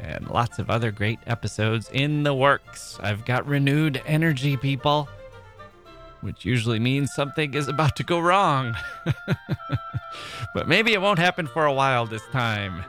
and 0.00 0.26
lots 0.30 0.58
of 0.58 0.70
other 0.70 0.90
great 0.90 1.18
episodes 1.26 1.90
in 1.92 2.22
the 2.22 2.32
works. 2.32 2.98
I've 3.02 3.26
got 3.26 3.46
renewed 3.46 4.00
energy, 4.06 4.56
people, 4.56 5.06
which 6.22 6.46
usually 6.46 6.78
means 6.78 7.12
something 7.12 7.52
is 7.52 7.68
about 7.68 7.96
to 7.96 8.02
go 8.02 8.18
wrong. 8.18 8.74
but 10.54 10.66
maybe 10.66 10.94
it 10.94 11.02
won't 11.02 11.18
happen 11.18 11.46
for 11.46 11.66
a 11.66 11.72
while 11.74 12.06
this 12.06 12.24
time. 12.32 12.82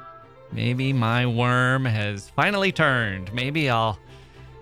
Maybe 0.53 0.93
my 0.93 1.26
worm 1.26 1.84
has 1.84 2.30
finally 2.30 2.71
turned. 2.71 3.34
Maybe 3.34 3.69
I'll 3.69 3.99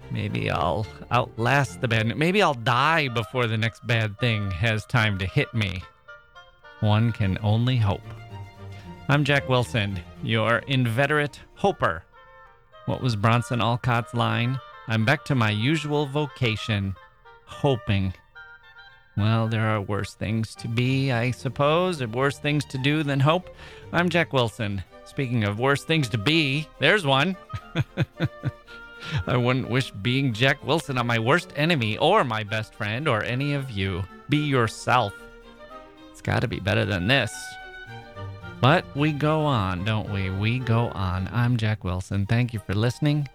Maybe 0.09 0.49
I'll 0.49 0.87
outlast 1.11 1.81
the 1.81 1.87
bad. 1.87 2.17
Maybe 2.17 2.41
I'll 2.41 2.55
die 2.55 3.09
before 3.09 3.45
the 3.45 3.57
next 3.57 3.85
bad 3.85 4.17
thing 4.17 4.49
has 4.49 4.87
time 4.87 5.19
to 5.19 5.27
hit 5.27 5.53
me. 5.53 5.83
One 6.79 7.11
can 7.11 7.37
only 7.43 7.77
hope. 7.77 8.01
I'm 9.09 9.25
Jacke 9.25 9.49
Wilson, 9.49 9.99
your 10.23 10.59
inveterate 10.59 11.41
hoper. 11.55 12.05
What 12.85 13.01
was 13.01 13.17
Bronson 13.17 13.59
Alcott's 13.59 14.13
line? 14.13 14.57
I'm 14.87 15.03
back 15.03 15.25
to 15.25 15.35
my 15.35 15.49
usual 15.49 16.05
vocation, 16.05 16.95
hoping. 17.45 18.13
Well, 19.17 19.49
there 19.49 19.67
are 19.67 19.81
worse 19.81 20.13
things 20.13 20.55
to 20.55 20.69
be, 20.69 21.11
I 21.11 21.31
suppose, 21.31 21.99
and 21.99 22.15
worse 22.15 22.39
things 22.39 22.63
to 22.65 22.77
do 22.77 23.03
than 23.03 23.19
hope. 23.19 23.53
I'm 23.91 24.09
Jacke 24.09 24.31
Wilson. 24.31 24.81
Speaking 25.03 25.43
of 25.43 25.59
worse 25.59 25.83
things 25.83 26.07
to 26.09 26.17
be, 26.17 26.69
there's 26.79 27.05
one. 27.05 27.35
I 29.27 29.35
wouldn't 29.35 29.69
wish 29.69 29.91
being 29.91 30.31
Jacke 30.31 30.63
Wilson 30.63 30.97
on 30.97 31.07
my 31.07 31.19
worst 31.19 31.51
enemy 31.57 31.97
or 31.97 32.23
my 32.23 32.43
best 32.43 32.73
friend 32.73 33.09
or 33.09 33.21
any 33.21 33.53
of 33.53 33.69
you. 33.69 34.03
Be 34.29 34.37
yourself. 34.37 35.13
It's 36.09 36.21
got 36.21 36.39
to 36.39 36.47
be 36.47 36.61
better 36.61 36.85
than 36.85 37.07
this. 37.07 37.33
But 38.63 38.85
we 38.95 39.11
go 39.11 39.41
on, 39.41 39.83
don't 39.83 40.09
we? 40.09 40.29
We 40.29 40.57
go 40.57 40.87
on. 40.91 41.27
I'm 41.33 41.57
Jacke 41.57 41.83
Wilson. 41.83 42.25
Thank 42.25 42.53
you 42.53 42.61
for 42.61 42.73
listening, 42.73 43.27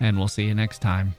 and 0.00 0.18
we'll 0.18 0.26
see 0.26 0.46
you 0.46 0.54
next 0.56 0.82
time. 0.82 1.14